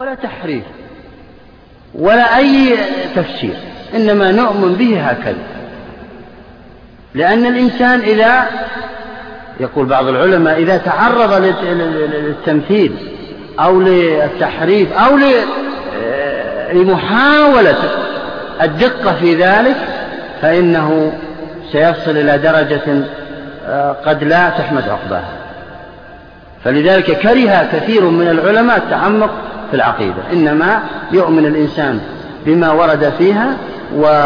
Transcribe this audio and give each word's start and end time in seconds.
ولا 0.00 0.14
تحريف 0.14 0.62
ولا 1.94 2.36
أي 2.36 2.76
تفسير 3.16 3.54
إنما 3.94 4.32
نؤمن 4.32 4.74
به 4.74 5.00
هكذا. 5.00 5.42
لأن 7.14 7.46
الإنسان 7.46 8.00
إذا 8.00 8.46
يقول 9.60 9.86
بعض 9.86 10.06
العلماء 10.06 10.58
إذا 10.58 10.76
تعرض 10.76 11.32
للتمثيل 11.62 12.92
أو 13.60 13.80
للتحريف 13.80 14.92
أو 14.92 15.18
لمحاولة 16.72 17.76
الدقة 18.62 19.14
في 19.14 19.34
ذلك 19.34 19.76
فإنه 20.42 21.12
سيصل 21.72 22.10
إلى 22.10 22.38
درجة 22.38 23.04
آه، 23.66 23.92
قد 23.92 24.24
لا 24.24 24.48
تحمد 24.48 24.88
عقباها. 24.88 25.32
فلذلك 26.64 27.18
كره 27.18 27.68
كثير 27.72 28.04
من 28.04 28.28
العلماء 28.28 28.76
التعمق 28.76 29.47
في 29.70 29.76
العقيدة. 29.76 30.22
إنما 30.32 30.82
يؤمن 31.12 31.46
الإنسان 31.46 32.00
بما 32.46 32.72
ورد 32.72 33.12
فيها 33.18 33.56
ويصمت 33.94 34.20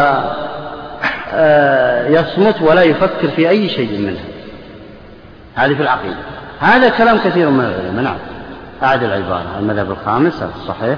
آه، 2.55 2.63
ولا 2.63 2.81
يفكر 2.81 3.27
في 3.27 3.49
أي 3.49 3.69
شيء 3.69 3.99
منها. 3.99 4.23
هذه 5.55 5.73
في 5.75 5.81
العقيدة. 5.81 6.15
هذا 6.59 6.89
كلام 6.89 7.17
كثير 7.17 7.49
من 7.49 7.65
العلماء. 7.65 8.03
نعم. 8.03 8.17
أعد 8.83 9.03
العبارة. 9.03 9.55
المذهب 9.59 9.91
الخامس 9.91 10.43
الصحيح. 10.55 10.97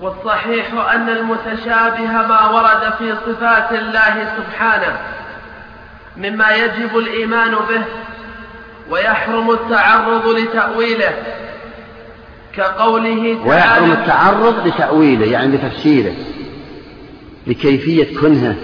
والصحيح 0.00 0.66
أن 0.94 1.08
المتشابه 1.08 2.06
ما 2.06 2.50
ورد 2.50 2.92
في 2.98 3.14
صفات 3.26 3.72
الله 3.72 4.28
سبحانه 4.36 4.96
مما 6.16 6.50
يجب 6.50 6.98
الإيمان 6.98 7.50
به 7.50 7.82
ويحرم 8.90 9.50
التعرض 9.50 10.26
لتأويله. 10.26 11.12
كقوله 12.56 13.14
تعالى 13.14 13.50
ويحرم 13.50 13.92
التعرض 13.92 14.66
لتأويله 14.66 15.26
يعني 15.26 15.56
لتفسيره 15.56 16.14
لكيفية 17.46 18.20
كنهه. 18.20 18.56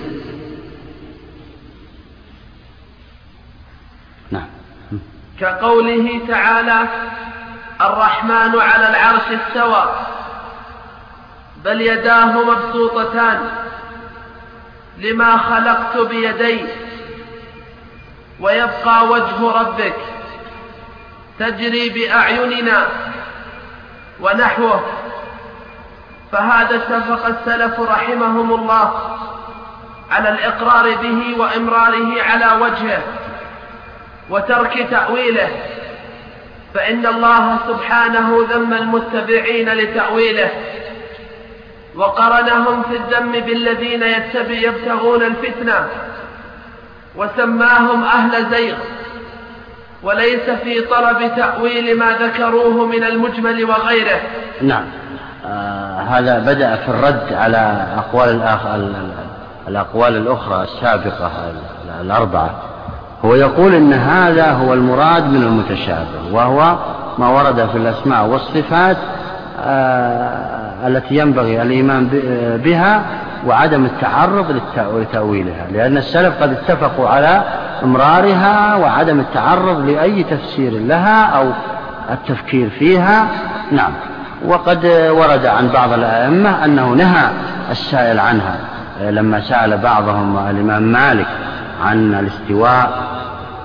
نعم. 4.30 4.46
كقوله 5.40 6.20
تعالى 6.28 6.88
الرحمن 7.80 8.60
على 8.60 8.88
العرش 8.88 9.22
استوى 9.30 9.94
بل 11.64 11.80
يداه 11.80 12.24
مبسوطتان 12.44 13.40
لما 14.98 15.36
خلقت 15.36 15.96
بيدي 16.08 16.60
ويبقى 18.40 19.06
وجه 19.08 19.50
ربك 19.60 19.96
تجري 21.38 21.88
بأعيننا. 21.88 22.86
ونحوه. 24.22 24.80
فهذا 26.32 26.76
اتفق 26.76 27.26
السلف 27.26 27.80
رحمهم 27.80 28.54
الله 28.54 28.92
على 30.10 30.28
الإقرار 30.28 30.96
به 30.96 31.40
وإمراره 31.40 32.22
على 32.22 32.62
وجهه 32.62 33.02
وترك 34.30 34.86
تأويله. 34.90 35.48
فإن 36.74 37.06
الله 37.06 37.58
سبحانه 37.68 38.46
ذم 38.50 38.72
المتبعين 38.72 39.68
لتأويله 39.68 40.50
وقرنهم 41.96 42.82
في 42.82 42.96
الذم 42.96 43.32
بالذين 43.32 44.02
يبتغون 44.50 45.22
الفتنة 45.22 45.88
وسماهم 47.16 48.04
أهل 48.04 48.50
زيغ. 48.50 48.76
وليس 50.02 50.50
في 50.62 50.80
طلب 50.80 51.36
تأويل 51.36 51.98
ما 51.98 52.12
ذكروه 52.12 52.86
من 52.86 53.04
المجمل 53.04 53.64
وغيره. 53.64 54.20
نعم. 54.62 54.84
آه 55.46 56.00
هذا 56.00 56.38
بدأ 56.38 56.76
في 56.76 56.88
الرد 56.88 57.32
على 57.32 57.86
أقوال 57.96 58.28
الآخ... 58.28 58.60
الأقوال 59.68 60.16
الأخرى 60.16 60.62
السابقة 60.62 61.30
الأربعة. 62.00 62.50
هو 63.24 63.34
يقول 63.34 63.74
إن 63.74 63.92
هذا 63.92 64.50
هو 64.50 64.74
المراد 64.74 65.24
من 65.24 65.42
المتشابه 65.42 66.32
وهو 66.32 66.76
ما 67.18 67.28
ورد 67.28 67.68
في 67.72 67.78
الأسماء 67.78 68.26
والصفات 68.26 68.96
آه 69.64 70.60
التي 70.86 71.16
ينبغي 71.16 71.62
الإيمان 71.62 72.08
بها 72.64 73.02
وعدم 73.46 73.84
التعرض 73.84 74.60
لتأويلها 74.76 75.66
لأن 75.72 75.96
السلف 75.96 76.42
قد 76.42 76.52
اتفقوا 76.52 77.08
على 77.08 77.42
إمرارها 77.82 78.76
وعدم 78.76 79.20
التعرض 79.20 79.88
لأي 79.88 80.22
تفسير 80.22 80.72
لها 80.72 81.24
أو 81.24 81.52
التفكير 82.10 82.70
فيها. 82.70 83.28
نعم. 83.72 83.92
وقد 84.46 84.86
ورد 85.10 85.46
عن 85.46 85.68
بعض 85.68 85.92
الأئمة 85.92 86.64
أنه 86.64 86.88
نهى 86.88 87.30
السائل 87.70 88.20
عنها 88.20 88.58
لما 89.00 89.40
سأل 89.40 89.78
بعضهم 89.78 90.38
الإمام 90.38 90.82
مالك 90.82 91.26
عن 91.84 92.14
الاستواء 92.14 93.02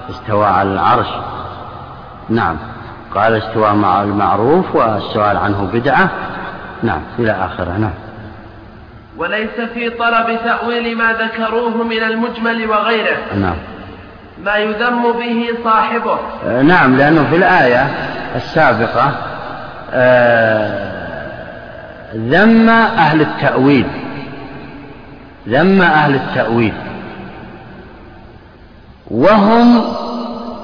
استواء 0.10 0.50
على 0.50 0.74
العرش. 0.74 1.08
نعم. 2.30 2.56
قال 3.16 3.34
استواء 3.34 3.74
مع 3.74 4.04
المعروف 4.04 4.76
والسؤال 4.76 5.38
عنه 5.38 5.70
بدعة. 5.74 6.10
نعم. 6.84 7.02
إلى 7.20 7.32
آخره. 7.32 7.78
نعم. 7.78 7.94
وليس 9.18 9.60
في 9.74 9.90
طلب 9.90 10.40
تأويل 10.46 10.98
ما 10.98 11.14
ذكروه 11.14 11.84
من 11.84 12.04
المجمل 12.04 12.70
وغيره. 12.70 13.18
نعم. 13.36 13.56
ما 14.46 14.56
يذم 14.56 15.12
به 15.12 15.48
صاحبه. 15.64 16.18
آه 16.48 16.62
نعم 16.62 16.98
لأنه 16.98 17.30
في 17.30 17.36
الآية 17.36 17.88
السابقة 18.36 19.12
آه 19.94 20.92
ذم 22.16 22.70
أهل 22.70 23.22
التأويل. 23.22 23.86
ذم 25.50 25.82
أهل 25.82 26.16
التأويل. 26.16 26.74
وهم 29.12 29.82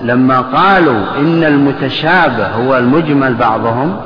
لما 0.01 0.41
قالوا 0.41 1.15
إن 1.17 1.43
المتشابه 1.43 2.47
هو 2.47 2.77
المجمل 2.77 3.33
بعضهم 3.33 3.99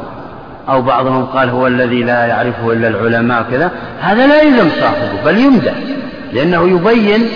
أو 0.69 0.81
بعضهم 0.81 1.25
قال 1.25 1.49
هو 1.49 1.67
الذي 1.67 2.03
لا 2.03 2.25
يعرفه 2.25 2.71
إلا 2.73 2.87
العلماء 2.87 3.45
كذا 3.51 3.71
هذا 4.01 4.27
لا 4.27 4.41
يلزم 4.41 4.69
صاحبه 4.69 5.23
بل 5.25 5.37
يمدح 5.37 5.73
لأنه 6.33 6.69
يبين 6.69 7.27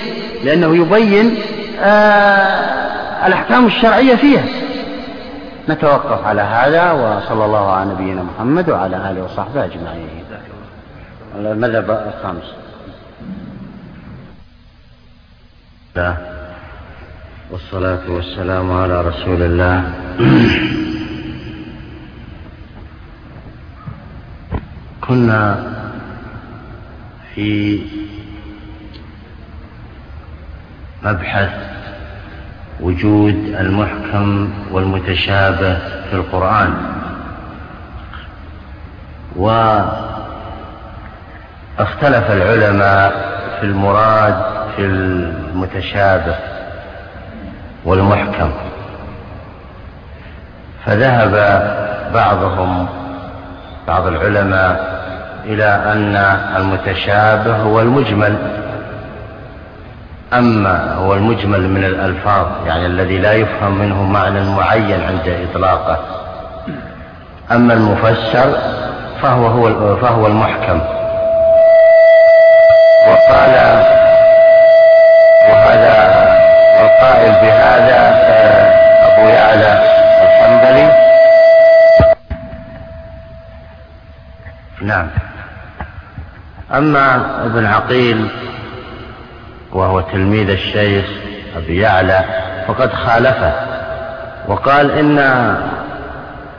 لأنه 0.44 0.75
يبين 0.75 1.35
الأحكام 3.28 3.66
الشرعية 3.66 4.16
فيها. 4.16 4.44
نتوقف 5.69 6.25
على 6.25 6.41
هذا 6.41 6.91
وصلى 6.91 7.45
الله 7.45 7.72
على 7.72 7.90
نبينا 7.90 8.23
محمد 8.23 8.69
وعلى 8.69 9.12
آله 9.12 9.23
وصحبه 9.23 9.66
أجمعين. 9.66 10.09
المذهب 11.35 12.13
الخامس. 12.13 12.53
والصلاة 17.51 18.00
والسلام 18.09 18.72
على 18.72 19.01
رسول 19.01 19.41
الله. 19.41 19.84
كنا 25.07 25.63
في 27.35 27.79
مبحث 31.03 31.49
وجود 32.81 33.55
المحكم 33.59 34.53
والمتشابه 34.71 35.77
في 36.09 36.13
القرآن. 36.13 36.73
واختلف 39.35 39.91
العلماء 42.31 43.11
في 43.59 43.65
المراد 43.65 44.35
في 44.75 44.85
المتشابه 44.85 46.35
والمحكم. 47.85 48.51
فذهب 50.85 51.31
بعضهم 52.13 52.88
بعض 53.88 54.07
العلماء 54.07 55.00
إلى 55.45 55.65
أن 55.65 56.15
المتشابه 56.62 57.56
هو 57.57 57.81
المجمل. 57.81 58.35
أما 60.33 60.93
هو 60.93 61.13
المجمل 61.13 61.69
من 61.69 61.83
الألفاظ 61.83 62.47
يعني 62.67 62.85
الذي 62.85 63.17
لا 63.17 63.33
يفهم 63.33 63.77
منه 63.77 64.03
معنى 64.03 64.49
معين 64.49 65.01
عند 65.01 65.47
إطلاقه. 65.49 65.99
أما 67.51 67.73
المفسر 67.73 68.57
فهو 69.21 69.47
هو 69.47 69.95
فهو 69.95 70.27
المحكم. 70.27 70.81
وقال 73.07 73.55
وهذا 75.49 75.95
القائل 76.81 77.31
بهذا 77.31 77.99
أبو 79.05 79.27
يعلى 79.27 79.83
الحنبلي. 80.23 80.91
نعم. 84.81 85.07
أما 86.73 87.15
ابن 87.45 87.65
عقيل 87.65 88.29
وهو 89.74 90.01
تلميذ 90.01 90.50
الشيخ 90.50 91.06
أبي 91.57 91.77
يعلى 91.77 92.24
فقد 92.68 92.94
خالفه 92.94 93.54
وقال 94.48 94.92
إن 94.92 95.19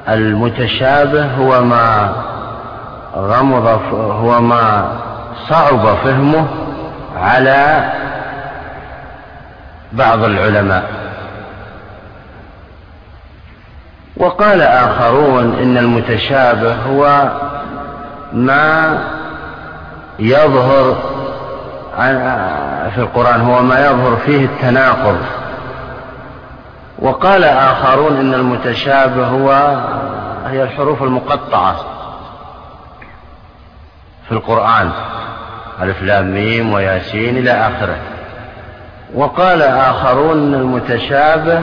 المتشابه 0.09 1.27
هو 1.27 1.63
ما 1.65 2.15
غمض 3.17 3.67
هو 3.95 4.41
ما 4.41 4.93
صعب 5.49 5.97
فهمه 6.05 6.47
على 7.17 7.93
بعض 9.93 10.25
العلماء. 10.25 10.85
وقال 14.17 14.63
آخرون 14.63 15.59
إن 15.63 15.79
المتشابه 15.79 16.75
هو 16.75 17.31
ما 18.33 18.99
يظهر 20.19 20.97
في 22.95 22.99
القرآن 22.99 23.41
هو 23.41 23.63
ما 23.63 23.87
يظهر 23.87 24.17
فيه 24.17 24.45
التناقض. 24.45 25.19
وقال 26.99 27.45
آخرون 27.45 28.17
إن 28.17 28.35
المتشابه 28.35 29.27
هو 29.27 29.79
هي 30.47 30.63
الحروف 30.63 31.03
المقطعة 31.03 31.77
في 34.29 34.33
القرآن. 34.33 34.91
ألف 35.83 36.03
لام 36.03 36.35
ميم 36.35 36.73
وياسين 36.73 37.37
إلى 37.37 37.51
آخره. 37.51 37.97
وقال 39.15 39.63
آخرون 39.63 40.39
أن 40.39 40.55
المتشابه 40.55 41.63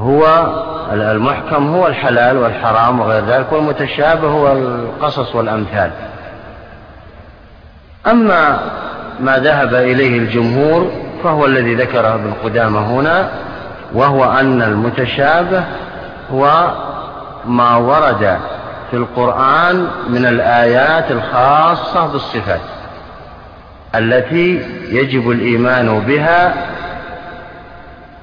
هو 0.00 0.46
المحكم 0.92 1.74
هو 1.74 1.86
الحلال 1.86 2.36
والحرام 2.36 3.00
وغير 3.00 3.24
ذلك 3.24 3.52
والمتشابه 3.52 4.28
هو 4.28 4.52
القصص 4.52 5.34
والأمثال. 5.34 5.90
أما 8.06 8.60
ما 9.20 9.38
ذهب 9.38 9.74
إليه 9.74 10.18
الجمهور 10.18 10.92
فهو 11.24 11.46
الذي 11.46 11.74
ذكره 11.74 12.14
ابن 12.14 12.32
قدامة 12.44 12.80
هنا 12.80 13.28
وهو 13.94 14.24
أن 14.24 14.62
المتشابه 14.62 15.64
هو 16.30 16.72
ما 17.46 17.76
ورد 17.76 18.38
في 18.90 18.96
القرآن 18.96 19.86
من 20.08 20.26
الآيات 20.26 21.10
الخاصة 21.10 22.06
بالصفات 22.06 22.60
التي 23.94 24.62
يجب 24.88 25.30
الإيمان 25.30 26.00
بها 26.00 26.54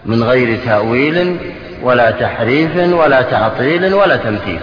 من 0.06 0.24
غير 0.24 0.60
تأويل 0.66 1.38
ولا 1.84 2.12
تحريف 2.12 2.94
ولا 2.94 3.22
تعطيل 3.22 3.94
ولا 3.94 4.16
تمثيل. 4.16 4.60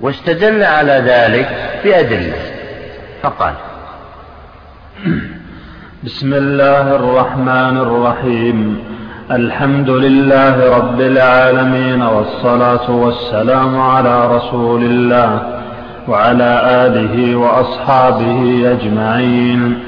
واستدل 0.00 0.62
على 0.62 0.92
ذلك 0.92 1.48
بأدلة. 1.84 2.55
فقال 3.26 3.54
بسم 6.04 6.34
الله 6.34 6.94
الرحمن 6.96 7.76
الرحيم. 7.76 8.78
الحمد 9.30 9.90
لله 9.90 10.76
رب 10.78 11.00
العالمين 11.00 12.02
والصلاة 12.02 12.90
والسلام 12.90 13.80
على 13.80 14.36
رسول 14.36 14.82
الله 14.82 15.40
وعلى 16.08 16.60
آله 16.86 17.36
وأصحابه 17.36 18.62
أجمعين. 18.72 19.78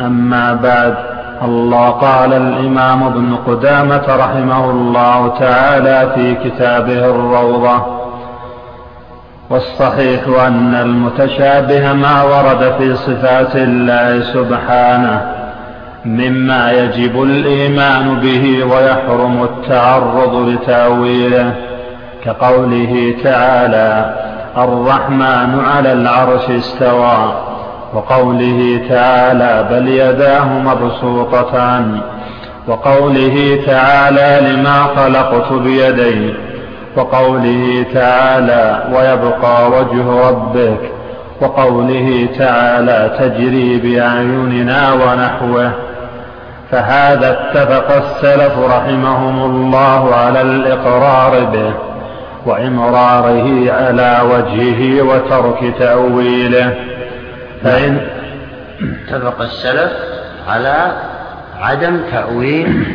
أما 0.00 0.54
بعد 0.54 0.96
الله 1.42 1.90
قال 1.90 2.32
الإمام 2.32 3.02
ابن 3.02 3.36
قدامة 3.36 4.04
رحمه 4.08 4.70
الله 4.70 5.38
تعالى 5.38 6.12
في 6.14 6.34
كتابه 6.34 7.10
الروضة 7.10 7.93
والصحيح 9.50 10.20
أن 10.46 10.74
المتشابه 10.74 11.92
ما 11.92 12.22
ورد 12.22 12.74
في 12.78 12.96
صفات 12.96 13.56
الله 13.56 14.20
سبحانه 14.20 15.20
مما 16.04 16.72
يجب 16.72 17.22
الإيمان 17.22 18.14
به 18.20 18.64
ويحرم 18.64 19.42
التعرض 19.42 20.48
لتأويله 20.48 21.54
كقوله 22.24 23.14
تعالى 23.24 24.14
الرحمن 24.58 25.60
على 25.74 25.92
العرش 25.92 26.50
استوى 26.50 27.34
وقوله 27.94 28.80
تعالى 28.88 29.66
بل 29.70 29.88
يداه 29.88 30.44
مبسوطتان 30.58 32.00
وقوله 32.68 33.58
تعالى 33.66 34.50
لما 34.52 34.86
خلقت 34.96 35.52
بيدي 35.52 36.34
وقوله 36.96 37.86
تعالى 37.94 38.84
ويبقى 38.92 39.70
وجه 39.70 40.28
ربك 40.28 40.78
وقوله 41.40 42.28
تعالى 42.38 43.16
تجري 43.18 43.78
بأعيننا 43.78 44.92
ونحوه 44.92 45.72
فهذا 46.70 47.30
اتفق 47.30 47.96
السلف 47.96 48.58
رحمهم 48.58 49.44
الله 49.44 50.14
على 50.14 50.42
الإقرار 50.42 51.44
به 51.44 51.72
وإمراره 52.46 53.72
على 53.72 54.20
وجهه 54.32 55.02
وترك 55.02 55.74
تأويله. 55.78 56.74
فإن 57.64 58.00
اتفق 58.80 59.40
السلف 59.40 59.92
على 60.48 60.92
عدم 61.60 62.00
تأويل 62.12 62.86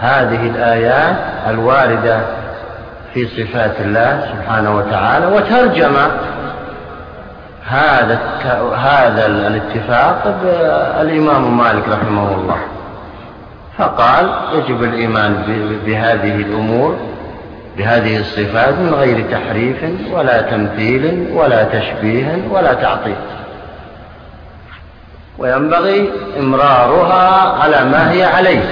هذه 0.00 0.46
الآيات 0.46 1.16
الواردة 1.48 2.20
في 3.16 3.26
صفات 3.26 3.80
الله 3.80 4.28
سبحانه 4.32 4.76
وتعالى 4.76 5.26
وترجم 5.26 5.96
هذا 7.66 8.20
هذا 8.76 9.26
الاتفاق 9.26 10.40
بالإمام 10.42 11.58
مالك 11.58 11.88
رحمه 11.88 12.34
الله. 12.34 12.58
فقال 13.78 14.30
يجب 14.52 14.82
الإيمان 14.82 15.34
بهذه 15.86 16.34
الأمور 16.36 16.96
بهذه 17.78 18.20
الصفات 18.20 18.74
من 18.74 18.94
غير 18.94 19.24
تحريف 19.30 19.76
ولا 20.12 20.42
تمثيل 20.42 21.26
ولا 21.32 21.64
تشبيه 21.64 22.38
ولا 22.50 22.74
تعطيل 22.74 23.16
وينبغي 25.38 26.10
إمرارها 26.38 27.52
على 27.62 27.84
ما 27.84 28.12
هي 28.12 28.24
عليه. 28.24 28.62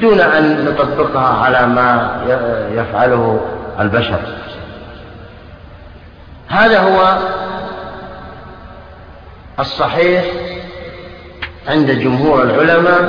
دون 0.00 0.20
أن 0.20 0.64
نطبقها 0.64 1.44
على 1.44 1.66
ما 1.66 2.20
يفعله 2.74 3.40
البشر. 3.80 4.18
هذا 6.48 6.80
هو 6.80 7.18
الصحيح 9.60 10.24
عند 11.68 11.90
جمهور 11.90 12.42
العلماء 12.42 13.00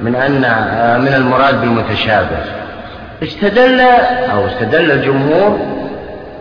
من 0.00 0.14
أن 0.14 0.40
من 1.00 1.14
المراد 1.14 1.60
بالمتشابه. 1.60 2.38
استدل 3.22 3.80
أو 4.32 4.46
استدل 4.46 4.90
الجمهور 4.90 5.58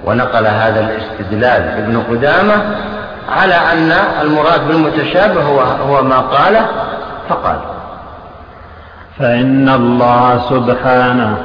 ونقل 0.05 0.47
هذا 0.47 0.79
الاستدلال 0.79 1.61
ابن 1.61 2.03
قدامة 2.09 2.53
على 3.29 3.55
أن 3.55 3.93
المراد 4.21 4.67
بالمتشابه 4.67 5.41
هو, 5.41 5.59
هو 5.59 6.03
ما 6.03 6.19
قاله 6.19 6.67
فقال 7.29 7.59
فإن 9.19 9.69
الله 9.69 10.41
سبحانه 10.49 11.37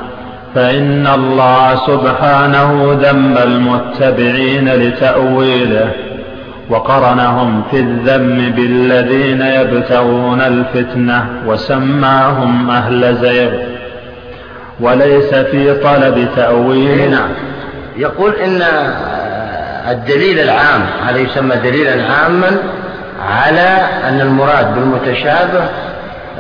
فإن 0.55 1.07
الله 1.07 1.75
سبحانه 1.75 2.99
ذم 3.03 3.39
المتبعين 3.39 4.69
لتأويله 4.69 5.91
وقرنهم 6.71 7.63
في 7.71 7.81
الذم 7.81 8.53
بالذين 8.57 9.43
يبتغون 9.43 10.41
الفتنة 10.41 11.27
وسماهم 11.47 12.71
أهل 12.71 13.17
زيغ. 13.17 13.51
وليس 14.81 15.35
في 15.35 15.75
طلب 15.75 16.29
تأويل. 16.37 17.11
نعم 17.11 17.31
يقول 17.97 18.35
إن 18.35 18.63
الدليل 19.91 20.39
العام 20.39 20.81
هذا 21.07 21.19
يسمى 21.19 21.57
دليلا 21.57 22.13
عاما 22.13 22.51
على 23.31 23.79
أن 24.09 24.21
المراد 24.21 24.75
بالمتشابه 24.75 25.69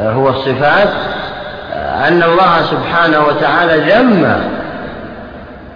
هو 0.00 0.28
الصفات 0.28 0.88
أن 2.08 2.22
الله 2.22 2.62
سبحانه 2.62 3.26
وتعالى 3.26 3.92
ذم 3.92 4.42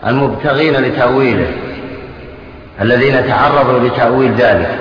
المبتغين 0.06 0.76
لتأويله 0.76 1.50
الذين 2.80 3.28
تعرضوا 3.28 3.88
لتأويل 3.88 4.34
ذلك 4.34 4.78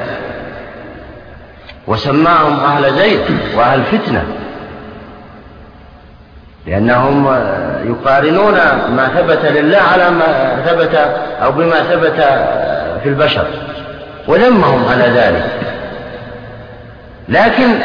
وسماهم 1.88 2.60
أهل 2.60 2.94
زيد 2.94 3.22
وأهل 3.58 3.84
فتنة 3.84 4.24
لأنهم 6.68 7.26
يقارنون 7.86 8.54
ما 8.96 9.12
ثبت 9.16 9.46
لله 9.46 9.78
على 9.78 10.10
ما 10.10 10.62
ثبت 10.66 10.96
أو 11.44 11.52
بما 11.52 11.84
ثبت 11.84 12.24
في 13.04 13.10
البشر 13.10 13.48
وذمهم 14.28 14.86
على 14.92 15.04
ذلك. 15.04 15.46
لكن 17.30 17.76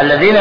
الذين 0.00 0.36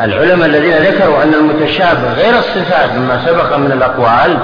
العلماء 0.00 0.48
الذين 0.48 0.72
ذكروا 0.72 1.22
أن 1.22 1.34
المتشابه 1.34 2.12
غير 2.12 2.38
الصفات 2.38 2.90
مما 2.96 3.22
سبق 3.26 3.56
من 3.56 3.72
الأقوال 3.72 4.38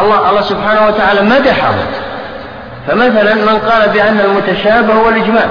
الله 0.00 0.30
الله 0.30 0.40
سبحانه 0.40 0.86
وتعالى 0.86 1.22
مدحه 1.22 1.74
فمثلا 2.88 3.34
من 3.34 3.58
قال 3.58 3.88
بأن 3.88 4.20
المتشابه 4.20 4.94
هو 4.94 5.08
الإجمال 5.08 5.48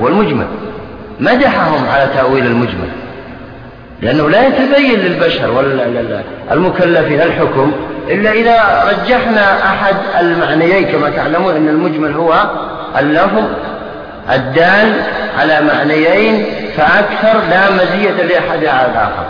والمجمل 0.00 0.46
مدحهم 1.20 1.86
على 1.94 2.06
تأويل 2.14 2.46
المجمل 2.46 2.88
لأنه 4.02 4.30
لا 4.30 4.46
يتبين 4.46 5.00
للبشر 5.00 5.50
والمكلفين 6.50 7.20
الحكم 7.20 7.72
إلا 8.08 8.32
إذا 8.32 8.84
رجحنا 8.90 9.64
أحد 9.64 9.96
المعنيين 10.20 10.84
كما 10.84 11.10
تعلمون 11.10 11.56
أن 11.56 11.68
المجمل 11.68 12.12
هو 12.12 12.34
اللفظ 12.98 13.44
الدال 14.30 15.02
على 15.38 15.60
معنيين 15.60 16.46
فأكثر 16.76 17.40
لا 17.50 17.70
مزية 17.70 18.22
لأحد 18.22 18.64
على 18.64 18.86
الآخر. 18.86 19.26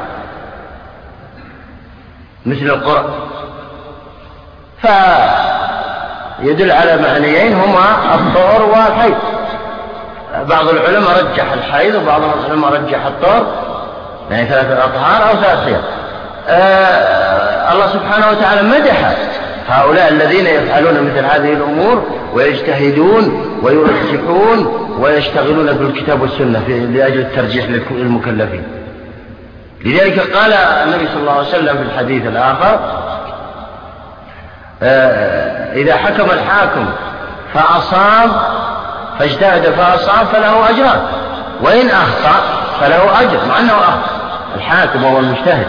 مثل 2.46 2.66
القرآن. 2.66 3.04
فيدل 6.42 6.72
على 6.72 6.96
معنيين 6.96 7.54
هما 7.54 8.14
الطهر 8.14 8.62
والحيض. 8.62 9.14
بعض 10.48 10.68
العلماء 10.68 11.24
رجح 11.24 11.52
الحيض 11.52 11.94
وبعض 11.94 12.22
العلماء 12.22 12.72
رجح 12.72 13.06
الطهر 13.06 13.46
يعني 14.30 14.46
ثلاثة 14.48 14.84
أطهار 14.84 15.30
أو 15.30 15.34
ثلاث 15.36 15.64
حيض 15.64 15.82
آه 16.48 17.72
الله 17.72 17.86
سبحانه 17.86 18.30
وتعالى 18.30 18.62
مدح 18.62 19.12
هؤلاء 19.68 20.08
الذين 20.08 20.46
يفعلون 20.46 20.94
مثل 20.94 21.24
هذه 21.24 21.52
الأمور 21.52 22.06
ويجتهدون 22.34 23.46
ويرجحون 23.62 24.88
ويشتغلون 24.98 25.72
بالكتاب 25.72 26.22
والسنة 26.22 26.68
لأجل 26.68 27.20
الترجيح 27.20 27.66
للمكلفين. 27.90 28.62
لذلك 29.84 30.36
قال 30.36 30.52
النبي 30.52 31.06
صلى 31.06 31.20
الله 31.20 31.32
عليه 31.32 31.48
وسلم 31.48 31.76
في 31.76 31.82
الحديث 31.82 32.26
الآخر 32.26 32.80
آه، 34.82 35.74
إذا 35.74 35.96
حكم 35.96 36.30
الحاكم 36.30 36.86
فأصاب 37.54 38.30
فاجتهد 39.18 39.62
فأصاب 39.62 40.26
فله 40.26 40.70
أجران 40.70 41.00
وإن 41.62 41.88
أخطأ 41.88 42.40
فله 42.80 43.20
أجر 43.20 43.38
مع 43.48 43.58
أنه 43.60 43.72
أخطأ. 43.72 44.22
الحاكم 44.56 45.04
هو 45.04 45.18
المجتهد 45.18 45.66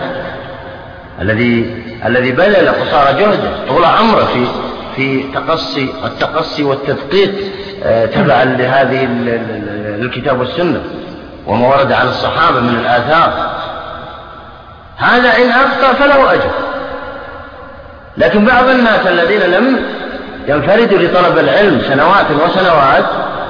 الذي 1.21 1.82
الذي 2.05 2.31
بذل 2.31 2.69
قصارى 2.69 3.13
جهده 3.19 3.67
طول 3.67 3.85
عمره 3.85 4.25
في 4.25 4.47
في 4.95 5.23
تقصي 5.33 5.93
التقصي 6.05 6.63
والتدقيق 6.63 7.33
آه، 7.83 8.05
تبعا 8.05 8.45
لهذه 8.45 9.07
الكتاب 9.99 10.39
والسنة 10.39 10.81
وما 11.47 11.67
ورد 11.67 11.91
عن 11.91 12.07
الصحابة 12.07 12.59
من 12.59 12.75
الآثار. 12.79 13.33
هذا 14.97 15.37
إن 15.37 15.49
أخطأ 15.49 15.93
فله 15.93 16.33
أجر. 16.33 16.51
لكن 18.17 18.45
بعض 18.45 18.67
الناس 18.67 19.07
الذين 19.07 19.41
لم 19.41 19.79
ينفردوا 20.47 20.99
لطلب 20.99 21.37
العلم 21.37 21.81
سنوات 21.89 22.25
وسنوات 22.45 23.05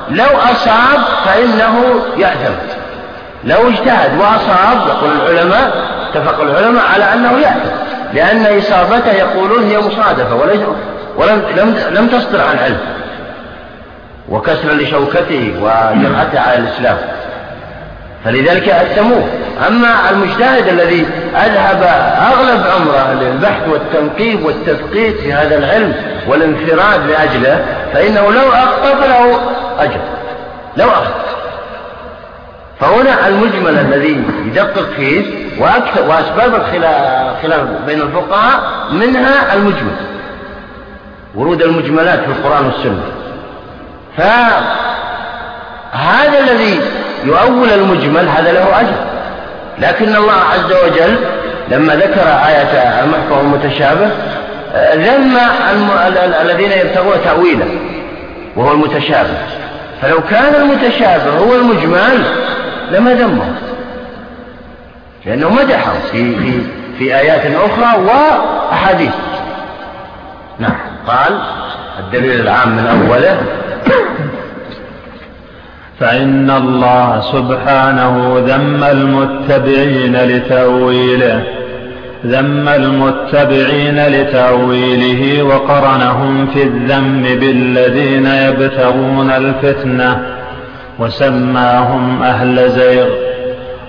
لو 0.09 0.37
أصاب 0.37 0.99
فإنه 1.25 2.01
يأثم. 2.17 2.53
لو 3.43 3.69
اجتهد 3.69 4.19
وأصاب 4.19 4.87
يقول 4.87 5.11
العلماء 5.11 5.83
اتفق 6.09 6.41
العلماء 6.41 6.85
على 6.93 7.13
أنه 7.13 7.39
يأثم. 7.39 7.92
لأن 8.13 8.57
إصابته 8.57 9.11
يقولون 9.11 9.63
هي 9.63 9.77
مصادفة 9.77 10.35
ولم 11.17 11.41
لم 11.57 11.75
لم 11.91 12.07
تصدر 12.07 12.41
عن 12.41 12.57
علم 12.57 12.77
وكسر 14.29 14.71
لشوكته 14.71 15.53
وجرأته 15.61 16.39
على 16.39 16.57
الإسلام. 16.57 16.97
فلذلك 18.25 18.69
أثموه 18.69 19.27
أما 19.67 20.09
المجتهد 20.11 20.67
الذي 20.67 21.05
أذهب 21.35 21.83
أغلب 22.31 22.63
عمره 22.67 23.13
للبحث 23.21 23.69
والتنقيب 23.69 24.45
والتدقيق 24.45 25.15
في 25.21 25.33
هذا 25.33 25.57
العلم 25.57 25.93
والانفراد 26.27 27.07
لأجله 27.09 27.65
فإنه 27.93 28.31
لو 28.31 28.49
أخطأ 28.49 28.95
فله 29.01 29.39
أجر. 29.79 29.99
لو 30.77 30.87
أخطأ. 30.87 31.42
فهنا 32.79 33.27
المجمل 33.27 33.79
الذي 33.79 34.23
يدقق 34.45 34.89
فيه 34.95 35.23
وأكثر 35.59 36.09
وأسباب 36.09 36.55
الخلاف 36.55 37.67
بين 37.85 38.01
الفقهاء 38.01 38.59
منها 38.91 39.53
المجمل. 39.53 39.95
ورود 41.35 41.61
المجملات 41.61 42.19
في 42.19 42.27
القرآن 42.27 42.65
والسنة. 42.65 43.03
فهذا 44.17 44.69
الذي 46.39 46.79
يؤول 47.23 47.69
المجمل 47.69 48.27
هذا 48.27 48.51
له 48.51 48.79
أجر. 48.79 48.95
لكن 49.79 50.15
الله 50.15 50.33
عز 50.33 50.73
وجل 50.85 51.17
لما 51.71 51.95
ذكر 51.95 52.21
آية 52.21 53.01
المحكم 53.03 53.39
المتشابه 53.39 54.09
ذم 54.93 55.37
الذين 56.41 56.71
يبتغون 56.71 57.15
تأويله 57.23 57.67
وهو 58.55 58.71
المتشابه. 58.71 59.37
فلو 60.01 60.21
كان 60.29 60.55
المتشابه 60.55 61.37
هو 61.37 61.55
المجمل 61.55 62.23
لما 62.93 63.13
ذمه 63.13 63.55
لأنه 65.25 65.49
مدحه 65.49 65.93
في, 66.11 66.35
في, 66.35 66.61
في 66.97 67.15
آيات 67.15 67.45
أخرى 67.45 68.03
وأحاديث. 68.03 69.13
نعم. 70.59 70.75
قال 71.07 71.39
الدليل 71.99 72.41
العام 72.41 72.69
من 72.69 72.85
أوله 72.87 73.37
فإن 75.99 76.49
الله 76.49 77.21
سبحانه 77.21 78.43
ذم 78.47 78.83
المتبعين 78.83 80.15
لتأويله 80.15 81.43
ذم 82.25 82.67
المتبعين 82.67 84.07
لتأويله 84.07 85.43
وقرنهم 85.43 86.47
في 86.47 86.63
الذم 86.63 87.21
بالذين 87.21 88.25
يبتغون 88.25 89.31
الفتنة. 89.31 90.42
وسماهم 90.99 92.23
أهل 92.23 92.69
زيغ. 92.71 93.07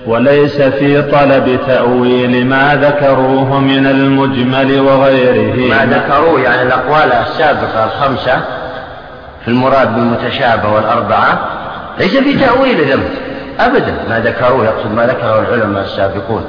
وليس 0.07 0.61
في 0.61 1.01
طلب 1.01 1.59
تأويل 1.67 2.45
ما 2.45 2.75
ذكروه 2.75 3.59
من 3.59 3.87
المجمل 3.87 4.79
وغيره. 4.79 5.69
ما 5.69 5.85
ذكروه 5.85 6.41
يعني 6.41 6.61
الأقوال 6.61 7.11
السابقة 7.13 7.85
الخمسة 7.85 8.41
في 9.45 9.51
المراد 9.51 9.95
بالمتشابه 9.95 10.73
والأربعة 10.73 11.39
ليس 11.99 12.17
في 12.17 12.33
تأويل 12.33 12.91
ذنب 12.91 13.09
أبدا 13.59 13.95
ما 14.09 14.19
ذكروه 14.19 14.65
يقصد 14.65 14.91
ما 14.95 15.05
ذكره 15.05 15.39
العلماء 15.39 15.83
السابقون 15.83 16.45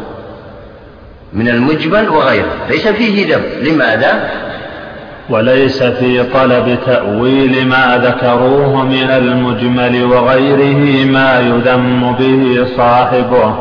من 1.32 1.48
المجمل 1.48 2.08
وغيره 2.08 2.52
ليس 2.70 2.88
فيه 2.88 3.34
ذنب 3.34 3.44
لماذا؟ 3.62 4.30
وليس 5.30 5.82
في 5.82 6.22
طلب 6.22 6.78
تأويل 6.86 7.66
ما 7.68 8.00
ذكروه 8.04 8.84
من 8.84 9.10
المجمل 9.10 10.04
وغيره 10.04 11.06
ما 11.06 11.40
يذم 11.40 12.16
به 12.18 12.66
صاحبه 12.76 13.54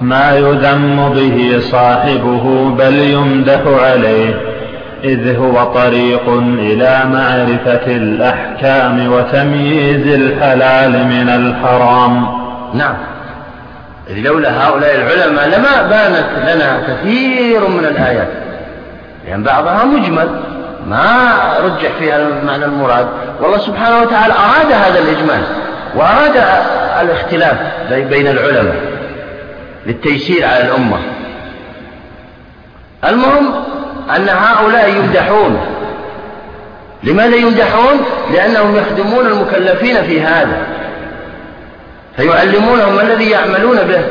ما 0.00 0.36
يذم 0.36 1.12
به 1.14 1.58
صاحبه 1.60 2.70
بل 2.78 2.94
يمدح 2.94 3.60
عليه 3.66 4.40
إذ 5.04 5.36
هو 5.36 5.64
طريق 5.64 6.28
إلى 6.58 7.02
معرفة 7.04 7.86
الأحكام 7.86 9.12
وتمييز 9.12 10.06
الحلال 10.06 10.92
من 10.92 11.28
الحرام. 11.28 12.26
نعم. 12.74 12.94
لولا 14.16 14.66
هؤلاء 14.66 14.94
العلماء 14.94 15.48
لما 15.48 15.82
بانت 15.82 16.54
لنا 16.54 16.82
كثير 16.88 17.68
من 17.68 17.84
الآيات 17.84 18.28
لأن 19.26 19.42
بعضها 19.42 19.84
مجمل. 19.84 20.28
ما 20.86 21.32
رجح 21.60 21.90
فيها 21.98 22.28
معنى 22.44 22.64
المراد. 22.64 23.08
والله 23.40 23.58
سبحانه 23.58 24.00
وتعالى 24.00 24.34
أراد 24.34 24.72
هذا 24.72 24.98
الإجمال 24.98 25.42
وأراد 25.94 26.36
الاختلاف 27.00 27.56
بين 27.90 28.26
العلماء 28.26 28.76
للتيسير 29.86 30.46
على 30.46 30.64
الأمة. 30.64 30.98
المهم 33.04 33.54
أن 34.16 34.28
هؤلاء 34.28 34.90
يمدحون. 34.90 35.60
لماذا 37.02 37.36
يمدحون؟ 37.36 38.00
لأنهم 38.32 38.76
يخدمون 38.76 39.26
المكلفين 39.26 40.02
في 40.02 40.20
هذا. 40.20 40.66
فيعلمونهم 42.16 42.96
ما 42.96 43.02
الذي 43.02 43.30
يعملون 43.30 43.76
به 43.76 44.04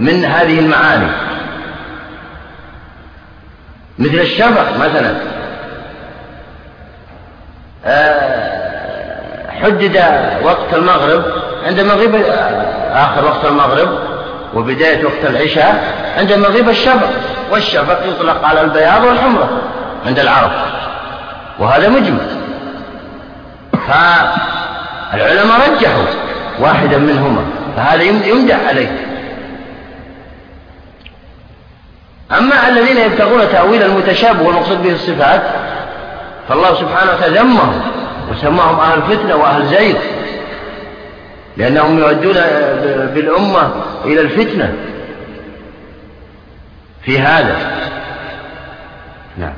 من 0.00 0.24
هذه 0.24 0.58
المعاني. 0.58 1.06
مثل 3.98 4.14
الشفق 4.14 4.76
مثلا. 4.78 5.35
حدد 9.62 9.96
وقت 10.42 10.74
المغرب 10.74 11.22
عند 11.66 11.80
مغيب 11.80 12.14
آخر 12.92 13.24
وقت 13.24 13.44
المغرب 13.44 13.98
وبداية 14.54 15.04
وقت 15.04 15.24
العشاء 15.30 15.94
عند 16.18 16.32
مغيب 16.32 16.68
الشفق 16.68 17.10
والشفق 17.50 18.06
يطلق 18.06 18.44
على 18.44 18.60
البياض 18.60 19.04
والحمرة 19.04 19.48
عند 20.06 20.18
العرب 20.18 20.50
وهذا 21.58 21.88
مجمل. 21.88 22.26
فالعلماء 25.12 25.70
رجحوا 25.70 26.04
واحدا 26.60 26.98
منهما 26.98 27.44
فهذا 27.76 28.02
يمدح 28.02 28.56
عليه. 28.68 28.88
أما 32.38 32.68
الذين 32.68 32.96
يبتغون 32.96 33.40
تأويل 33.52 33.82
المتشابه 33.82 34.42
والمقصود 34.42 34.82
به 34.82 34.92
الصفات 34.92 35.42
فالله 36.48 36.74
سبحانه 36.74 37.12
وتعالى 37.12 37.38
ذمهم 37.38 37.80
وسماهم 38.30 38.80
أهل 38.80 39.02
فتنة 39.02 39.36
وأهل 39.36 39.66
زيغ 39.66 39.96
لأنهم 41.56 41.98
يؤدون 41.98 42.34
بالأمة 43.14 43.70
إلى 44.04 44.20
الفتنة. 44.20 44.72
في 47.02 47.18
هذا. 47.18 47.56
نعم. 49.38 49.52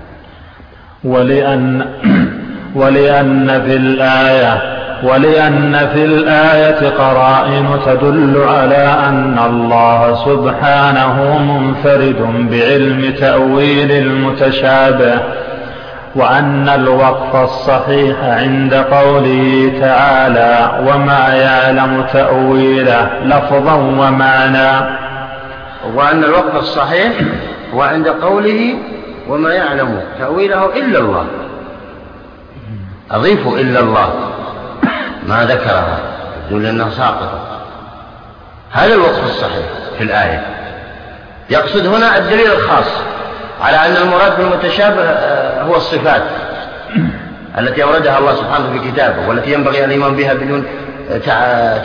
ولأن 1.04 1.86
ولأن 2.74 3.62
في 3.66 3.76
الآية 3.76 4.78
ولأن 5.02 5.88
في 5.94 6.04
الآية 6.04 6.88
قرائن 6.88 7.80
تدل 7.86 8.44
على 8.48 8.96
أن 9.08 9.38
الله 9.46 10.24
سبحانه 10.24 11.38
منفرد 11.38 12.48
بعلم 12.50 13.14
تأويل 13.20 13.92
المتشابه. 13.92 15.20
وأن 16.14 16.68
الوقف 16.68 17.36
الصحيح 17.36 18.16
عند 18.22 18.74
قوله 18.74 19.72
تعالى 19.80 20.80
وما 20.90 21.34
يعلم 21.34 22.04
تأويله 22.12 23.10
لفظا 23.24 23.74
ومعنى. 23.74 24.98
وأن 25.94 26.24
الوقف 26.24 26.56
الصحيح 26.56 27.12
هو 27.74 27.82
عند 27.82 28.08
قوله 28.08 28.74
وما 29.28 29.54
يعلم 29.54 30.00
تأويله 30.18 30.64
إلا 30.76 30.98
الله. 30.98 31.26
أضيفوا 33.10 33.58
إلا 33.58 33.80
الله. 33.80 34.14
ما 35.28 35.44
ذكرها. 35.44 35.98
يقول 36.50 36.66
أنها 36.66 36.90
ساقطة. 36.90 37.40
هذا 38.72 38.94
الوصف 38.94 39.24
الصحيح 39.24 39.66
في 39.98 40.04
الآية. 40.04 40.46
يقصد 41.50 41.86
هنا 41.86 42.18
الدليل 42.18 42.52
الخاص. 42.52 43.02
على 43.60 43.76
أن 43.76 43.96
المراد 43.96 44.36
بالمتشابه 44.36 45.02
آه، 45.02 45.62
هو 45.62 45.76
الصفات 45.76 46.22
التي 47.58 47.82
أوردها 47.82 48.18
الله 48.18 48.34
سبحانه 48.34 48.72
في 48.72 48.90
كتابه 48.90 49.28
والتي 49.28 49.52
ينبغي 49.52 49.84
الإيمان 49.84 50.16
بها 50.16 50.34
بدون 50.34 50.64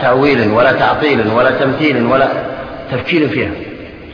تأويل 0.02 0.50
ولا 0.50 0.72
تعطيل 0.72 1.26
ولا 1.32 1.50
تمثيل 1.50 2.06
ولا 2.06 2.28
تفكير 2.92 3.28
فيها. 3.28 3.50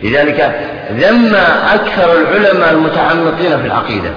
لذلك 0.02 0.61
ذم 0.93 1.35
أكثر 1.75 2.12
العلماء 2.12 2.71
المتعمقين 2.71 3.61
في 3.61 3.67
العقيدة 3.67 4.11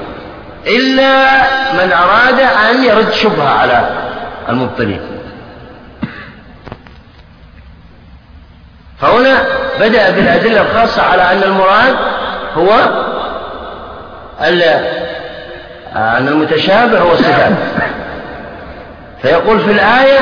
إلا 0.68 1.26
من 1.74 1.92
أراد 1.92 2.40
أن 2.40 2.84
يرد 2.84 3.12
شبهة 3.12 3.50
على 3.60 3.90
المبطلين. 4.50 5.00
فهنا 9.02 9.46
بدأ 9.80 10.10
بالأدلة 10.12 10.62
الخاصة 10.62 11.02
على 11.02 11.22
أن 11.22 11.44
المراد 11.44 11.96
هو 12.56 12.70
أن 15.96 16.28
المتشابه 16.28 17.00
هو 17.00 17.12
الصفات 17.12 17.52
فيقول 19.22 19.60
في 19.60 19.72
الآية 19.72 20.20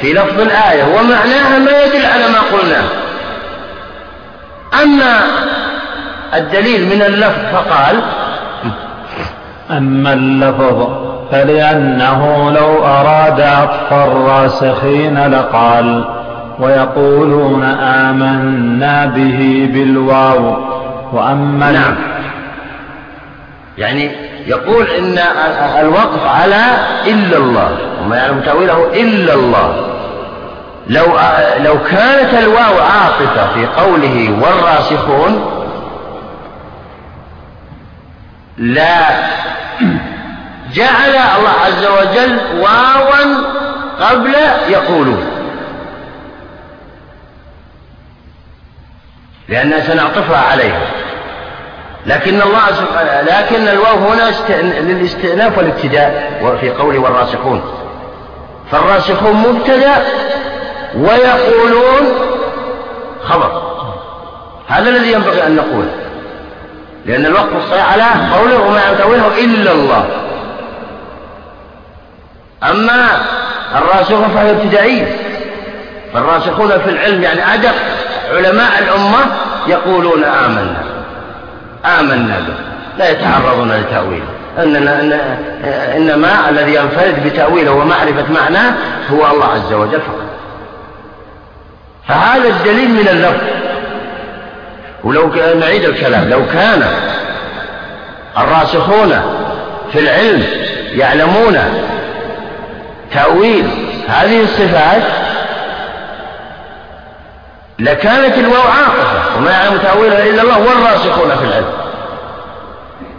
في 0.00 0.12
لفظ 0.12 0.40
الآية 0.40 0.84
ومعناها 0.84 1.58
ما 1.58 1.84
يدل 1.84 2.06
على 2.06 2.24
ما 2.28 2.58
قلناه 2.58 2.84
أما 4.82 5.20
الدليل 6.34 6.86
من 6.86 7.02
اللفظ 7.02 7.40
فقال 7.52 8.00
أما 9.70 10.12
اللفظ 10.12 10.88
فلأنه 11.30 12.50
لو 12.50 12.84
أراد 12.84 13.40
عطف 13.40 13.92
الراسخين 13.92 15.26
لقال 15.26 16.04
ويقولون 16.58 17.64
آمنا 17.82 19.06
به 19.06 19.68
بالواو. 19.72 20.56
وأما 21.12 21.72
نعم. 21.72 21.94
يعني 23.78 24.10
يقول 24.46 24.86
إن 24.86 25.18
الوقف 25.80 26.26
على 26.26 26.64
إلا 27.06 27.36
الله 27.36 27.76
وما 28.00 28.16
يعلم 28.16 28.40
تأويله 28.40 28.86
إلا 28.92 29.34
الله. 29.34 29.84
لو 30.86 31.06
لو 31.58 31.82
كانت 31.82 32.34
الواو 32.34 32.80
عاطفة 32.80 33.54
في 33.54 33.66
قوله 33.66 34.38
والراسخون 34.42 35.54
لا. 38.58 39.28
جعل 40.74 41.10
الله 41.10 41.50
عز 41.66 41.86
وجل 41.86 42.38
واوا 42.60 43.24
قبل 44.00 44.34
يقولون. 44.68 45.26
لأننا 49.48 49.80
سنعطفها 49.80 50.38
عليها 50.38 50.80
لكن 52.08 52.42
الله 52.42 52.66
سبحانه 52.72 53.20
لكن 53.20 53.68
الواو 53.68 53.96
هنا 53.96 54.30
للاستئناف 54.80 55.58
والابتداء 55.58 56.40
وفي 56.42 56.70
قوله 56.70 56.98
والراسخون. 56.98 57.62
فالراسخون 58.72 59.32
مبتدأ 59.32 59.94
ويقولون 60.94 62.02
خبر. 63.24 63.62
هذا 64.68 64.90
الذي 64.90 65.12
ينبغي 65.12 65.46
أن 65.46 65.56
نقول. 65.56 65.84
لأن 67.06 67.26
الوقت 67.26 67.52
الصحيح 67.56 67.92
على 67.92 68.04
قوله 68.38 68.60
وما 68.60 68.80
يعتوله 68.80 69.26
إلا 69.44 69.72
الله. 69.72 70.04
أما 72.70 73.06
الراسخون 73.74 74.28
فهي 74.28 74.50
ابتدائية 74.50 75.16
فالراسخون 76.14 76.68
في 76.68 76.90
العلم 76.90 77.22
يعني 77.22 77.54
أدق 77.54 77.74
علماء 78.30 78.78
الأمة 78.78 79.26
يقولون 79.66 80.24
آمنا. 80.24 80.97
آمنا 81.84 82.38
به. 82.40 82.54
لا 82.98 83.10
يتعرضون 83.10 83.72
لتأويله 83.72 84.26
إننا 84.58 85.00
إن 85.00 85.12
إنما 85.96 86.48
الذي 86.48 86.74
ينفرد 86.74 87.24
بتأويله 87.24 87.72
ومعرفة 87.72 88.32
معناه 88.32 88.72
هو 89.10 89.26
الله 89.26 89.46
عز 89.46 89.72
وجل 89.72 90.00
فقط. 90.00 90.28
فهذا 92.08 92.48
الدليل 92.48 92.90
من 92.90 93.08
اللفظ. 93.08 93.44
ولو 95.04 95.30
نعيد 95.60 95.84
الكلام. 95.84 96.28
لو 96.28 96.46
كان 96.46 96.82
الراسخون 98.38 99.20
في 99.92 99.98
العلم 99.98 100.44
يعلمون 100.94 101.58
تأويل 103.14 103.66
هذه 104.08 104.42
الصفات 104.42 105.02
لكانت 107.78 108.38
الواو 108.38 108.62
عاقفة 108.62 109.07
وما 109.38 109.50
يعلم 109.50 109.78
تأويلها 109.78 110.26
إلا 110.26 110.42
الله 110.42 110.58
والراسخون 110.58 111.30
في 111.30 111.44
العلم. 111.44 111.66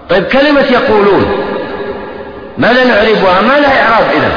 طيب 0.10 0.24
كلمة 0.24 0.66
يقولون 0.72 1.26
ماذا 2.58 2.84
نعرفها؟ 2.84 3.42
ما 3.42 3.60
لها 3.60 3.84
إعراب 3.84 4.06
إذا 4.18 4.32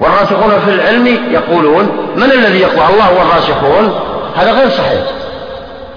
والراسخون 0.00 0.60
في 0.64 0.70
العلم 0.70 1.06
يقولون 1.30 2.12
من 2.16 2.32
الذي 2.32 2.60
يقول؟ 2.60 2.90
الله 2.90 3.12
والراسخون. 3.18 4.00
هذا 4.36 4.52
غير 4.52 4.68
صحيح. 4.68 5.00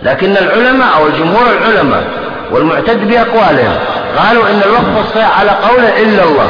لكن 0.03 0.37
العلماء 0.37 0.87
أو 0.97 1.07
الجمهور 1.07 1.45
العلماء 1.51 2.03
والمعتد 2.51 3.07
بأقوالهم 3.07 3.75
قالوا 4.17 4.49
إن 4.49 4.61
الوقف 4.65 5.07
الصحيح 5.07 5.39
على 5.39 5.51
قوله 5.51 6.01
إلا 6.01 6.23
الله. 6.23 6.49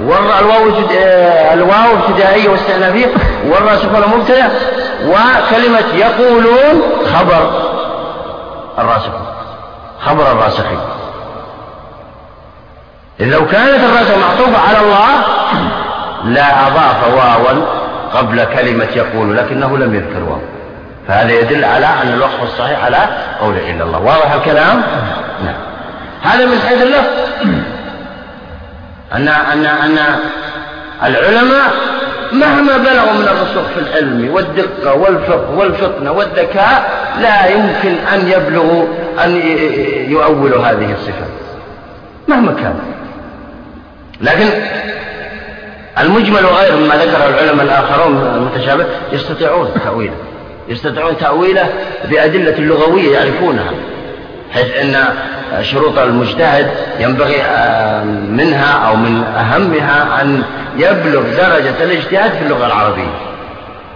والواو 0.00 0.70
آه، 0.98 1.54
الواو 1.54 1.96
ابتدائية 1.96 2.48
واستئنافية 2.48 3.06
والراسخون 3.46 4.18
مبتدأ 4.18 4.50
وكلمة 5.06 5.94
يقولون 5.94 6.82
خبر 7.14 7.50
الراسخون 8.78 9.26
خبر 10.00 10.32
الراسخين 10.32 10.78
لو 13.20 13.46
كانت 13.46 13.84
الراسخ 13.84 14.14
معطوفة 14.18 14.68
على 14.68 14.78
الله 14.78 15.24
لا 16.24 16.66
أضاف 16.66 17.14
واوا 17.14 17.64
قبل 18.14 18.44
كلمة 18.44 18.88
يقول 18.96 19.36
لكنه 19.36 19.78
لم 19.78 19.94
يذكر 19.94 20.22
واو. 20.22 20.40
فهذا 21.08 21.32
يدل 21.32 21.64
على 21.64 21.86
أن 21.86 22.12
الوقف 22.12 22.42
الصحيح 22.42 22.84
على 22.84 22.98
قول 23.40 23.56
إلا 23.56 23.84
الله. 23.84 23.98
واضح 23.98 24.32
الكلام؟ 24.32 24.82
نعم. 25.44 25.54
هذا 26.22 26.46
من 26.46 26.60
حيث 26.68 26.82
اللفظ. 26.82 27.06
أن 29.12 29.28
أن 29.28 29.66
أن 29.66 29.98
العلماء 31.04 31.72
مهما 32.32 32.76
بلغوا 32.76 33.12
من 33.12 33.28
الرسوخ 33.28 33.64
في 33.74 33.80
العلم 33.80 34.34
والدقة 34.34 34.94
والفقه 34.94 35.50
والفطنة 35.50 36.12
والذكاء 36.12 36.90
لا 37.20 37.46
يمكن 37.46 37.94
أن 38.14 38.28
يبلغوا 38.28 38.86
أن 39.24 39.36
يؤولوا 40.10 40.62
هذه 40.62 40.92
الصفات 40.92 41.28
مهما 42.28 42.52
كان. 42.52 42.78
لكن 44.20 44.48
المجمل 46.00 46.46
غير 46.46 46.76
مما 46.76 46.94
ذكر 46.94 47.28
العلماء 47.28 47.66
الآخرون 47.66 48.16
المتشابه 48.34 48.86
يستطيعون 49.12 49.68
تأويله. 49.84 50.16
يستطيعون 50.68 51.18
تأويله 51.18 51.68
بأدلة 52.10 52.60
لغوية 52.60 53.12
يعرفونها. 53.12 53.70
حيث 54.54 54.76
أن 54.76 55.04
شروط 55.62 55.98
المجتهد 55.98 56.70
ينبغي 57.00 57.42
آه، 57.42 58.04
منها 58.04 58.88
أو 58.88 58.96
من 58.96 59.24
أهمها 59.24 60.22
أن 60.22 60.42
يبلغ 60.76 61.22
درجة 61.22 61.84
الاجتهاد 61.84 62.32
في 62.32 62.42
اللغة 62.42 62.66
العربية. 62.66 63.28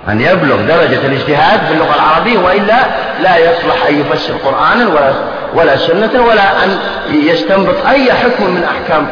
أن 0.09 0.21
يبلغ 0.21 0.57
درجة 0.57 1.07
الاجتهاد 1.07 1.61
في 1.61 1.73
اللغة 1.73 1.95
العربية 1.95 2.39
وإلا 2.39 2.77
لا 3.23 3.39
يصلح 3.39 3.87
أن 3.89 4.01
يفسر 4.01 4.35
قرآنا 4.35 4.89
ولا 4.89 5.13
ولا 5.55 5.77
سنة 5.77 6.23
ولا 6.23 6.65
أن 6.65 6.79
يستنبط 7.11 7.87
أي 7.87 8.13
حكم 8.13 8.51
من 8.51 8.65
أحكام 8.65 9.07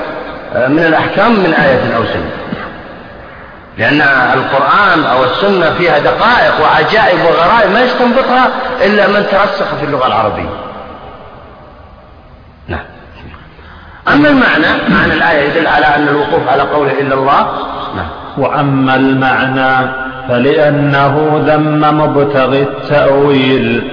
آه، 0.55 0.69
من 0.69 0.85
الأحكام 0.85 1.33
من 1.33 1.55
آية 1.55 1.97
أو 1.97 2.05
سنة. 2.05 2.31
لأن 3.79 4.01
القرآن 4.35 5.05
أو 5.05 5.25
السنة 5.25 5.75
فيها 5.75 5.99
دقائق 5.99 6.61
وعجائب 6.63 7.19
وغرائب 7.25 7.71
ما 7.73 7.81
يستنبطها 7.81 8.49
إلا 8.85 9.07
من 9.07 9.27
ترسخ 9.31 9.75
في 9.75 9.85
اللغة 9.85 10.07
العربية 10.07 10.49
نعم 12.69 12.85
أما 14.09 14.29
المعنى 14.29 14.67
معنى 14.89 15.13
الآية 15.13 15.51
يدل 15.51 15.67
على 15.67 15.87
أن 15.87 16.09
الوقوف 16.09 16.49
على 16.49 16.63
قوله 16.63 16.93
إلا 17.01 17.15
الله. 17.15 17.47
نعم. 17.97 18.07
وأما 18.39 18.97
المعنى 18.97 19.91
فلأنه 20.29 21.43
ذم 21.47 21.99
مبتغي 21.99 22.63
التأويل 22.63 23.91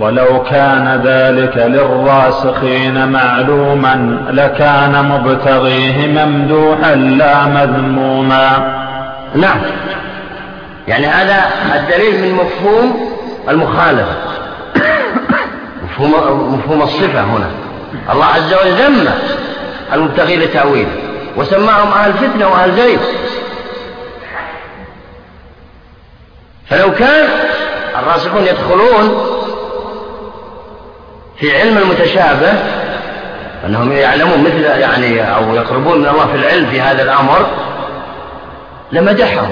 ولو 0.00 0.42
كان 0.42 1.00
ذلك 1.04 1.56
للراسخين 1.56 3.08
معلوما 3.08 4.18
لكان 4.30 5.04
مبتغيه 5.04 6.24
ممدوحا 6.24 6.94
لا 6.94 7.44
مذموما. 7.46 8.74
نعم. 9.34 9.60
يعني 10.88 11.06
هذا 11.06 11.44
الدليل 11.74 12.22
من 12.22 12.34
مفهوم 12.34 13.10
المخالفة. 13.48 14.16
مفهوم, 15.84 16.54
مفهوم 16.54 16.82
الصفة 16.82 17.20
هنا. 17.20 17.50
الله 18.12 18.24
عز 18.24 18.54
وجل 18.54 18.72
ذم 18.72 19.08
المبتغي 19.92 20.36
لتأويله 20.36 20.96
وسماهم 21.36 21.92
أهل 21.92 22.12
فتنة 22.12 22.48
وأهل 22.48 22.72
زيد 22.72 23.00
فلو 26.70 26.92
كان 26.94 27.28
الراسخون 27.98 28.42
يدخلون 28.42 29.26
في 31.38 31.60
علم 31.60 31.78
المتشابه 31.78 32.52
أنهم 33.66 33.92
يعلمون 33.92 34.40
مثل 34.40 34.62
يعني 34.62 35.34
أو 35.34 35.54
يقربون 35.54 35.98
من 35.98 36.08
الله 36.08 36.26
في 36.26 36.36
العلم 36.36 36.66
في 36.66 36.80
هذا 36.80 37.02
الأمر 37.02 37.46
لمدحهم. 38.92 39.50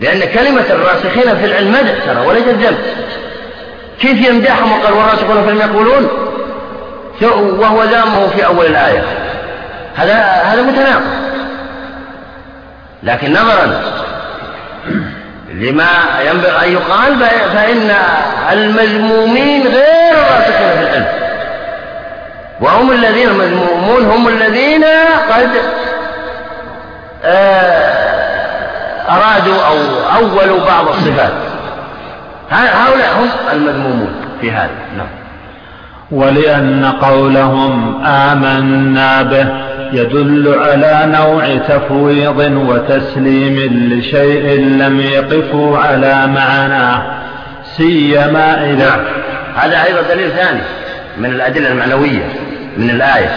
لأن 0.00 0.20
كلمة 0.20 0.64
الراسخين 0.70 1.36
في 1.36 1.44
العلم 1.44 1.72
مدح 1.72 2.04
ترى 2.06 2.26
وليس 2.26 2.48
الذنب. 2.48 2.78
كيف 4.00 4.28
يمدحهم 4.28 4.72
وقال 4.72 4.92
والراسخون 4.92 5.42
في 5.42 5.50
العلم 5.50 5.72
يقولون؟ 5.74 6.08
وهو 7.58 7.84
ذامه 7.84 8.28
في 8.28 8.46
أول 8.46 8.66
الآية. 8.66 9.02
هذا 9.96 10.14
هذا 10.22 10.62
متناقض. 10.62 11.02
لكن 13.02 13.32
نظرا 13.32 13.82
لما 15.50 15.88
ينبغي 16.26 16.66
أن 16.66 16.72
يقال 16.72 17.18
فإن 17.54 17.94
المذمومين 18.52 19.66
غير 19.66 20.12
الراسخين 20.12 20.70
في 20.70 20.82
العلم. 20.82 21.06
وهم 22.60 22.92
الذين 22.92 23.28
المذمومون 23.28 24.04
هم 24.04 24.28
الذين 24.28 24.84
قد 25.30 25.50
آه، 27.24 28.12
أرادوا 29.08 29.62
أو 29.66 29.76
أولوا 30.16 30.66
بعض 30.66 30.88
الصفات. 30.88 31.32
هؤلاء 32.50 33.12
هم 33.18 33.30
المذمومون 33.52 34.14
في 34.40 34.50
هذا. 34.52 34.70
نعم. 34.96 35.21
ولأن 36.12 36.92
قولهم 37.02 38.04
آمنا 38.04 39.22
به 39.22 39.46
يدل 39.92 40.54
على 40.58 41.12
نوع 41.18 41.56
تفويض 41.56 42.38
وتسليم 42.68 43.58
لشيء 43.92 44.60
لم 44.60 45.00
يقفوا 45.00 45.78
على 45.78 46.26
معناه 46.26 47.02
سيما 47.76 48.70
إذا 48.70 48.88
نعم. 48.88 49.00
هذا 49.56 49.84
أيضا 49.84 50.00
دليل 50.14 50.30
ثاني 50.30 50.60
من 51.18 51.30
الأدلة 51.30 51.72
المعنوية 51.72 52.28
من 52.76 52.90
الآية 52.90 53.30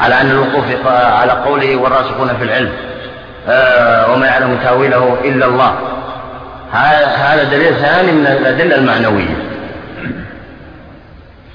على 0.00 0.20
أن 0.20 0.30
الوقوف 0.30 0.64
على 0.86 1.32
قوله 1.32 1.76
والراسخون 1.76 2.28
في 2.38 2.44
العلم 2.44 2.70
آه، 3.48 4.12
وما 4.12 4.26
يعلم 4.26 4.58
تأويله 4.64 5.16
إلا 5.24 5.46
الله 5.46 5.74
هذا 6.72 7.44
دليل 7.44 7.74
ثاني 7.74 8.12
من 8.12 8.26
الأدلة 8.26 8.76
المعنوية 8.76 9.57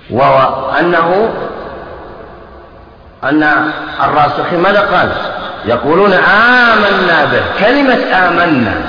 وهو 0.09 0.71
أنه 0.79 1.33
أن 3.23 3.71
الراسخين 4.03 4.59
ماذا 4.59 4.79
قال؟ 4.79 5.11
يقولون 5.65 6.13
آمنا 6.13 7.25
به. 7.25 7.43
كلمة 7.59 8.27
آمنا. 8.27 8.81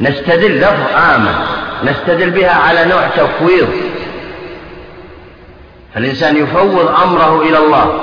نستدل 0.00 0.60
لفظ 0.60 0.96
آمن. 1.14 1.34
نستدل 1.84 2.30
بها 2.30 2.54
على 2.54 2.84
نوع 2.84 3.06
تفويض. 3.06 3.68
فالإنسان 5.94 6.36
يفوض 6.36 6.94
أمره 7.02 7.42
إلى 7.42 7.58
الله. 7.58 8.00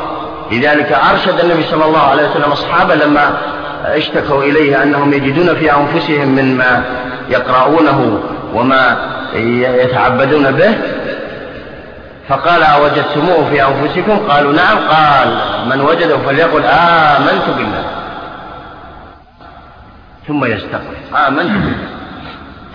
لذلك 0.52 0.92
أرشد 0.92 1.40
النبي 1.40 1.64
صلى 1.64 1.86
الله 1.86 2.02
عليه 2.02 2.30
وسلم 2.30 2.52
أصحابه 2.52 2.96
لما 2.96 3.38
اشتكوا 3.86 4.44
إليه 4.44 4.84
أنهم 4.84 5.14
يجدون 5.14 5.56
في 5.56 5.72
أنفسهم 5.74 6.28
مما 6.28 6.84
يقرؤونه 7.30 8.24
وما 8.54 8.98
يتعبدون 9.84 10.52
به 10.52 10.74
فقال 12.30 12.64
أوجدتموه 12.64 13.50
في 13.50 13.64
أنفسكم؟ 13.64 14.18
قالوا 14.30 14.54
نعم. 14.54 14.78
قال 14.78 15.38
من 15.70 15.82
وجده 15.82 16.18
فليقل 16.18 16.64
آمنت 16.66 17.46
بالله. 17.58 17.84
ثم 20.28 20.46
يستقبل. 20.46 20.96
آمنت 21.28 21.52
بالله. 21.52 21.78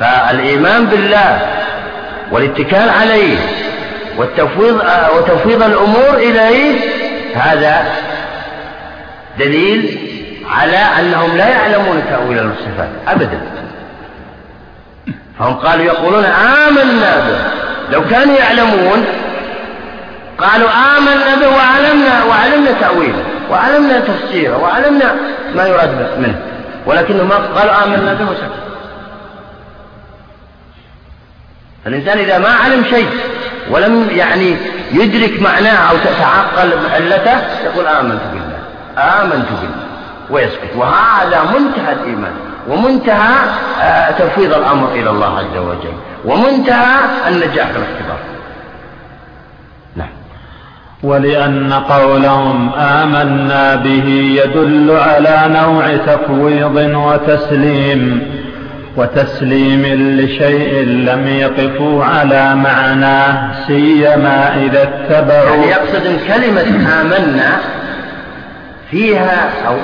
فالإيمان 0.00 0.86
بالله 0.86 1.40
والاتكال 2.32 2.88
عليه 2.88 3.36
والتفويض 4.16 4.80
وتفويض 5.16 5.62
الأمور 5.62 6.14
إليه 6.14 6.80
هذا 7.34 7.84
دليل 9.38 10.05
على 10.48 10.76
أنهم 10.76 11.36
لا 11.36 11.48
يعلمون 11.48 12.02
تأويل 12.10 12.38
الصفات 12.38 12.88
أبدا. 13.08 13.40
فهم 15.38 15.54
قالوا 15.54 15.84
يقولون 15.84 16.24
آمنا 16.24 17.16
به. 17.28 17.38
لو 17.92 18.08
كانوا 18.08 18.36
يعلمون 18.36 19.04
قالوا 20.38 20.68
آمنا 20.70 21.34
به 21.40 21.48
وعلمنا 21.56 22.24
وعلمنا 22.24 22.70
تأويله 22.80 23.24
وعلمنا 23.50 24.00
تفسيره 24.00 24.62
وعلمنا 24.62 25.14
ما 25.54 25.66
يراد 25.66 26.18
منه. 26.18 26.40
ولكنهم 26.86 27.32
قالوا 27.32 27.84
آمنا 27.84 28.14
به 28.14 28.24
وسكت. 28.24 28.50
الإنسان 31.86 32.18
إذا 32.18 32.38
ما 32.38 32.48
علم 32.48 32.84
شيء 32.90 33.08
ولم 33.70 34.08
يعني 34.10 34.56
يدرك 34.92 35.42
معناه 35.42 35.90
أو 35.90 35.96
تتعقل 35.96 36.72
علته 36.92 37.40
يقول 37.64 37.86
آمنت 37.86 38.20
بالله. 38.32 38.58
آمنت 38.98 39.48
بالله. 39.60 39.85
ويسكت. 40.30 40.76
وهذا 40.76 41.40
منتهى 41.42 41.92
الإيمان 41.92 42.32
ومنتهى 42.68 43.34
آه، 43.82 44.10
تفويض 44.10 44.54
الأمر 44.54 44.88
إلى 44.92 45.10
الله 45.10 45.38
عز 45.38 45.56
وجل 45.56 45.96
ومنتهى 46.24 46.98
النجاح 47.28 47.70
في 47.70 47.78
الاختبار. 47.78 48.18
نعم. 49.96 50.08
ولأن 51.02 51.72
قولهم 51.72 52.70
آمنا 52.74 53.74
به 53.74 54.08
يدل 54.44 54.90
على 54.90 55.42
نوع 55.46 55.96
تفويض 55.96 56.76
وتسليم 56.76 58.22
وتسليم 58.96 59.82
لشيء 60.20 60.84
لم 60.84 61.26
يقفوا 61.26 62.04
على 62.04 62.54
معناه 62.54 63.66
سيما 63.66 64.56
إذا 64.56 64.82
اتبعوا. 64.82 65.56
يعني 65.56 65.66
يقصد 65.66 66.20
كلمة 66.28 67.00
آمنا 67.00 67.58
فيها 68.90 69.68
أو 69.68 69.76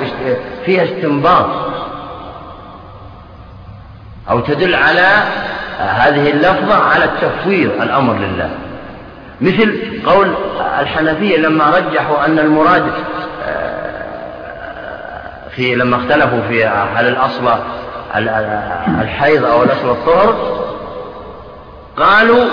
فيها 0.65 0.83
استنباط. 0.83 1.45
أو 4.29 4.39
تدل 4.39 4.75
على 4.75 5.23
هذه 5.77 6.29
اللفظة 6.29 6.75
على 6.75 7.05
التفويض 7.05 7.81
الأمر 7.81 8.13
لله. 8.13 8.49
مثل 9.41 9.79
قول 10.05 10.35
الحنفية 10.79 11.37
لما 11.37 11.69
رجحوا 11.69 12.25
أن 12.25 12.39
المراد 12.39 12.91
آه، 13.43 13.73
في 15.55 15.75
لما 15.75 15.95
اختلفوا 15.95 16.41
في 16.47 16.65
هل 16.65 17.07
الأصل 17.07 17.49
الحيض 19.01 19.45
أو 19.45 19.63
الأصل 19.63 19.89
الطهر 19.89 20.63
قالوا 21.97 22.45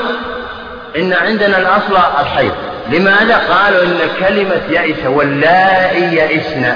إن 0.97 1.13
عندنا 1.13 1.59
الأصل 1.59 1.97
الحيض. 2.21 2.55
لماذا 2.91 3.37
قالوا 3.37 3.85
إن 3.85 3.99
كلمة 4.21 4.61
يئس 4.71 5.07
واللائي 5.07 6.17
يئسن 6.17 6.73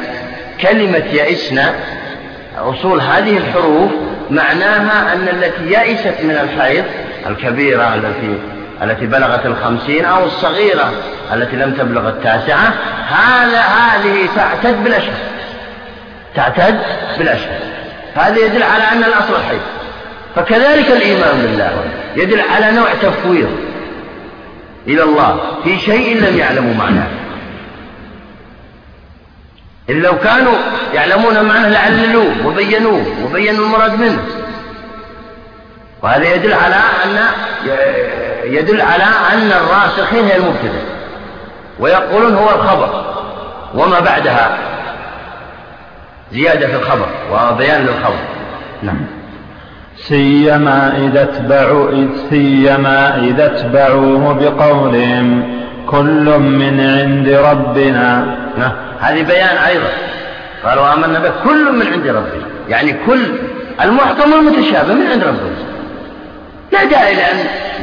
كلمة 0.61 1.05
يئسن 1.13 1.65
أصول 2.59 3.01
هذه 3.01 3.39
الحروف 3.39 3.91
معناها 4.31 5.13
أن 5.13 5.29
التي 5.29 5.65
يئست 5.65 6.15
من 6.23 6.39
الحيض 6.43 6.85
الكبيرة 7.27 7.95
التي 7.95 8.39
التي 8.83 9.07
بلغت 9.07 9.47
الخمسين 9.47 10.05
أو 10.05 10.25
الصغيرة 10.25 10.93
التي 11.33 11.57
لم 11.57 11.75
تبلغ 11.75 12.09
التاسعة 12.09 12.75
هذا 13.09 13.61
هذه 13.61 14.29
تعتد 14.37 14.85
بالأشهر. 14.85 15.15
تعتد 16.37 16.79
بالأشهر. 17.19 17.59
هذا 18.15 18.39
يدل 18.39 18.63
على 18.63 18.83
أن 18.93 19.05
الأصل 19.05 19.35
الحيض 19.35 19.61
فكذلك 20.37 20.91
الإيمان 20.91 21.39
بالله. 21.43 21.85
يدل 22.17 22.41
على 22.41 22.73
نوع 22.73 22.89
تفويض. 23.03 23.74
إلى 24.89 25.03
الله. 25.03 25.41
في 25.65 25.79
شيء 25.79 26.17
لم 26.17 26.39
يعلموا 26.39 26.75
معناه. 26.75 27.09
إن 29.91 30.03
لو 30.03 30.19
كانوا 30.19 30.55
يعلمون 30.95 31.45
معناه 31.45 31.69
لعللوه 31.69 32.47
وبينوه 32.47 33.07
وبينوا 33.25 33.67
المراد 33.67 34.01
منه. 34.01 34.25
وهذا 36.03 36.35
يدل 36.35 36.53
على 36.53 36.77
أن 37.05 37.19
يدل 38.45 38.81
على 38.81 39.05
أن 39.33 39.53
الراسخين 39.53 40.25
هي 40.25 40.37
المبتدأ 40.37 40.83
ويقولون 41.79 42.35
هو 42.35 42.51
الخبر 42.51 43.15
وما 43.75 44.01
بعدها 44.01 44.59
زيادة 46.33 46.67
في 46.67 46.75
الخبر 46.75 47.09
وبيان 47.33 47.87
للخبر. 47.87 48.19
نعم. 48.83 49.07
سيما 50.09 50.93
إذا 50.99 51.23
اتبعوا 51.23 51.91
سيما 52.31 53.19
إذا 53.19 53.47
اتبعوه 53.47 54.33
بقولهم 54.33 55.55
كل 55.87 56.39
من 56.39 56.81
عند 56.81 57.29
ربنا. 57.29 58.37
نعم. 58.59 58.73
هذه 59.01 59.23
بيان 59.23 59.57
أيضا. 59.57 59.89
قالوا 60.65 60.95
آمنا 60.95 61.19
به 61.19 61.33
كل 61.45 61.73
من 61.73 61.87
عند 61.93 62.07
ربنا. 62.07 62.47
يعني 62.69 62.97
كل 63.07 63.21
المحكم 63.85 64.33
والمتشابه 64.33 64.95
من 64.95 65.07
عند 65.07 65.25
ربنا. 65.25 65.75
لا 66.73 66.85
داعي 66.85 67.15
لأن 67.15 67.37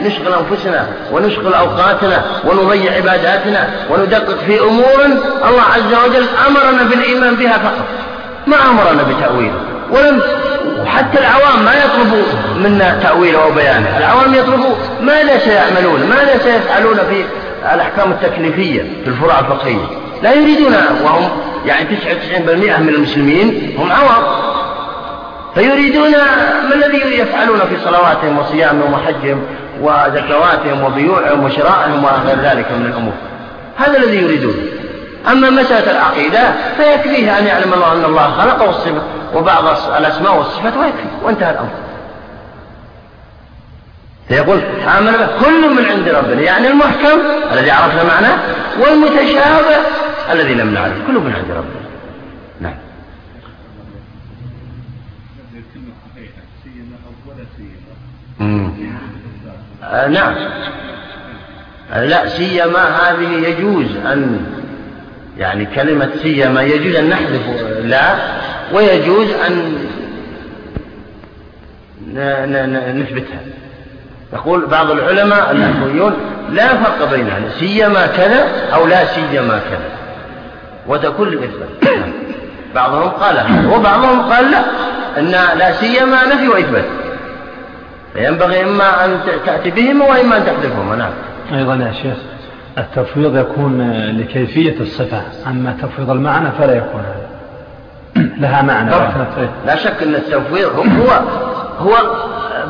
نشغل 0.04 0.34
أنفسنا 0.34 0.88
ونشغل 1.12 1.54
أوقاتنا 1.54 2.24
ونضيع 2.46 2.94
عباداتنا 2.94 3.68
وندقق 3.90 4.38
في 4.38 4.60
أمور. 4.62 5.06
الله 5.50 5.62
عز 5.62 5.94
وجل 6.06 6.26
أمرنا 6.48 6.84
بالإيمان 6.90 7.36
بها 7.36 7.58
فقط. 7.58 7.86
ما 8.48 8.56
أمرنا 8.70 9.04
بتأويله. 9.04 9.71
ولم 9.92 10.22
وحتى 10.84 11.20
العوام 11.20 11.66
ما 11.66 11.74
يطلبوا 11.74 12.24
منا 12.58 13.00
تأويله 13.04 13.44
أو 13.44 13.52
بيانه 13.52 13.98
العوام 13.98 14.34
يطلبوا 14.34 14.76
ماذا 15.02 15.38
سيعملون؟ 15.38 16.00
ماذا 16.10 16.38
سيفعلون 16.38 16.98
في 16.98 17.26
الأحكام 17.74 18.12
التكليفية 18.12 18.82
في 19.04 19.08
الفروع 19.08 19.40
الفقهية؟ 19.40 19.86
لا 20.24 20.34
يريدون 20.34 20.74
وهم 21.04 21.30
يعني 21.66 21.86
99% 21.86 22.80
من 22.80 22.90
المسلمين 22.90 23.76
هم 23.78 23.92
عوام. 23.92 24.24
فيريدون 25.56 26.12
ما 26.70 26.76
الذي 26.76 26.98
يفعلون 26.98 27.60
في 27.60 27.76
صلواتهم 27.86 28.40
وصيامهم 28.40 28.94
وحجهم 28.94 29.44
وزكواتهم 29.82 30.84
وبيوعهم 30.84 31.44
وشرائهم 31.44 32.04
وغير 32.04 32.38
ذلك 32.44 32.72
من 32.72 32.86
الأمور. 32.86 33.14
هذا 33.78 33.98
الذي 33.98 34.18
يريدون. 34.18 34.56
أما 35.28 35.50
مسألة 35.50 35.92
العقيدة 35.92 36.54
فيكفيه 36.78 37.40
أن 37.40 37.46
يعلم 37.48 37.74
الله 37.74 37.94
أن 37.94 38.06
الله 38.06 38.32
خلق 38.32 38.62
والصفة 38.68 39.02
وبعض 39.34 39.66
الأسماء 39.98 40.38
والصفات 40.38 40.78
ويكفي 40.78 41.08
وانتهى 41.24 41.52
الأمر. 41.52 41.70
فيقول 44.28 44.60
آمن 44.98 45.12
به 45.12 45.46
كل 45.46 45.76
من 45.76 45.86
عند 45.86 46.10
ربنا 46.10 46.42
يعني 46.42 46.68
المحكم 46.68 47.20
الذي 47.54 47.72
عرفنا 47.72 48.04
معناه 48.04 48.38
والمتشابه 48.80 49.78
الذي 50.32 50.54
لم 50.54 50.74
نعرف 50.74 51.08
كل 51.08 51.14
من 51.14 51.34
عند 51.34 51.52
ربنا. 51.52 51.82
نعم. 52.60 52.76
آه 59.84 60.08
نعم. 60.08 60.36
لا 61.96 62.30
سيما 62.30 62.84
هذه 62.90 63.48
يجوز 63.48 63.96
أن 64.06 64.46
يعني 65.38 65.66
كلمة 65.66 66.10
سيما 66.22 66.62
يجوز 66.62 66.96
أن 66.96 67.10
نحذف 67.10 67.42
لا 67.84 68.16
ويجوز 68.74 69.28
أن 69.32 69.78
نثبتها. 73.00 73.40
يقول 74.34 74.66
بعض 74.66 74.92
العلماء 74.92 75.52
النحويون 75.52 76.14
لا 76.50 76.68
فرق 76.68 77.12
بينها 77.12 77.40
سيما 77.60 78.08
كذا 78.08 78.48
أو 78.74 78.88
لا 78.88 79.06
سيما 79.06 79.60
كذا. 79.70 79.90
وتكون 80.88 81.30
للإثبات. 81.30 81.70
بعضهم 82.76 83.10
قال 83.10 83.38
هذا 83.38 83.76
وبعضهم 83.76 84.22
قال 84.22 84.52
لا 84.52 84.64
أن 85.18 85.58
لا 85.58 85.72
سيما 85.72 86.26
نفي 86.26 86.48
وإثبات. 86.48 86.86
فينبغي 88.14 88.64
إما 88.64 89.06
أن 89.06 89.20
تأتي 89.46 89.72
بهما 89.72 90.06
وإما 90.06 90.38
أن 90.38 90.46
تحذفهما. 90.46 90.96
نعم. 90.96 91.12
أيضا 91.60 91.76
يا 91.76 91.94
شيخ. 92.02 92.31
التفويض 92.78 93.38
يكون 93.38 93.92
لكيفية 94.20 94.80
الصفة 94.80 95.22
أما 95.48 95.78
تفويض 95.82 96.10
المعنى 96.10 96.52
فلا 96.60 96.78
يكون 96.78 97.04
لها 98.42 98.62
معنى. 98.62 98.90
لا 99.66 99.76
شك 99.76 100.04
أن 100.04 100.16
التفويض 100.16 100.70
هو 100.80 101.22
هو 101.80 101.98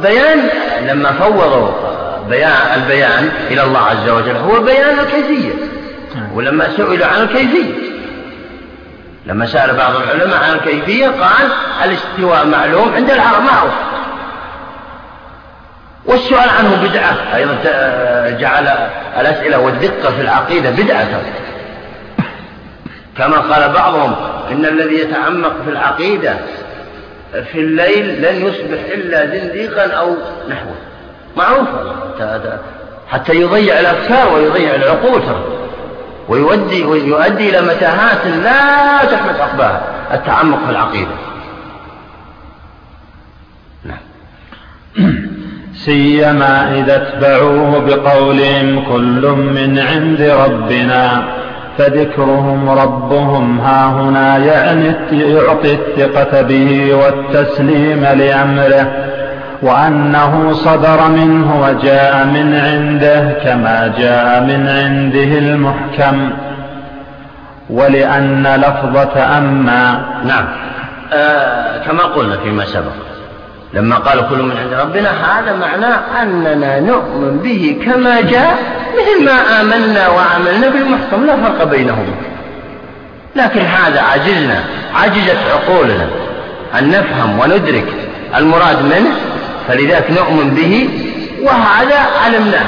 بيان 0.02 0.40
لما 0.88 1.12
فوضوا 1.12 1.70
بيان 2.30 2.52
البيان 2.76 3.30
إلى 3.52 3.64
الله 3.64 3.80
عز 3.80 4.10
وجل 4.10 4.36
هو 4.36 4.62
بيان 4.62 5.00
الكيفية. 5.00 5.54
نعم. 6.16 6.34
ولما 6.36 6.70
سئلوا 6.70 7.08
عن 7.08 7.22
الكيفية 7.22 7.74
لما 9.26 9.46
سأل 9.46 9.76
بعض 9.78 9.96
العلماء 9.96 10.44
عن 10.44 10.54
الكيفية 10.54 11.08
قال 11.08 11.52
الاستواء 11.86 12.48
معلوم 12.48 12.94
عند 12.96 13.10
العرب 13.12 13.44
معروف. 13.44 13.74
والسؤال 16.06 16.50
عنه 16.50 16.88
بدعة. 16.90 17.36
أيضا 17.36 17.56
جعل 18.40 18.68
الأسئلة 19.20 19.60
والدقة 19.60 20.12
في 20.12 20.22
العقيدة 20.22 20.70
بدعة. 20.72 21.22
كما 23.18 23.38
قال 23.38 23.74
بعضهم 23.74 24.16
إن 24.52 24.66
الذي 24.66 24.96
يتعمق 24.96 25.54
في 25.66 25.70
العقيدة 25.70 26.34
في 27.32 27.60
الليل 27.60 28.22
لن 28.22 28.46
يصبح 28.46 28.80
إلا 28.94 29.26
زنديقا 29.26 29.92
أو 29.92 30.16
نحوه. 30.50 30.76
معروف. 31.38 31.68
حتى 33.10 33.34
يضيع 33.34 33.80
الأفكار 33.80 34.34
ويضيع 34.34 34.76
العقول. 34.76 35.22
ويؤدي 36.28 36.84
ويؤدي 36.84 37.50
إلى 37.50 37.62
متاهات 37.62 38.26
لا 38.26 39.06
تحمد 39.06 39.36
عقباها 39.40 39.82
التعمق 40.14 40.66
في 40.66 40.72
العقيدة 40.72 41.12
نعم 43.84 43.98
سيما 45.86 46.74
إذا 46.74 46.96
اتبعوه 46.96 47.80
بقولهم 47.80 48.84
كل 48.94 49.28
من 49.56 49.80
عند 49.80 50.22
ربنا 50.22 51.24
فذكرهم 51.78 52.70
ربهم 52.70 53.60
ها 53.60 53.88
هنا 53.90 54.38
يعني 54.38 54.94
يعطي 55.12 55.74
الثقة 55.74 56.42
به 56.42 56.94
والتسليم 56.96 58.06
لأمره 58.06 58.92
وأنه 59.62 60.54
صدر 60.54 61.08
منه 61.08 61.62
وجاء 61.62 62.26
من 62.26 62.56
عنده 62.56 63.32
كما 63.44 63.94
جاء 63.98 64.42
من 64.42 64.68
عنده 64.68 65.38
المحكم 65.38 66.30
ولأن 67.70 68.48
لفظة 68.56 69.38
أما 69.38 70.06
نعم. 70.26 70.46
آه 71.14 71.78
كما 71.78 72.04
قلنا 72.04 72.38
فيما 72.38 72.66
سبق. 72.66 73.11
لما 73.74 73.96
قال 73.96 74.30
كل 74.30 74.42
من 74.42 74.58
عند 74.58 74.74
ربنا 74.74 75.10
هذا 75.10 75.54
معناه 75.54 76.22
أننا 76.22 76.80
نؤمن 76.80 77.40
به 77.44 77.78
كما 77.86 78.22
جاء 78.22 78.58
مثل 78.98 79.26
ما 79.26 79.62
آمنا 79.62 80.10
وعملنا 80.10 80.70
بالمحكم 80.70 81.26
لا 81.26 81.36
فرق 81.36 81.64
بينهما 81.64 82.16
لكن 83.36 83.62
هذا 83.62 84.02
عجزنا 84.02 84.64
عجزت 84.96 85.38
عقولنا 85.54 86.08
أن 86.80 86.90
نفهم 86.90 87.40
وندرك 87.40 87.88
المراد 88.38 88.82
منه 88.84 89.16
فلذلك 89.68 90.12
نؤمن 90.12 90.50
به 90.50 90.90
وهذا 91.42 92.00
علمناه. 92.26 92.66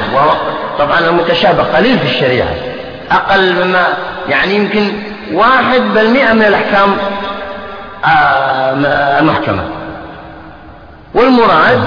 طبعا 0.79 0.99
المتشابه 0.99 1.63
قليل 1.63 1.99
في 1.99 2.05
الشريعة 2.05 2.55
أقل 3.11 3.53
مما 3.53 3.87
يعني 4.29 4.55
يمكن 4.55 4.91
واحد 5.33 5.81
بالمئة 5.81 6.33
من 6.33 6.41
الأحكام 6.41 6.89
آه، 8.05 9.19
المحكمة 9.19 9.63
والمراد 11.13 11.79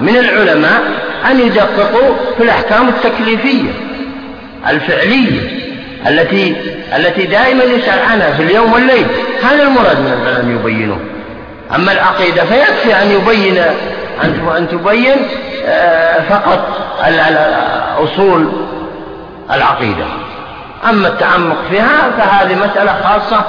من 0.00 0.16
العلماء 0.16 0.82
أن 1.30 1.40
يدققوا 1.40 2.16
في 2.36 2.42
الأحكام 2.42 2.88
التكليفية 2.88 3.70
الفعلية 4.68 5.40
التي 6.08 6.56
التي 6.96 7.26
دائما 7.26 7.64
يسأل 7.64 7.98
عنها 8.10 8.30
في 8.30 8.42
اليوم 8.42 8.72
والليل. 8.72 9.06
هذا 9.42 9.62
المراد 9.62 10.00
من 10.00 10.12
العلماء 10.22 10.54
يبينوه 10.54 10.98
أما 11.74 11.92
العقيدة 11.92 12.44
فيكفي 12.44 13.02
أن 13.02 13.10
يبين 13.10 13.62
أن 14.24 14.68
تبين 14.70 15.16
آه، 15.66 16.20
فقط 16.20 16.68
أصول 17.98 18.52
العقيدة. 19.52 20.04
أما 20.88 21.08
التعمق 21.08 21.56
فيها 21.70 22.10
فهذه 22.18 22.54
مسألة 22.54 22.94
خاصة 23.04 23.44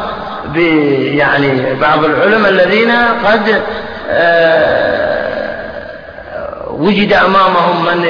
يعني 0.57 1.73
بعض 1.73 2.05
العلماء 2.05 2.51
الذين 2.51 2.91
قد 3.25 3.61
آه، 4.09 5.23
وجد 6.69 7.13
أمامهم 7.13 7.85
من 7.85 8.05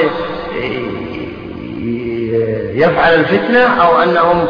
يفعل 2.74 3.14
الفتنة 3.14 3.82
أو 3.82 4.02
أنهم 4.02 4.46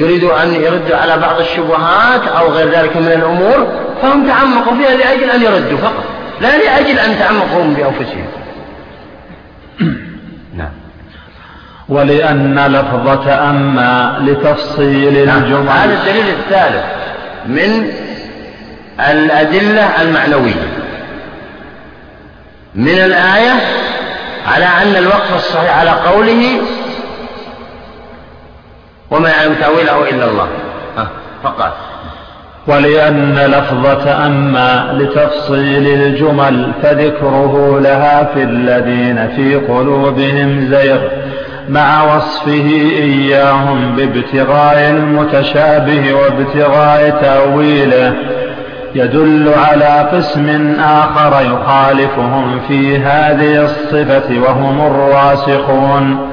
يريدوا 0.00 0.42
أن 0.42 0.54
يردوا 0.54 0.96
على 0.96 1.16
بعض 1.16 1.40
الشبهات 1.40 2.28
أو 2.28 2.48
غير 2.48 2.68
ذلك 2.68 2.96
من 2.96 3.12
الأمور 3.12 3.66
فهم 4.02 4.26
تعمقوا 4.26 4.74
فيها 4.74 4.96
لأجل 4.96 5.30
أن 5.30 5.42
يردوا 5.42 5.78
فقط 5.78 6.04
لا 6.40 6.58
لأجل 6.58 6.98
أن 6.98 7.18
تعمقوا 7.18 7.64
بأنفسهم. 7.64 8.26
ولأن 11.88 12.66
لفظة 12.66 13.50
أما 13.50 14.18
لتفصيل 14.20 15.26
نعم. 15.26 15.38
الجمل. 15.38 15.68
هذا 15.68 15.94
الدليل 15.94 16.28
الثالث 16.28 16.84
من 17.46 17.90
الأدلة 19.00 20.02
المعنوية. 20.02 20.68
من 22.74 22.98
الآية 22.98 23.52
على 24.46 24.64
أن 24.64 24.96
الوقف 24.96 25.34
الصحيح 25.36 25.78
على 25.78 25.90
قوله 25.90 26.60
وما 29.10 29.30
يعلم 29.30 29.54
تأويله 29.54 30.10
إلا 30.10 30.24
الله. 30.24 30.48
فقال 31.42 31.72
ولأن 32.66 33.34
لفظة 33.34 34.26
أما 34.26 34.98
لتفصيل 34.98 35.86
الجمل 35.86 36.72
فذكره 36.82 37.80
لها 37.80 38.24
في 38.34 38.42
الذين 38.42 39.28
في 39.36 39.54
قلوبهم 39.54 40.60
زيغ 40.70 41.00
مع 41.68 42.16
وصفه 42.16 42.70
إياهم 42.98 43.96
بابتغاء 43.96 44.90
المتشابه 44.90 46.14
وابتغاء 46.14 47.10
تأويله. 47.22 48.12
يدل 48.94 49.52
على 49.70 50.08
قسم 50.12 50.74
آخر 50.80 51.40
يخالفهم 51.40 52.60
في 52.68 52.98
هذه 52.98 53.64
الصفة 53.64 54.40
وهم 54.40 54.86
الراسخون. 54.86 56.31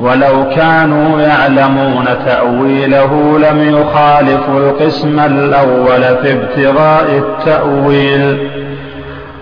ولو 0.00 0.50
كانوا 0.56 1.20
يعلمون 1.20 2.04
تأويله 2.26 3.38
لم 3.38 3.80
يخالفوا 3.80 4.58
القسم 4.58 5.20
الأول 5.20 6.02
في 6.02 6.32
ابتغاء 6.32 7.18
التأويل. 7.18 8.50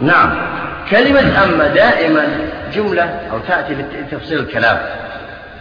نعم. 0.00 0.30
كلمة 0.90 1.44
أما 1.44 1.68
دائما 1.68 2.26
جملة 2.74 3.02
أو 3.32 3.38
تأتي 3.48 3.74
لتفصيل 3.74 4.38
الكلام. 4.38 4.78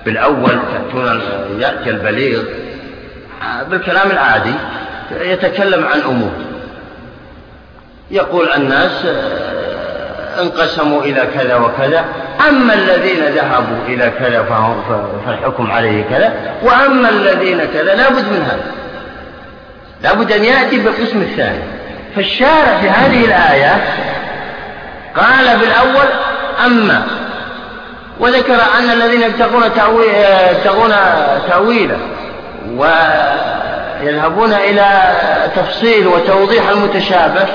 بالأول 0.05 0.59
تأتون 0.73 1.21
يأتي 1.59 1.89
البليغ 1.89 2.43
بالكلام 3.69 4.11
العادي 4.11 4.53
يتكلم 5.21 5.85
عن 5.85 5.99
أمور. 5.99 6.31
يقول 8.11 8.49
الناس 8.57 9.05
انقسموا 10.39 11.01
إلى 11.01 11.27
كذا 11.33 11.55
وكذا. 11.55 12.05
أما 12.49 12.73
الذين 12.73 13.23
ذهبوا 13.23 13.77
إلى 13.87 14.11
كذا 14.19 14.43
فهم 14.43 14.83
فالحكم 15.25 15.71
عليه 15.71 16.03
كذا. 16.03 16.33
وأما 16.63 17.09
الذين 17.09 17.65
كذا 17.65 17.95
لابد 17.95 18.25
من 18.25 18.47
هذا. 18.51 18.71
لابد 20.01 20.31
أن 20.31 20.43
يأتي 20.43 20.79
بالقسم 20.79 21.21
الثاني. 21.21 21.63
فالشارع 22.15 22.77
في 22.81 22.89
هذه 22.89 23.25
الآية 23.25 23.83
قال 25.15 25.57
بالأول 25.59 26.07
أما. 26.65 27.03
وذكر 28.19 28.57
أن 28.79 28.89
الذين 28.91 29.21
يبتغون 29.21 29.63
يبتغون 30.51 30.93
تأويله 31.49 31.97
ويذهبون 34.01 34.53
إلى 34.53 35.11
تفصيل 35.55 36.07
وتوضيح 36.07 36.69
المتشابه 36.69 37.45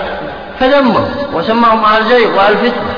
فذمهم 0.60 1.10
وسماهم 1.32 1.84
أهل 1.84 2.04
زيغ 2.04 2.36
وأهل 2.36 2.56
فتنة 2.56 2.94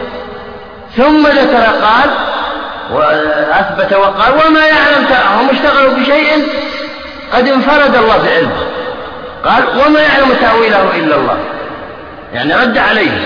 ثم 0.96 1.27
ذكر 1.27 1.64
قال 1.83 2.11
وأثبت 2.92 3.92
وقال 3.92 4.33
وما 4.46 4.66
يعلم 4.66 5.07
هم 5.38 5.51
اشتغلوا 5.51 5.92
بشيء 5.92 6.46
قد 7.33 7.49
انفرد 7.49 7.96
الله 7.96 8.16
بعلمه. 8.27 8.66
قال 9.44 9.87
وما 9.87 10.01
يعلم 10.01 10.35
تأويله 10.40 10.83
إلا 10.96 11.16
الله. 11.16 11.37
يعني 12.35 12.55
رد 12.55 12.79
عليه. 12.79 13.20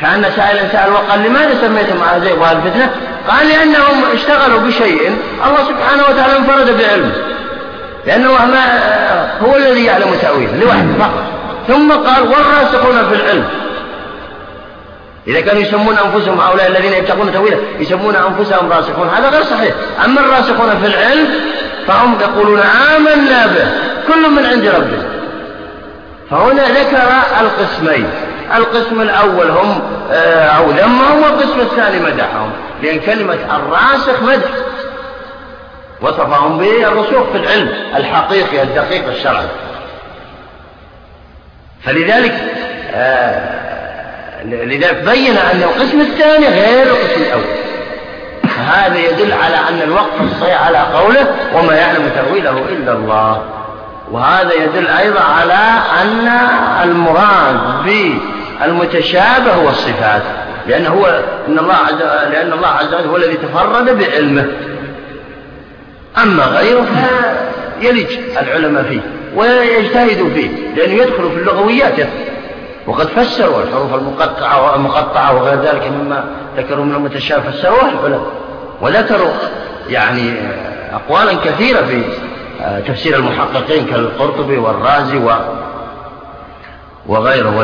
كأن 0.00 0.26
سائل 0.36 0.70
سأل 0.72 0.92
وقال 0.92 1.22
لماذا 1.22 1.54
سميتم 1.60 2.02
أهل 2.02 2.20
زيغ 2.22 2.40
وأهل 2.40 2.60
فتنة 2.62 2.90
قال 3.28 3.48
لأنهم 3.48 4.04
اشتغلوا 4.14 4.60
بشيء 4.60 5.16
الله 5.46 5.64
سبحانه 5.68 6.02
وتعالى 6.02 6.36
انفرد 6.36 6.78
بعلمه. 6.78 7.12
لأنه 8.06 8.30
ما 8.30 8.78
هو 9.42 9.56
الذي 9.56 9.84
يعلم 9.84 10.18
تأويله 10.22 10.56
لوحده 10.56 10.92
فقط. 10.98 11.35
ثم 11.68 11.92
قال 11.92 12.22
والراسخون 12.22 13.08
في 13.08 13.14
العلم. 13.14 13.44
إذا 15.26 15.40
كانوا 15.40 15.62
يسمون 15.62 15.96
أنفسهم 15.98 16.40
هؤلاء 16.40 16.66
الذين 16.66 16.92
يبتغون 16.92 17.32
تأويله 17.32 17.58
يسمون 17.78 18.14
أنفسهم 18.16 18.72
راسخون. 18.72 19.08
هذا 19.08 19.28
غير 19.28 19.42
صحيح. 19.42 19.74
أما 20.04 20.20
الراسخون 20.20 20.70
في 20.82 20.86
العلم 20.86 21.28
فهم 21.86 22.16
يقولون 22.20 22.60
آمنا 22.96 23.46
به. 23.46 23.68
كل 24.08 24.30
من 24.30 24.46
عند 24.46 24.66
ربنا 24.66 25.08
فهنا 26.30 26.62
ذكر 26.62 27.12
القسمين. 27.40 28.10
القسم 28.56 29.00
الأول 29.00 29.50
هم 29.50 29.82
آه، 30.12 30.48
أو 30.48 30.70
ذمهم 30.70 31.22
والقسم 31.22 31.60
الثاني 31.60 31.98
مدحهم. 31.98 32.50
لأن 32.82 33.00
كلمة 33.00 33.38
الراسخ 33.56 34.22
مدح. 34.22 34.50
وصفهم 36.02 36.58
بالرسوخ 36.58 37.30
في 37.32 37.38
العلم 37.38 37.68
الحقيقي 37.96 38.62
الدقيق 38.62 39.08
الشرعي. 39.08 39.46
فلذلك 41.86 42.34
آه 42.94 43.56
لذلك 44.44 44.94
بين 44.94 45.36
أن 45.36 45.62
القسم 45.62 46.00
الثاني 46.00 46.46
غير 46.46 46.86
القسم 46.86 47.22
الأول. 47.22 47.44
هذا 48.66 48.98
يدل 48.98 49.32
على 49.32 49.56
أن 49.56 49.82
الوقف 49.82 50.20
الصحيح 50.20 50.66
على 50.66 50.78
قوله 50.78 51.26
وما 51.54 51.74
يعلم 51.74 52.10
تأويله 52.14 52.64
إلا 52.68 52.92
الله. 52.92 53.44
وهذا 54.10 54.52
يدل 54.54 54.86
أيضا 54.86 55.20
على 55.20 55.80
أن 56.02 56.30
المراد 56.84 57.56
بالمتشابه 57.84 59.52
هو 59.52 59.68
الصفات. 59.68 60.22
لأن 60.66 60.86
هو 60.86 61.06
إن 61.48 61.58
الله 61.58 61.74
عز 61.74 62.02
لأن 62.32 62.52
الله 62.52 62.68
عز 62.68 62.94
وجل 62.94 63.08
هو 63.08 63.16
الذي 63.16 63.36
تفرد 63.36 63.98
بعلمه. 63.98 64.46
أما 66.22 66.44
غيره 66.44 66.86
فيلج 67.80 68.18
العلماء 68.42 68.82
فيه 68.82 69.00
ويجتهدوا 69.34 70.30
فيه 70.30 70.48
لأنه 70.76 70.92
يدخل 70.92 71.30
في 71.30 71.36
اللغويات 71.36 71.98
يدخل. 71.98 72.10
وقد 72.86 73.06
فسروا 73.06 73.62
الحروف 73.62 73.94
المقطعة 73.94 74.72
والمقطعة 74.72 75.34
وغير 75.36 75.60
ذلك 75.60 75.86
مما 75.86 76.24
ذكروا 76.56 76.84
من 76.84 76.94
المتشابه 76.94 77.50
فسروها 77.50 77.90
العلماء. 77.90 78.26
وذكروا 78.80 79.32
يعني 79.88 80.32
أقوالا 80.92 81.34
كثيرة 81.44 81.82
في 81.82 82.02
تفسير 82.86 83.16
المحققين 83.16 83.86
كالقرطبي 83.86 84.56
والرازي 84.56 85.16
و 85.16 85.30
وغيره 87.06 87.56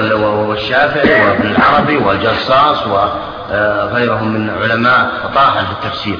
والشافعي 0.48 1.27
وابن 1.27 1.51
العربي 1.51 1.96
والجصاص 1.96 2.87
وغيرهم 2.87 4.35
من 4.35 4.51
علماء 4.62 5.11
فطاحل 5.25 5.66
في 5.66 5.72
التفسير. 5.72 6.18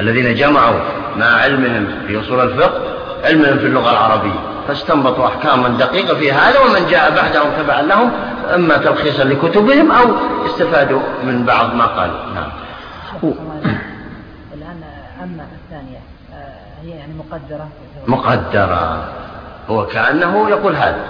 الذين 0.00 0.34
جمعوا 0.34 0.80
مع 1.16 1.26
علمهم 1.26 1.86
في 2.06 2.20
أصول 2.20 2.40
الفقه 2.40 2.80
علمهم 3.24 3.58
في 3.58 3.66
اللغة 3.66 3.90
العربية. 3.90 4.50
فاستنبطوا 4.68 5.26
أحكاما 5.26 5.68
دقيقة 5.68 6.14
في 6.14 6.32
هذا 6.32 6.60
ومن 6.60 6.86
جاء 6.90 7.14
بعدهم 7.14 7.50
تبعا 7.58 7.82
لهم 7.82 8.12
إما 8.54 8.76
تلخيصا 8.76 9.24
لكتبهم 9.24 9.92
أو 9.92 10.06
استفادوا 10.46 11.00
من 11.24 11.44
بعض 11.44 11.74
ما 11.74 11.86
قالوا. 11.86 12.16
نعم. 12.34 12.50
الآن 14.54 14.82
أما 15.22 15.46
الثانية 15.64 15.98
آه، 16.34 16.84
هي 16.84 16.90
يعني 16.90 17.12
مقدرة. 17.14 17.68
مقدرة. 18.06 19.04
هو 19.70 19.86
كأنه 19.86 20.50
يقول 20.50 20.76
هذا. 20.76 21.04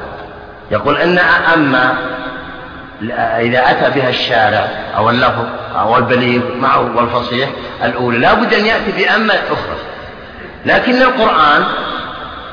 يقول 0.71 0.97
أن 0.97 1.19
أما 1.55 1.97
إذا 3.39 3.71
أتى 3.71 4.01
بها 4.01 4.09
الشارع 4.09 4.69
أو 4.97 5.11
اللفظ 5.11 5.45
أو 5.77 5.97
البليغ 5.97 6.41
معه 6.61 6.97
والفصيح 6.97 7.49
الأولى. 7.85 8.19
لا 8.19 8.35
بد 8.35 8.55
أن 8.55 8.67
يأتي 8.67 8.93
بأما 8.93 9.35
أخرى. 9.35 9.77
لكن 10.67 11.03
القرآن 11.03 11.65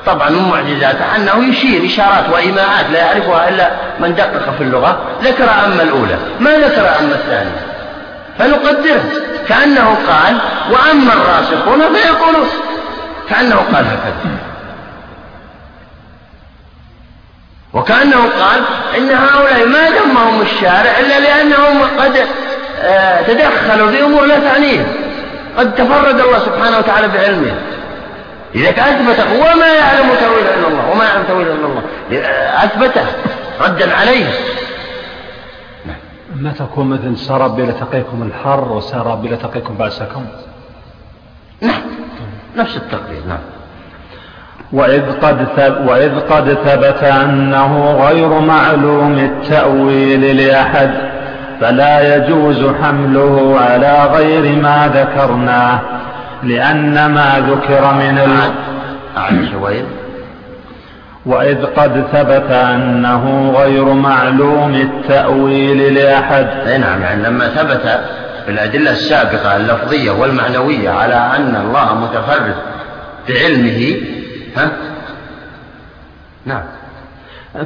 طبعا 0.06 0.30
من 0.30 0.48
معجزاته 0.48 1.16
أنه 1.16 1.48
يشير 1.48 1.86
إشارات 1.86 2.24
وإيماءات 2.32 2.90
لا 2.92 2.98
يعرفها 2.98 3.48
إلا 3.48 3.70
من 4.00 4.14
دقق 4.14 4.54
في 4.58 4.64
اللغة. 4.64 5.02
ذكر 5.22 5.50
أما 5.64 5.82
الأولى. 5.82 6.18
ما 6.40 6.50
ذكر 6.50 6.80
أما 6.80 7.14
الثانية؟ 7.14 7.66
فنقدره. 8.38 9.04
كأنه 9.48 9.96
قال 10.08 10.38
وأما 10.70 11.12
الراسخون 11.12 11.94
فيقولون. 11.94 12.48
كأنه 13.30 13.56
قال 13.56 13.84
هكذا. 13.84 14.38
وكأنه 17.72 18.28
قال 18.40 18.62
إن 18.96 19.10
هؤلاء 19.10 19.66
ما 19.66 19.88
ذمهم 19.88 20.40
الشارع 20.40 20.98
إلا 21.00 21.20
لأنهم 21.20 21.82
قد 21.98 22.26
تدخلوا 23.26 23.90
في 23.90 24.04
أمور 24.04 24.24
لا 24.24 24.38
تعنيهم 24.38 24.86
قد 25.58 25.74
تفرد 25.74 26.20
الله 26.20 26.38
سبحانه 26.38 26.78
وتعالى 26.78 27.08
بعلمه. 27.08 27.54
إذا 28.54 28.70
أثبت 28.70 29.26
وما 29.34 29.66
يعلم 29.66 30.08
تأويل 30.20 30.46
إلا 30.58 30.68
الله 30.68 30.90
وما 30.90 31.04
يعلم 31.04 31.22
تأويل 31.28 31.46
إلا 31.46 31.66
الله. 31.66 31.82
أثبته 32.64 33.06
ردا 33.60 33.94
عليه. 33.94 34.26
ما 36.36 36.52
تكون 36.52 36.86
مثل 36.90 37.18
سراب 37.18 37.60
لتقيكم 37.60 38.22
الحر 38.22 38.72
وسراب 38.72 39.26
لتقيكم 39.26 39.74
بأسكم. 39.74 40.26
نعم. 41.60 41.80
نفس 42.56 42.76
التقرير 42.76 43.22
نعم. 43.28 43.38
وإذ 44.72 45.12
قد, 45.22 45.46
ثب 45.56 45.88
وإذ 45.88 46.20
قد 46.20 46.54
ثبت 46.64 47.04
أنه 47.04 47.96
غير 48.06 48.28
معلوم 48.28 49.18
التأويل 49.18 50.36
لأحد. 50.36 51.17
فلا 51.60 52.16
يجوز 52.16 52.66
حمله 52.82 53.56
على 53.60 54.08
غير 54.12 54.56
ما 54.56 54.90
ذكرناه 54.94 55.80
لأن 56.42 57.06
ما 57.06 57.44
ذكر 57.50 57.94
من 57.94 58.18
ال... 58.18 58.52
وإذ 61.26 61.64
قد 61.64 62.04
ثبت 62.12 62.50
أنه 62.50 63.54
غير 63.56 63.84
معلوم 63.84 64.74
التأويل 64.74 65.94
لأحد. 65.94 66.46
أي 66.66 66.78
نعم 66.78 67.02
يعني 67.02 67.22
لما 67.22 67.48
ثبت 67.48 68.00
في 68.44 68.50
الأدلة 68.50 68.90
السابقة 68.90 69.56
اللفظية 69.56 70.10
والمعنوية 70.10 70.90
على 70.90 71.14
أن 71.14 71.56
الله 71.56 71.94
متفرد 71.94 72.54
بعلمه 73.28 73.96
ها؟ 74.56 74.70
نعم. 76.46 76.62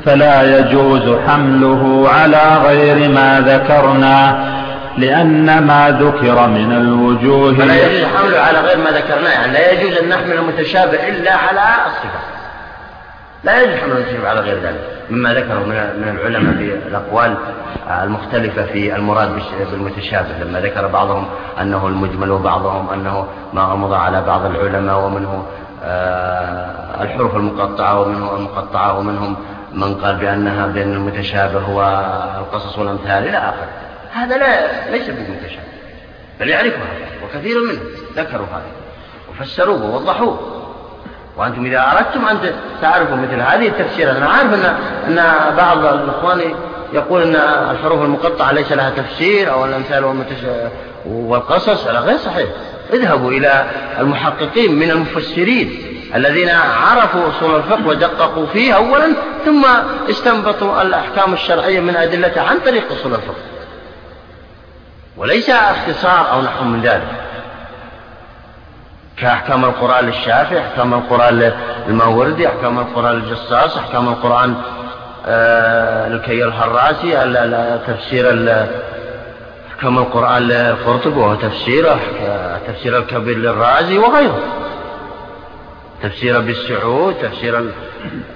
فلا 0.05 0.59
يجوز 0.59 1.17
حمله 1.27 2.09
على 2.09 2.57
غير 2.67 3.09
ما 3.09 3.41
ذكرنا 3.41 4.53
لأن 4.99 5.59
ما 5.59 5.91
ذكر 6.01 6.49
من 6.49 6.73
الوجوه. 6.73 7.55
فلا 7.55 7.87
يجوز 7.87 8.09
حمله 8.17 8.39
على 8.39 8.61
غير 8.61 8.79
ما 8.79 8.91
ذكرناه 8.91 9.31
يعني 9.31 9.53
لا 9.53 9.73
يجوز 9.73 9.99
أن 9.99 10.09
نحمل 10.09 10.33
المتشابه 10.33 11.09
إلا 11.09 11.35
على 11.35 11.61
الصفة. 11.87 12.21
لا 13.45 13.63
يجوز 13.63 13.81
حمل 13.81 13.93
المتشابه 13.93 14.29
على 14.29 14.41
غير 14.41 14.59
ذلك 14.63 14.81
مما 15.11 15.35
ذكره 15.35 15.59
من 15.99 16.09
العلماء 16.09 16.55
في 16.55 16.89
الأقوال 16.89 17.35
المختلفة 18.03 18.65
في 18.65 18.97
المراد 18.97 19.43
بالمتشابه 19.71 20.29
لما 20.43 20.61
ذكر 20.61 20.87
بعضهم 20.87 21.27
أنه 21.61 21.87
المجمل 21.87 22.31
وبعضهم 22.31 22.91
أنه 22.91 23.27
ما 23.53 23.63
غمض 23.63 23.93
على 23.93 24.23
بعض 24.23 24.45
العلماء 24.45 24.99
ومنه 24.99 25.45
آه، 25.85 27.03
الحروف 27.03 27.37
المقطعة 27.37 28.01
ومنه 28.01 28.37
المقطعة 28.37 28.99
ومنهم 28.99 29.37
من 29.73 29.95
قال 29.95 30.17
بأنها 30.17 30.67
بأن 30.67 30.93
المتشابه 30.93 31.59
هو 31.59 31.83
القصص 32.39 32.79
والأمثال 32.79 33.29
إلى 33.29 33.39
آخره 33.39 33.69
هذا 34.13 34.37
لا 34.37 34.91
ليس 34.91 35.07
بالمتشابه 35.07 35.73
بل 36.41 36.49
يعرفها 36.49 36.87
وكثير 37.25 37.63
منهم 37.63 37.83
ذكروا 38.17 38.47
هذا 38.47 38.67
وفسروه 39.31 39.85
ووضحوه. 39.85 40.63
وأنتم 41.37 41.67
إذا 41.67 41.93
أردتم 41.93 42.29
أن 42.29 42.55
تعرفوا 42.83 43.17
مثل 43.17 43.41
هذه 43.41 43.69
التفسيرات 43.69 44.17
أنا 44.17 44.27
عارف 44.27 44.55
أن 44.55 44.65
أن 45.09 45.57
بعض 45.57 45.85
الإخوان 45.85 46.41
يقول 46.93 47.23
أن 47.23 47.37
الحروف 47.71 48.03
المقطعة 48.03 48.53
ليس 48.53 48.73
لها 48.73 48.91
تفسير 48.91 49.53
أو 49.53 49.65
الأمثال 49.65 50.25
والقصص 51.07 51.87
هذا 51.87 51.99
غير 51.99 52.17
صحيح. 52.17 52.49
اذهبوا 52.93 53.31
إلى 53.31 53.67
المحققين 53.99 54.75
من 54.75 54.91
المفسرين. 54.91 55.92
الذين 56.15 56.49
عرفوا 56.51 57.29
أصول 57.29 57.57
الفقه 57.57 57.87
ودققوا 57.87 58.47
فيه 58.47 58.73
أولا 58.73 59.15
ثم 59.45 59.67
استنبطوا 60.11 60.83
الأحكام 60.83 61.33
الشرعية 61.33 61.81
من 61.81 61.97
أدلتها 61.97 62.43
عن 62.43 62.59
طريق 62.59 62.93
أصول 62.93 63.15
الفقه. 63.15 63.35
وليس 65.17 65.51
اختصار 65.51 66.33
أو 66.33 66.43
نحو 66.43 66.65
من 66.65 66.83
ذلك. 66.83 67.09
كأحكام 69.17 69.65
القرآن 69.65 70.05
للشافعي 70.05 70.61
أحكام 70.61 70.95
القرآن 70.95 71.53
للماوردي 71.89 72.49
أحكام 72.49 72.79
القرآن 72.79 73.15
للجصاص 73.15 73.77
أحكام 73.77 74.09
القرآن 74.09 74.55
آه 75.27 76.09
للكي 76.09 76.45
الحراسي 76.45 77.11
تفسير 77.87 78.31
أحكام 79.71 79.99
القرآن 79.99 80.43
للقرطبي 80.43 81.21
وهو 81.21 81.35
تفسيره 81.35 82.01
تفسير 82.69 82.99
الكبير 82.99 83.39
للرازي 83.39 83.99
وغيره. 83.99 84.39
تفسير 86.03 86.41
بالسعود 86.41 87.15
تفسير 87.15 87.71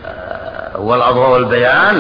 آه، 0.06 0.80
والأضواء 0.80 1.30
والبيان 1.30 1.98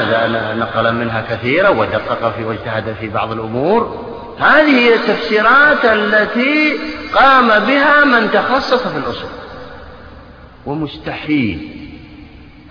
نقل 0.58 0.94
منها 0.94 1.24
كثيرا 1.30 1.68
ودقق 1.68 2.36
في 2.36 2.44
واجتهد 2.44 2.96
في 3.00 3.08
بعض 3.08 3.32
الأمور. 3.32 4.06
هذه 4.38 4.78
هي 4.78 4.94
التفسيرات 4.94 5.84
التي 5.84 6.78
قام 7.14 7.48
بها 7.48 8.04
من 8.04 8.30
تخصص 8.30 8.86
في 8.86 8.98
الأصول. 8.98 9.30
ومستحيل 10.66 11.68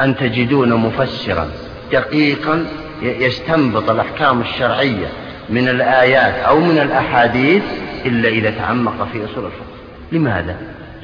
أن 0.02 0.18
تجدون 0.18 0.74
مفسرا 0.74 1.50
دقيقا 1.92 2.66
يستنبط 3.02 3.90
الأحكام 3.90 4.42
الشرعية 4.42 5.08
من 5.50 5.70
الآيات 5.70 6.34
أو 6.34 6.60
من 6.60 6.80
الأحاديث 6.80 7.64
إلا 8.06 8.30
إذا 8.30 8.50
تعمق 8.50 9.08
في 9.14 9.26
أصول 9.26 9.46
الفقه. 9.46 9.76
لماذا؟ 10.12 10.58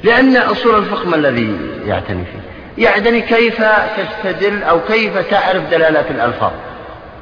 لأن 0.04 0.36
أصول 0.36 0.78
الفقه 0.78 1.08
ما 1.08 1.16
الذي 1.16 1.56
يعتني 1.86 2.24
فيه؟ 2.24 2.84
يعتني 2.84 3.20
كيف 3.20 3.62
تستدل 3.96 4.62
أو 4.62 4.80
كيف 4.80 5.18
تعرف 5.30 5.70
دلالات 5.70 6.10
الألفاظ؟ 6.10 6.52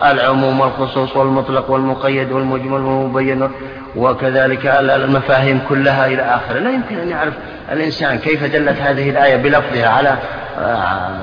العموم 0.04 0.60
والخصوص 0.60 1.16
والمطلق 1.16 1.70
والمقيد 1.70 2.32
والمجمل 2.32 2.80
والمبين 2.80 3.50
وكذلك 3.96 4.66
المفاهيم 4.66 5.60
كلها 5.68 6.06
إلى 6.06 6.22
آخره. 6.22 6.58
لا 6.58 6.70
يمكن 6.70 6.98
أن 6.98 7.08
يعرف 7.08 7.34
الإنسان 7.72 8.18
كيف 8.18 8.44
دلت 8.44 8.80
هذه 8.80 9.10
الآية 9.10 9.36
بلفظها 9.36 9.88
على 9.88 10.16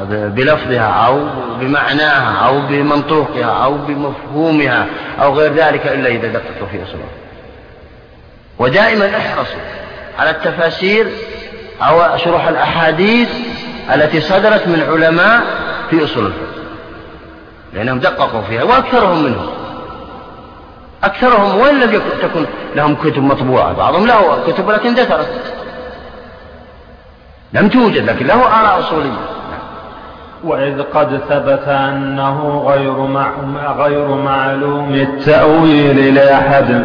بلفظها 0.10 1.06
أو 1.08 1.20
بمعناها 1.60 2.48
أو 2.48 2.62
بمنطوقها 2.62 3.64
أو 3.64 3.78
بمفهومها 3.78 4.86
أو 5.22 5.34
غير 5.34 5.54
ذلك 5.54 5.88
إلا 5.88 6.10
إذا 6.10 6.28
دققوا 6.28 6.68
في 6.72 6.84
أصولها 6.84 7.08
ودائما 8.60 9.18
أحرصوا 9.18 9.60
على 10.20 10.30
التفاسير 10.30 11.08
أو 11.82 12.18
شروح 12.18 12.48
الأحاديث 12.48 13.30
التي 13.96 14.22
صدرت 14.22 14.68
من 14.68 14.82
علماء 14.90 15.42
في 15.90 16.04
أصول 16.04 16.26
الفقه 16.26 16.48
لأنهم 17.74 18.00
دققوا 18.00 18.42
فيها 18.42 18.64
وأكثرهم 18.64 19.24
منهم. 19.24 19.50
أكثرهم 21.04 21.60
وإن 21.60 21.80
لم 21.80 22.02
تكن 22.22 22.46
لهم 22.76 22.96
كتب 22.96 23.24
مطبوعة. 23.24 23.74
بعضهم 23.74 24.08
له 24.08 24.40
كتب 24.48 24.70
لكن 24.70 24.94
دثرت 24.94 25.30
لم 27.54 27.70
توجد 27.70 28.10
لكن 28.10 28.28
له 28.28 28.60
آراء 28.60 28.80
أصولية. 28.80 29.20
وإذ 30.44 30.82
قد 30.82 31.22
ثبت 31.30 31.68
أنه 31.68 32.66
غير, 32.68 32.98
مع 32.98 33.32
غير 33.78 34.08
معلوم 34.08 34.94
التأويل 34.94 36.16
لأحد. 36.16 36.84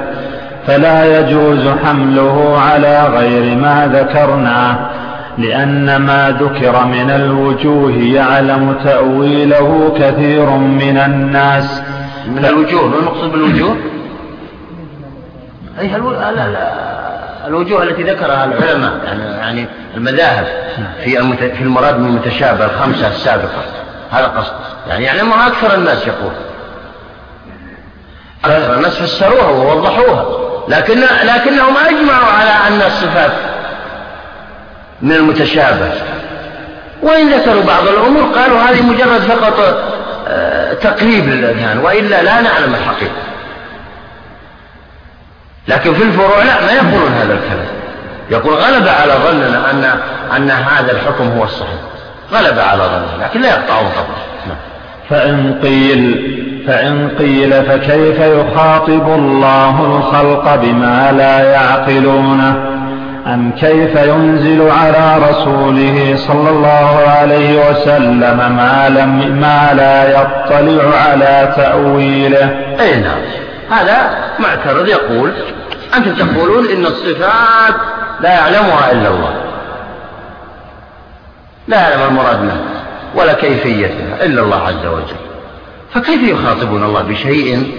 فلا 0.66 1.20
يجوز 1.20 1.68
حمله 1.84 2.58
على 2.58 3.06
غير 3.06 3.56
ما 3.56 3.90
ذكرناه 3.92 4.90
لأن 5.38 5.96
ما 5.96 6.30
ذكر 6.40 6.84
من 6.84 7.10
الوجوه 7.10 7.92
يعلم 7.92 8.76
تأويله 8.84 9.94
كثير 9.98 10.50
من 10.50 10.98
الناس. 10.98 11.82
من 12.26 12.44
الوجوه 12.44 12.86
ما 12.86 12.96
المقصود 12.96 13.32
بالوجوه؟ 13.32 13.76
أي 15.80 15.96
الوجوه 17.46 17.82
التي 17.82 18.02
ذكرها 18.02 18.44
العلماء 18.44 18.92
يعني 19.04 19.22
يعني 19.22 19.66
المذاهب 19.96 20.46
في 21.04 21.36
في 21.38 21.62
المراد 21.62 21.98
من 21.98 22.06
المتشابه 22.06 22.64
الخمسة 22.64 23.08
السابقة. 23.08 23.62
هذا 24.10 24.26
قصد. 24.26 24.52
يعني 24.88 25.04
يعلمها 25.04 25.46
أكثر 25.46 25.74
الناس 25.74 26.06
يقول. 26.06 26.32
أكثر 28.44 28.74
الناس 28.74 28.98
فسروها 28.98 29.48
ووضحوها. 29.48 30.51
لكن 30.68 31.00
لكنهم 31.24 31.76
أجمعوا 31.76 32.32
على 32.32 32.50
أن 32.68 32.82
الصفات 32.86 33.32
من 35.02 35.12
المتشابه. 35.12 35.92
وإن 37.02 37.32
ذكروا 37.32 37.62
بعض 37.62 37.88
الأمور 37.88 38.22
قالوا 38.22 38.58
هذه 38.58 38.82
مجرد 38.82 39.20
فقط 39.20 39.82
آه، 40.28 40.72
تقريب 40.72 41.28
للأذهان 41.28 41.78
وإلا 41.78 42.22
لا 42.22 42.40
نعلم 42.40 42.74
الحقيقة. 42.74 43.22
لكن 45.68 45.94
في 45.94 46.02
الفروع 46.02 46.42
لا 46.42 46.60
ما 46.60 46.72
يقولون 46.72 47.12
هذا 47.12 47.34
الكلام. 47.34 47.66
يقول 48.30 48.54
غلب 48.54 48.88
على 48.88 49.12
ظننا 49.12 49.70
أن 49.70 50.00
أن 50.36 50.50
هذا 50.50 50.92
الحكم 50.92 51.28
هو 51.38 51.44
الصحيح. 51.44 51.80
غلب 52.32 52.58
على 52.58 52.82
ظننا 52.82 53.24
لكن 53.24 53.40
لا 53.40 53.48
يقطعون 53.48 53.88
قبله. 53.88 54.31
فإن 55.12 55.54
قيل 55.62 56.32
فإن 56.66 57.08
قيل 57.18 57.52
فكيف 57.64 58.20
يخاطب 58.20 59.06
الله 59.08 59.96
الخلق 59.96 60.54
بما 60.54 61.12
لا 61.12 61.52
يعقلونه؟ 61.52 62.72
أم 63.26 63.52
كيف 63.60 63.96
ينزل 63.96 64.70
على 64.70 65.28
رسوله 65.30 66.14
صلى 66.16 66.50
الله 66.50 67.02
عليه 67.08 67.70
وسلم 67.70 68.36
ما, 68.56 68.88
لم 68.88 69.40
ما 69.40 69.70
لا 69.74 70.20
يطلع 70.20 70.96
على 70.96 71.52
تأويله؟ 71.56 72.50
أي 72.80 73.00
نعم. 73.00 73.20
هذا 73.70 74.10
معترض 74.38 74.88
يقول 74.88 75.32
أنتم 75.96 76.14
تقولون 76.14 76.66
إن 76.66 76.86
الصفات 76.86 77.74
لا 78.20 78.30
يعلمها 78.30 78.92
إلا 78.92 79.08
الله. 79.08 79.34
لا 81.68 81.80
يعلم 81.80 82.02
المراد 82.08 82.40
منها. 82.40 82.81
ولا 83.14 83.32
كيفيتها 83.32 84.24
إلا 84.24 84.42
الله 84.42 84.56
عز 84.56 84.86
وجل. 84.86 85.32
فكيف 85.94 86.22
يخاطبون 86.22 86.84
الله 86.84 87.02
بشيء؟ 87.02 87.72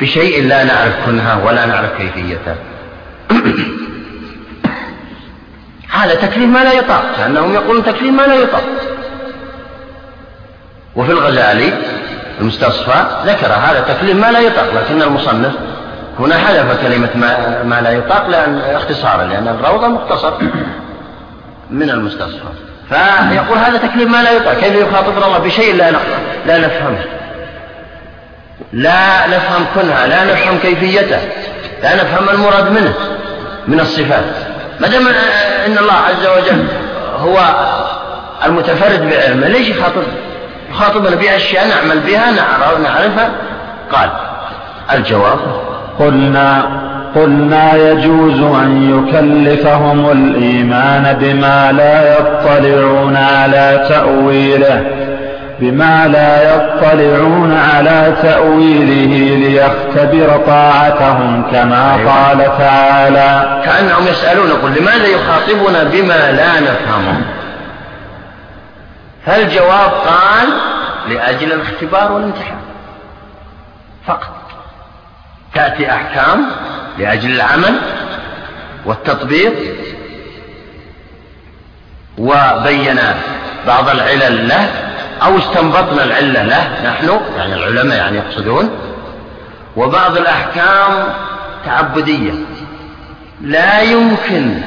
بشيء 0.00 0.46
لا 0.46 0.64
نعرف 0.64 1.06
كنها 1.06 1.44
ولا 1.44 1.66
نعرف 1.66 1.90
كيفيته 1.98 2.54
هذا 5.98 6.14
تكليف 6.14 6.50
ما 6.50 6.64
لا 6.64 6.72
يطاق 6.72 7.04
لأنهم 7.18 7.54
يقولون 7.54 7.84
تكليف 7.84 8.12
ما 8.12 8.22
لا 8.22 8.34
يطاق. 8.34 8.64
وفي 10.96 11.12
الغزالي 11.12 11.72
المستصفى 12.40 13.04
ذكر 13.26 13.52
هذا 13.52 13.80
تكليف 13.80 14.16
ما 14.16 14.32
لا 14.32 14.40
يطاق 14.40 14.74
لكن 14.74 15.02
المصنف 15.02 15.52
هنا 16.18 16.38
حذف 16.38 16.82
كلمة 16.82 17.08
ما, 17.14 17.62
ما 17.62 17.80
لا 17.80 17.90
يطاق 17.90 18.28
لأن 18.28 18.58
اختصارا 18.58 19.24
لأن 19.24 19.48
الروضة 19.48 19.88
مختصر 19.88 20.32
من 21.70 21.90
المستصفى. 21.90 22.67
فيقول 22.88 23.58
هذا 23.58 23.78
تكليف 23.78 24.08
ما 24.08 24.22
لا 24.22 24.30
يطاق. 24.30 24.54
كيف 24.54 24.74
يخاطبنا 24.74 25.26
الله؟ 25.26 25.38
بشيء 25.38 25.74
لا 25.74 25.90
لا 26.46 26.58
نفهمه 26.58 27.04
لا 28.72 29.26
نفهم 29.26 29.66
كنها 29.74 30.06
لا 30.06 30.24
نفهم 30.24 30.58
كيفيته. 30.58 31.18
لا 31.82 31.94
نفهم 31.94 32.28
المراد 32.28 32.70
منه 32.70 32.94
من 33.68 33.80
الصفات. 33.80 34.24
ما 34.80 34.88
دام 34.88 35.08
إن 35.66 35.78
الله 35.78 35.92
عز 35.92 36.26
وجل 36.26 36.66
هو 37.18 37.38
المتفرد 38.44 39.10
بعلمه 39.10 39.48
ليش 39.48 39.68
يخاطب؟ 39.68 40.02
يخاطبنا 40.70 41.16
بأشياء 41.16 41.68
نعمل 41.68 41.98
بها 41.98 42.30
نعرفها؟ 42.82 43.30
قال 43.92 44.10
الجواب 44.92 45.38
قلنا 45.98 46.68
قلنا 47.22 47.74
يجوز 47.74 48.40
أن 48.40 48.98
يكلفهم 48.98 50.10
الإيمان 50.10 51.16
بما 51.20 51.72
لا 51.72 52.18
يطلعون 52.18 53.16
على 53.16 53.86
تأويله 53.88 54.84
بما 55.60 56.08
لا 56.08 56.54
يطلعون 56.54 57.56
على 57.56 58.14
تأويله 58.22 59.36
ليختبر 59.36 60.40
طاعتهم 60.46 61.42
كما 61.52 61.94
أيوة. 61.94 62.12
قال 62.12 62.58
تعالى. 62.58 63.62
كأنهم 63.64 64.06
يسألون 64.06 64.50
قل 64.50 64.80
لماذا 64.80 65.06
يخاطبنا 65.06 65.84
بما 65.84 66.32
لا 66.32 66.60
نفهمه؟ 66.60 67.20
فالجواب 69.26 69.90
قال 69.90 70.48
لأجل 71.08 71.52
الاختبار 71.52 72.12
والامتحان 72.12 72.58
فقط. 74.06 74.37
تأتي 75.58 75.90
أحكام 75.90 76.46
لأجل 76.98 77.30
العمل 77.30 77.80
والتطبيق 78.84 79.52
وبين 82.18 83.00
بعض 83.66 83.88
العلل 83.88 84.48
له 84.48 84.68
أو 85.22 85.38
استنبطنا 85.38 86.04
العلة 86.04 86.42
له 86.42 86.90
نحن 86.90 87.20
يعني 87.36 87.54
العلماء 87.54 87.98
يعني 87.98 88.18
يقصدون 88.18 88.70
وبعض 89.76 90.16
الأحكام 90.16 91.08
تعبدية. 91.66 92.32
لا 93.40 93.80
يمكن 93.80 94.60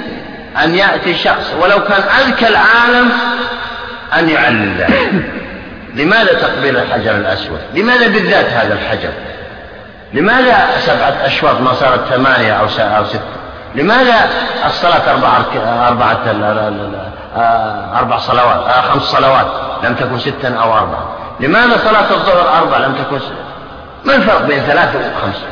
أن 0.64 0.76
يأتي 0.76 1.16
شخص 1.16 1.54
ولو 1.62 1.84
كان 1.84 2.04
أذكى 2.20 2.48
العالم 2.48 3.12
أن 4.20 4.30
يعلل 4.30 4.76
ذلك 4.78 5.32
لماذا 5.98 6.34
تقبيل 6.34 6.78
الحجر 6.78 7.16
الأسود؟ 7.16 7.60
لماذا 7.74 8.08
بالذات 8.08 8.46
هذا 8.46 8.74
الحجر؟ 8.74 9.31
لماذا 10.14 10.80
سبعة 10.80 11.26
أشواط 11.26 11.62
ما 11.62 11.74
صارت 11.74 12.00
ثمانية 12.14 12.54
أو 12.54 12.66
أو 12.80 13.06
ستة 13.06 13.42
لماذا 13.76 14.30
الصلاة 14.66 15.12
أربعة 15.12 15.46
أربعة 15.88 16.20
أربع 18.00 18.18
صلوات 18.18 18.68
آه، 18.68 18.82
خمس 18.82 19.04
صلوات 19.04 19.48
لم 19.84 19.96
تكن 19.96 20.20
ستا 20.20 20.56
أو 20.56 20.74
أربعة. 20.74 21.16
لماذا 21.40 21.78
صلاة 21.78 22.12
الظهر 22.12 22.58
أربع 22.58 22.78
لم 22.78 22.94
تكن 22.94 23.20
ستة 23.20 23.36
ما 24.06 24.16
الفرق 24.16 24.42
بين 24.42 24.60
ثلاثة 24.60 25.00
وخمسة 25.00 25.48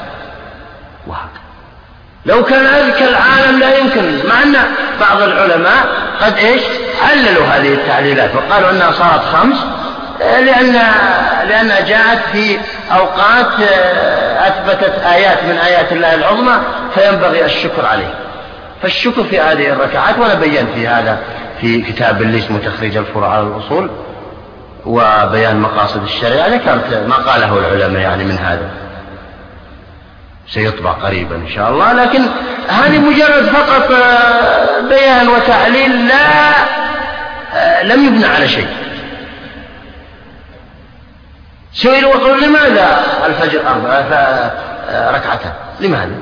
وهكذا. 1.08 1.40
لو 2.26 2.44
كان 2.44 2.66
أذكى 2.66 3.10
العالم 3.10 3.60
لا 3.60 3.78
يمكن 3.78 4.28
مع 4.28 4.44
أن 4.44 4.56
بعض 5.02 5.22
العلماء 5.22 5.88
قد 6.22 6.38
إيش؟ 6.38 6.62
عللوا 7.10 7.46
هذه 7.46 7.74
التعليلات 7.74 8.32
وقالوا 8.36 8.70
أنها 8.70 8.92
صارت 8.92 9.22
خمس 9.34 9.58
لأن 10.20 10.74
لأنها 11.48 11.80
جاءت 11.80 12.20
في 12.32 12.58
أوقات 12.92 13.62
آه، 13.62 14.48
أثبتت 14.48 14.94
آيات 15.14 15.44
من 15.44 15.58
آيات 15.58 15.92
الله 15.92 16.16
العظمى 16.16 16.60
فينبغي 16.94 17.46
الشكر 17.46 17.86
عليه. 17.86 18.14
فالشكر 18.82 19.24
في 19.24 19.40
هذه 19.40 19.70
الركعات 19.70 20.20
وأنا 20.20 20.34
بينت 20.34 20.70
في 20.76 20.88
هذا 20.88 21.18
في 21.62 21.82
كتاب 21.82 22.22
اللي 22.22 22.38
اسمه 22.38 22.60
تخريج 22.60 22.98
الفروع 22.98 23.34
على 23.34 23.44
الأصول 23.44 23.90
وبيان 24.86 25.60
مقاصد 25.60 26.04
الشريعة. 26.04 26.48
ذكرت 26.48 27.06
ما 27.08 27.16
قاله 27.16 27.60
العلماء 27.60 28.02
يعني 28.02 28.24
من 28.24 28.38
هذا 28.38 28.70
سيطبع 30.50 30.92
قريبا 30.92 31.36
إن 31.36 31.50
شاء 31.56 31.70
الله. 31.70 31.94
لكن 31.94 32.22
هذه 32.68 32.98
مجرد 33.00 33.46
فقط 33.46 33.92
آه، 33.92 34.80
بيان 34.90 35.30
وتعليل 35.30 36.08
لا 36.08 36.50
آه، 37.56 37.84
لم 37.84 38.06
يبنى 38.06 38.26
على 38.26 38.48
شيء. 38.48 38.68
سئلوا 41.74 42.16
وقالوا 42.16 42.38
لماذا 42.38 43.04
الفجر 43.26 43.62
أربع 43.68 43.94
آه، 44.90 45.12
ركعتان. 45.12 45.54
لماذا؟ 45.80 46.16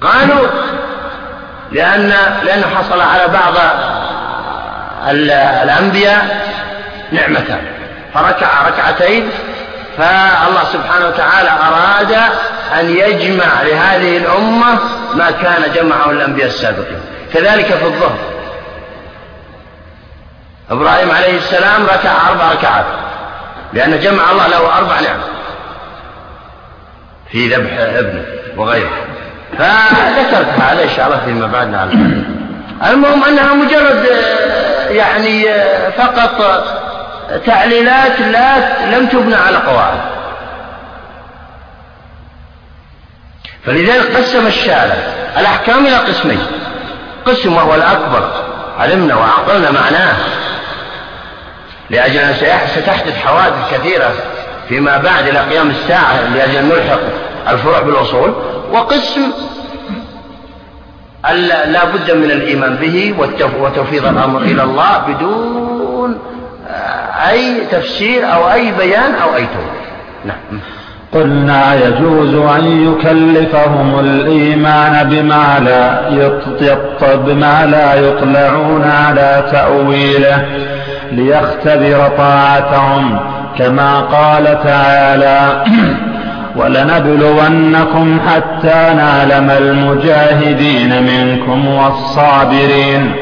قالوا 0.00 0.48
لأن 1.72 2.12
لأنه 2.42 2.66
حصل 2.76 3.00
على 3.00 3.28
بعض 3.28 3.54
الأنبياء 5.08 6.48
نعمتان. 7.12 7.60
فركع 8.14 8.68
ركعتين 8.68 9.30
فالله 9.98 10.64
سبحانه 10.72 11.06
وتعالى 11.06 11.50
أراد 11.50 12.12
أن 12.80 12.90
يجمع 12.90 13.62
لهذه 13.62 14.16
الأمة 14.16 14.78
ما 15.14 15.30
كان 15.30 15.72
جمعه 15.74 16.10
الأنبياء 16.10 16.46
السابقين. 16.46 17.00
كذلك 17.34 17.66
في 17.66 17.84
الظهر. 17.84 18.18
إبراهيم 20.70 21.10
عليه 21.10 21.36
السلام 21.36 21.86
ركع 21.86 22.28
أربع 22.28 22.52
ركعات. 22.52 22.86
لأن 23.76 24.00
جمع 24.00 24.30
الله 24.30 24.46
له 24.46 24.78
أربع 24.78 25.00
نعم. 25.00 25.20
في 27.30 27.48
ذبح 27.54 27.72
ابنه 27.78 28.24
وغيره. 28.56 28.90
فذكرت 29.58 30.48
هذا 30.60 30.82
إن 30.82 30.88
شاء 30.96 31.06
الله 31.06 31.20
فيما 31.24 31.46
بعد 31.46 31.72
لعل 31.72 32.24
المهم 32.86 33.24
أنها 33.24 33.54
مجرد 33.54 34.06
يعني 34.88 35.44
فقط 35.90 36.64
تعليلات 37.46 38.20
لا 38.20 38.56
لم 38.96 39.06
تبنى 39.06 39.34
على 39.34 39.56
قواعد. 39.56 40.00
فلذلك 43.66 44.16
قسم 44.16 44.46
الشارع 44.46 44.96
الأحكام 45.38 45.86
إلى 45.86 45.96
قسمين. 45.96 46.46
قسم 47.26 47.56
وهو 47.56 47.74
الأكبر 47.74 48.30
علمنا 48.78 49.14
وعقلنا 49.14 49.70
معناه. 49.70 50.16
لأجل 51.90 52.18
أن 52.18 52.34
ستحدث 52.66 53.16
حوادث 53.16 53.74
كثيرة 53.74 54.12
فيما 54.68 54.98
بعد 54.98 55.28
إلى 55.28 55.38
قيام 55.38 55.70
الساعة 55.70 56.34
لأجل 56.34 56.56
أن 56.56 56.68
نلحق 56.68 57.00
الفروع 57.48 57.80
بالأصول. 57.80 58.34
وقسم 58.72 59.22
لا 61.66 61.84
بد 61.84 62.10
من 62.10 62.30
الإيمان 62.30 62.76
به 62.76 63.14
وتوفيض 63.60 64.06
الأمر 64.06 64.40
إلى 64.40 64.62
الله 64.62 64.98
بدون 65.08 66.18
أي 67.30 67.60
تفسير 67.70 68.32
أو 68.34 68.52
أي 68.52 68.72
بيان 68.72 69.14
أو 69.14 69.36
أي 69.36 69.46
توضيح. 69.46 69.86
نعم. 70.24 70.60
قلنا 71.12 71.74
يجوز 71.74 72.34
أن 72.34 72.92
يكلفهم 72.92 73.98
الإيمان 73.98 75.08
بما 75.08 75.58
لا 75.64 76.08
بما 77.16 77.66
لا 77.66 77.94
يطلعون 77.94 78.84
على 78.84 79.48
تأويله. 79.52 80.44
ليختبر 81.12 82.08
طاعتهم 82.18 83.20
كما 83.58 84.00
قال 84.00 84.44
تعالى 84.64 85.64
ولنبلونكم 86.56 88.20
حتى 88.28 88.94
نعلم 88.96 89.50
المجاهدين 89.50 91.02
منكم 91.02 91.68
والصابرين 91.68 93.12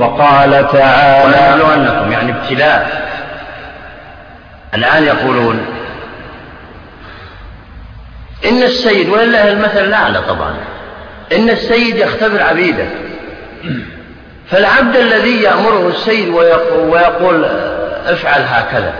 وقال 0.00 0.68
تعالى 0.72 1.62
ولنبلونكم 1.64 2.12
يعني 2.12 2.32
ابتلاء. 2.32 3.04
الآن 4.74 5.02
يقولون 5.02 5.60
إن 8.48 8.62
السيد 8.62 9.08
ولله 9.08 9.52
المثل 9.52 9.84
الأعلى 9.84 10.20
طبعا 10.20 10.54
إن 11.36 11.50
السيد 11.50 11.96
يختبر 11.96 12.42
عبيده. 12.42 12.86
فالعبد 14.54 14.96
الذي 14.96 15.42
يأمره 15.42 15.88
السيد 15.88 16.28
ويقول 16.74 17.44
افعل 18.06 18.42
هكذا 18.42 18.94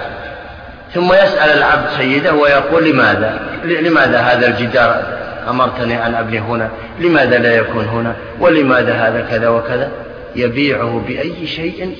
ثم 0.94 1.12
يسأل 1.12 1.59
العبد 1.59 1.88
سيده 1.96 2.34
ويقول 2.34 2.90
لماذا؟ 2.90 3.40
لماذا 3.64 4.18
هذا 4.18 4.46
الجدار؟ 4.46 5.02
أمرتني 5.48 6.07
أن 6.07 6.14
أبني 6.14 6.38
هنا 6.38 6.70
لماذا 7.00 7.38
لا 7.38 7.55
يكون 7.57 7.84
هنا؟ 7.84 8.14
ولماذا 8.40 8.92
هذا 8.92 9.26
كذا 9.30 9.48
وكذا؟ 9.48 9.90
يبيعه 10.36 11.05
بأي 11.09 11.46
شيء 11.46 11.96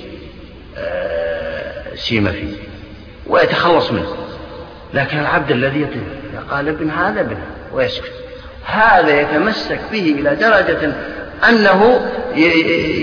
آه، 0.79 1.95
سيم 1.95 2.33
فيه 2.33 2.55
ويتخلص 3.27 3.93
منه. 3.93 4.17
لكن 4.95 5.19
العبد 5.19 5.51
الذي 5.51 5.83
يطيع 5.83 6.03
قال 6.51 6.69
ابن 6.69 6.91
هذا 6.91 7.21
ابن 7.21 7.37
ويسكت. 7.73 8.13
هذا 8.65 9.21
يتمسك 9.21 9.81
به 9.93 10.17
إلى 10.19 10.35
درجة 10.35 10.93
أنه 11.49 12.11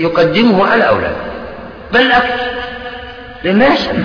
يقدمه 0.02 0.66
على 0.66 0.88
أولاده. 0.88 1.16
بل 1.92 2.12
أكثر. 2.12 2.52
لما 3.44 3.66
يسأل 3.66 4.04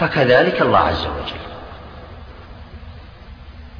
فكذلك 0.00 0.62
الله 0.62 0.78
عز 0.78 1.06
وجل. 1.06 1.44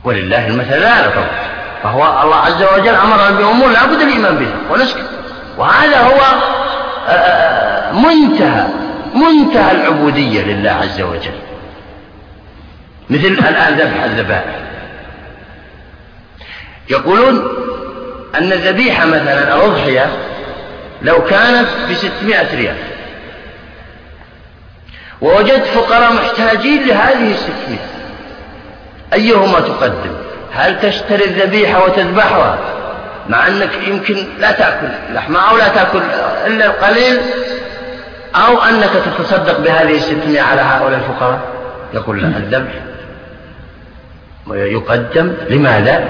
ولله 0.05 0.47
المثل 0.47 0.75
الأعلى 0.75 1.09
طبعا 1.09 1.55
فهو 1.83 2.23
الله 2.23 2.37
عز 2.37 2.63
وجل 2.63 2.95
أمرنا 2.95 3.31
بأمور 3.31 3.69
لا 3.69 3.87
بد 3.87 4.01
الإيمان 4.01 4.37
بها 4.37 4.73
ونسكت. 4.73 5.11
وهذا 5.59 6.01
هو 6.01 6.21
آه، 7.09 7.11
آه، 7.11 7.93
منتهى 7.93 8.67
منتهى 9.15 9.73
العبودية 9.73 10.43
لله 10.43 10.71
عز 10.71 11.01
وجل. 11.01 11.35
مثل 13.11 13.27
الآن 13.49 13.75
ذبح 13.75 14.03
الذبائح. 14.03 14.55
يقولون 16.91 17.49
أن 18.39 18.53
الذبيحة 18.53 19.07
مثلا 19.07 19.43
الأضحية 19.43 20.11
لو 21.03 21.25
كانت 21.25 21.69
بستمائة 21.91 22.57
ريال. 22.57 22.77
ووجدت 25.21 25.67
فقراء 25.67 26.13
محتاجين 26.13 26.87
لهذه 26.89 27.33
الستمائة. 27.33 27.89
أيهما 29.13 29.61
تقدم؟ 29.61 30.13
هل 30.53 30.81
تشتري 30.81 31.25
الذبيحة 31.25 31.85
وتذبحها؟ 31.85 32.59
مع 33.29 33.47
أنك 33.47 33.71
يمكن 33.89 34.17
لا 34.41 34.53
تأكل 34.53 34.89
لحمها 35.13 35.51
أو 35.51 35.57
لا 35.57 35.69
تأكل 35.69 36.01
إلا 36.47 36.67
القليل 36.67 37.21
أو 38.35 38.63
أنك 38.63 38.91
تتصدق 38.91 39.59
بهذه 39.61 39.97
الستمائة 39.97 40.41
على 40.41 40.61
هؤلاء 40.61 40.99
الفقراء؟ 40.99 41.41
يقول 41.95 42.23
لا 42.23 42.29
الذبح. 42.29 42.73
يقدم 44.51 45.33
لماذا؟ 45.51 46.05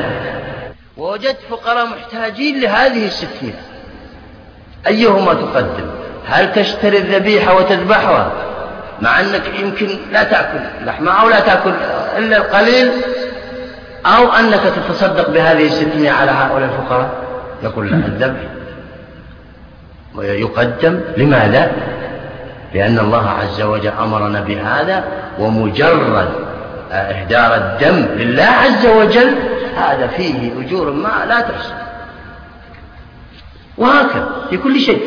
ووجدت 0.96 1.38
فقراء 1.50 1.86
محتاجين 1.86 2.60
لهذه 2.60 3.06
الستمائة 3.06 3.54
أيهما 4.86 5.34
تقدم؟ 5.34 5.86
هل 6.26 6.52
تشتري 6.52 6.98
الذبيحة 6.98 7.54
وتذبحها؟ 7.54 8.32
مع 9.00 9.20
أنك 9.20 9.42
يمكن 9.60 9.88
لا 10.12 10.22
تأكل 10.22 10.60
لحمها 10.86 11.22
أو 11.22 11.28
لا 11.28 11.40
تأكل 11.40 11.72
إلا 12.18 12.36
القليل 12.36 12.92
أو 14.06 14.32
أنك 14.32 14.60
تتصدق 14.60 15.30
بهذه 15.30 15.66
الستمائة 15.66 16.10
على 16.10 16.30
هؤلاء 16.30 16.68
الفقراء؟ 16.68 17.10
يقول 17.62 17.90
لا 17.90 17.96
الذبح. 17.96 18.40
يقدم 20.18 21.00
لماذا؟ 21.16 21.72
لأن 22.74 22.98
الله 22.98 23.30
عز 23.30 23.62
وجل 23.62 23.92
أمرنا 24.00 24.40
بهذا 24.40 25.04
ومجرد 25.38 26.28
إهدار 26.92 27.54
الدم 27.54 28.06
لله 28.16 28.44
عز 28.44 28.86
وجل 28.86 29.34
هذا 29.76 30.06
فيه 30.06 30.52
أجور 30.60 30.90
ما 30.90 31.24
لا 31.28 31.40
تحصى. 31.40 31.74
وهكذا 33.78 34.28
في 34.50 34.56
كل 34.56 34.80
شيء. 34.80 35.00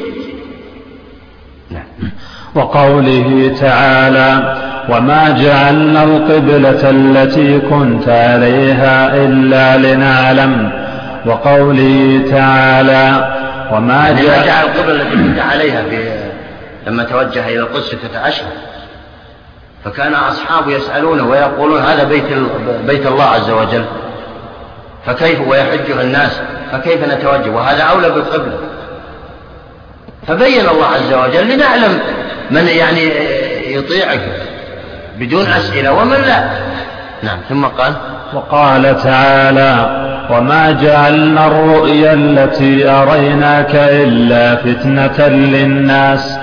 نعم. 1.71 2.11
وقوله 2.55 3.55
تعالى 3.59 4.57
وما 4.89 5.30
جعلنا 5.30 6.03
القبلة 6.03 6.89
التي 6.89 7.59
كنت 7.59 8.09
عليها 8.09 9.15
إلا 9.15 9.78
لنعلم 9.78 10.71
وقوله 11.25 12.21
تعالى 12.32 13.36
وما 13.71 14.07
يعني 14.07 14.45
جعل 14.45 14.65
القبلة 14.65 15.01
التي 15.01 15.15
كنت 15.15 15.39
عليها 15.39 15.84
لما 16.88 17.03
توجه 17.03 17.47
إلى 17.47 17.59
القدس 17.59 17.86
ستة 17.86 18.28
أشهر 18.28 18.51
فكان 19.86 20.13
أصحابه 20.13 20.71
يسألونه 20.71 21.28
ويقولون 21.28 21.82
هذا 21.82 22.03
بيت 22.03 22.23
بيت 22.88 23.07
الله 23.07 23.23
عز 23.23 23.49
وجل. 23.49 23.86
فكيف 25.05 25.47
ويحجها 25.47 26.01
الناس؟ 26.01 26.41
فكيف 26.71 27.03
نتوجه؟ 27.13 27.49
وهذا 27.49 27.84
أولى 27.84 28.09
بالقبلة. 28.09 28.57
فبين 30.28 30.69
الله 30.69 30.86
عز 30.86 31.13
وجل 31.13 31.55
لنعلم 31.55 31.99
من 32.51 32.67
يعني 32.67 33.11
يطيعك 33.75 34.19
بدون 35.19 35.45
أسئلة 35.45 35.91
ومن 35.91 36.17
لا. 36.17 36.49
نعم 37.23 37.38
ثم 37.49 37.65
قال 37.65 37.93
وقال 38.34 39.03
تعالى 39.03 40.03
وما 40.30 40.71
جعلنا 40.71 41.47
الرؤيا 41.47 42.13
التي 42.13 42.89
أريناك 42.89 43.75
إلا 43.75 44.55
فتنة 44.55 45.28
للناس. 45.28 46.38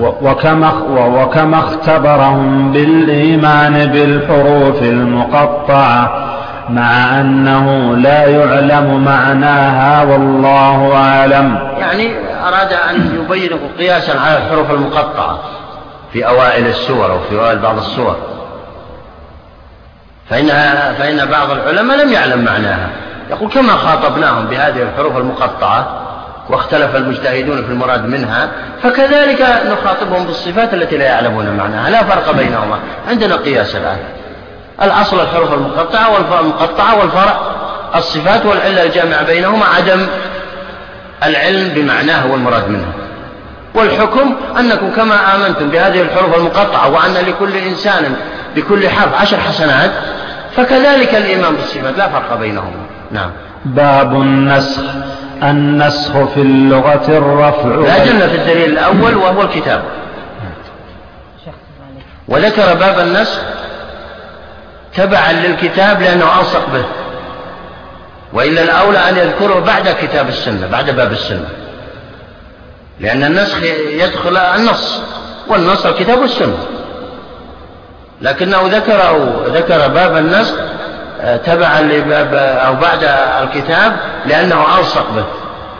وكما 0.00 0.72
وكما 0.90 1.58
اختبرهم 1.58 2.72
بالإيمان 2.72 3.86
بالحروف 3.86 4.82
المقطعة 4.82 6.24
مع 6.68 7.20
أنه 7.20 7.96
لا 7.96 8.26
يعلم 8.26 9.04
معناها 9.04 10.02
والله 10.02 10.94
أعلم. 10.94 11.58
يعني 11.78 12.14
أراد 12.48 12.72
أن 12.72 13.20
يبين 13.20 13.50
قياسا 13.78 14.12
على 14.12 14.38
الحروف 14.38 14.70
المقطعة 14.70 15.38
في 16.12 16.26
أوائل 16.26 16.66
السور 16.66 17.12
أو 17.12 17.18
في 17.20 17.38
أوائل 17.38 17.58
بعض 17.58 17.78
السور. 17.78 18.16
فإنها 20.30 20.92
فإن 20.92 21.26
بعض 21.30 21.50
العلماء 21.50 22.04
لم 22.04 22.12
يعلم 22.12 22.44
معناها. 22.44 22.88
يقول 23.30 23.50
كما 23.50 23.72
خاطبناهم 23.72 24.46
بهذه 24.46 24.82
الحروف 24.82 25.16
المقطعة 25.16 26.07
واختلف 26.50 26.96
المجتهدون 26.96 27.56
في 27.64 27.72
المراد 27.72 28.04
منها 28.04 28.48
فكذلك 28.82 29.62
نخاطبهم 29.66 30.26
بالصفات 30.26 30.74
التي 30.74 30.96
لا 30.96 31.04
يعلمون 31.04 31.50
معناها 31.56 31.90
لا 31.90 32.04
فرق 32.04 32.32
بينهما. 32.32 32.78
عندنا 33.08 33.36
قياس 33.36 33.76
الآن. 33.76 33.98
الأصل 34.82 35.20
الحروف 35.20 35.52
المقطعة 35.52 36.12
والمقطعة 36.12 37.00
والفرع. 37.00 37.40
الصفات 37.94 38.46
والعلة 38.46 38.82
الجامعة 38.82 39.22
بينهما 39.22 39.64
عدم 39.64 40.06
العلم 41.24 41.68
بمعناه 41.68 42.32
والمراد 42.32 42.68
منه. 42.68 42.92
والحكم 43.74 44.36
أنكم 44.58 44.90
كما 44.90 45.34
آمنتم 45.36 45.68
بهذه 45.68 46.02
الحروف 46.02 46.36
المقطعة 46.36 46.88
وأن 46.88 47.14
لكل 47.14 47.56
إنسان 47.56 48.16
بكل 48.56 48.88
حرف 48.88 49.20
عشر 49.20 49.36
حسنات 49.36 49.90
فكذلك 50.56 51.14
الإيمان 51.14 51.54
بالصفات 51.54 51.98
لا 51.98 52.08
فرق 52.08 52.34
بينهما. 52.34 52.86
نعم. 53.10 53.30
باب 53.64 54.12
النسخ. 54.12 54.82
النسخ 55.42 56.24
في 56.24 56.40
اللغة 56.40 57.08
الرفع. 57.08 57.64
لا 57.68 58.04
جنة 58.04 58.26
في 58.26 58.34
الدليل 58.34 58.70
الأول 58.70 59.16
وهو 59.16 59.42
الكتاب. 59.42 59.82
وذكر 62.28 62.74
باب 62.74 62.98
النسخ 62.98 63.40
تبعا 64.94 65.32
للكتاب 65.32 66.02
لأنه 66.02 66.40
ألصق 66.40 66.70
به. 66.72 66.84
وإلا 68.32 68.62
الأولى 68.62 68.98
أن 68.98 69.16
يذكره 69.16 69.60
بعد 69.60 69.88
كتاب 69.88 70.28
السنة 70.28 70.66
بعد 70.66 70.90
باب 70.90 71.12
السنة. 71.12 71.48
لأن 73.00 73.24
النسخ 73.24 73.62
يدخل 73.90 74.36
النص 74.36 75.02
والنص 75.48 75.86
الكتاب 75.86 76.18
والسنة. 76.18 76.58
لكنه 78.22 78.62
ذكره 78.62 79.42
ذكر 79.46 79.88
باب 79.88 80.16
النسخ 80.16 80.54
تبعا 81.44 81.80
لباب 81.80 82.34
أو 82.34 82.74
بعد 82.74 83.04
الكتاب 83.42 83.96
لأنه 84.26 84.78
ألصق 84.78 85.10
به 85.16 85.24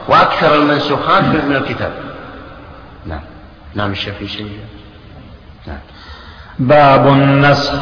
وأكثر 0.09 0.55
المنسوخات 0.55 1.23
من 1.23 1.57
الكتاب. 1.57 1.91
نعم. 3.07 3.21
نعم 3.75 3.91
الشيخ 3.91 4.15
في 4.15 4.29
شيء؟ 4.29 4.51
نعم. 5.67 5.79
باب 6.59 7.07
النسخ. 7.07 7.75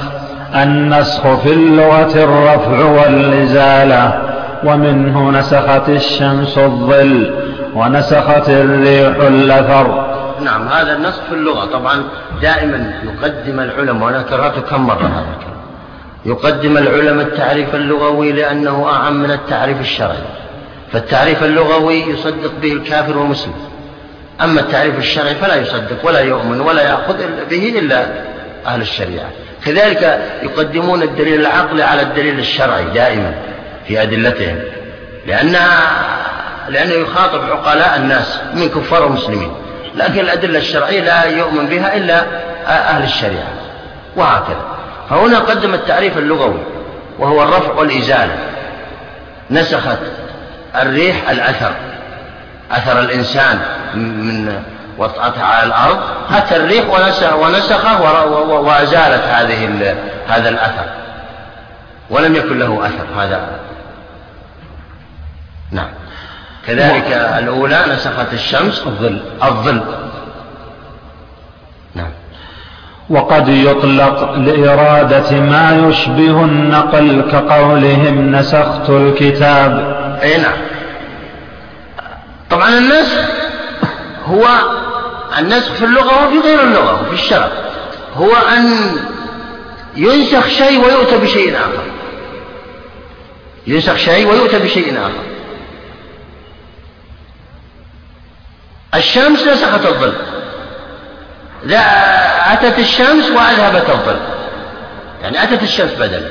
النسخ 0.54 1.34
في 1.34 1.52
اللغة 1.52 2.24
الرفع 2.24 2.84
والإزالة 2.84 4.22
ومنه 4.64 5.30
نسخت 5.30 5.88
الشمس 5.88 6.59
الظل 6.59 7.34
ونسخت 7.74 8.48
الريح 8.48 9.16
الأثر. 9.16 10.07
نعم 10.40 10.68
هذا 10.68 10.96
النسخ 10.96 11.22
في 11.28 11.34
اللغة. 11.34 11.64
طبعا 11.64 12.02
دائما 12.42 12.92
يقدم 13.04 13.61
العلماء 13.61 14.07
وأنا 14.07 14.22
كررته 14.22 14.61
كم 14.61 14.86
مرة 14.86 15.07
هذا؟ 15.07 15.26
الكلام 15.38 15.55
يقدم 16.27 16.77
العلماء 16.79 17.27
التعريف 17.27 17.74
اللغوي 17.74 18.33
لأنه 18.33 18.89
أعم 18.93 19.22
من 19.22 19.31
التعريف 19.31 19.81
الشرعي. 19.81 20.27
فالتعريف 20.93 21.45
اللغوي 21.45 22.01
يصدق 22.01 22.53
به 22.62 22.72
الكافر 22.72 23.18
والمسلم. 23.18 23.55
أما 24.41 24.61
التعريف 24.61 24.99
الشرعي 24.99 25.35
فلا 25.35 25.57
يصدق 25.57 26.07
ولا 26.07 26.20
يؤمن 26.20 26.61
ولا 26.61 26.83
يأخذ 26.83 27.16
به 27.51 27.79
إلا 27.79 28.07
أهل 28.66 28.81
الشريعة. 28.81 29.29
كذلك 29.64 30.20
يقدمون 30.43 31.03
الدليل 31.03 31.41
العقلي 31.41 31.83
على 31.83 32.03
الدليل 32.03 32.39
الشرعي 32.39 32.85
دائما 32.85 33.35
في 33.89 34.03
أدلتهم. 34.03 34.59
لأن 35.27 35.57
لأنه 36.68 36.93
يخاطب 36.93 37.41
عقلاء 37.51 37.97
الناس 37.97 38.41
من 38.55 38.68
كفار 38.68 39.07
ومسلمين 39.07 39.53
لكن 39.97 40.20
الأدلة 40.20 40.59
الشرعية 40.59 41.01
لا 41.01 41.24
يؤمن 41.24 41.66
بها 41.66 41.97
إلا 41.97 42.24
أهل 42.66 43.05
الشريعة. 43.05 43.53
وهكذا. 44.16 44.76
فهنا 45.11 45.38
قدم 45.38 45.74
التعريف 45.74 46.18
اللغوي 46.18 46.62
وهو 47.18 47.42
الرفع 47.42 47.72
والإزالة. 47.72 48.38
نسخت 49.50 49.98
الريح 50.76 51.30
الأثر 51.30 51.72
أثر 52.72 53.00
الإنسان 53.00 53.59
من 53.94 54.62
وطأتها 54.98 55.44
على 55.44 55.66
الأرض 55.66 55.98
أتى 56.30 56.57
الريح 56.57 56.84
ونسخه 57.38 58.02
وأزالت 58.50 59.24
هذه 59.24 59.96
هذا 60.28 60.48
الأثر. 60.48 60.84
ولم 62.11 62.36
يكن 62.36 62.59
له 62.59 62.86
أثر 62.86 63.07
هذا. 63.22 63.48
نعم. 65.72 65.88
كذلك 66.66 67.12
الأولى 67.38 67.84
نسخت 67.88 68.32
الشمس 68.32 68.82
الظل 68.86 69.20
الظل. 69.42 69.74
نعم 69.74 70.26
وقد 73.11 73.48
يطلق 73.48 74.34
لإرادة 74.34 75.40
ما 75.40 75.88
يشبه 75.88 76.44
النقل 76.44 77.22
كقولهم 77.32 78.36
نسخت 78.36 78.90
الكتاب. 78.90 79.96
أي 80.22 80.38
نعم. 80.38 80.59
طبعا 82.50 82.78
النسخ 82.78 83.20
هو 84.26 84.48
النسخ 85.38 85.72
في 85.72 85.84
اللغة 85.84 86.26
وفي 86.26 86.48
غير 86.48 86.61
اللغة 86.61 87.02
وفي 87.02 87.12
الشرع. 87.12 87.48
هو 88.16 88.32
أن 88.36 88.74
ينسخ 89.96 90.48
شيء 90.48 90.84
ويؤتى 90.84 91.18
بشيء 91.18 91.57
آخر. 91.57 91.84
ينسخ 93.66 93.96
شيء 93.96 94.28
ويؤتى 94.30 94.59
بشيء 94.59 94.98
آخر. 94.98 95.26
الشمس 98.94 99.46
نسخت 99.46 99.86
الظل. 99.86 100.12
أتت 102.52 102.78
الشمس 102.78 103.30
وأذهبت 103.30 103.90
الظل. 103.90 104.16
يعني 105.22 105.42
أتت 105.42 105.62
الشمس 105.62 105.90
بدلا. 105.92 106.28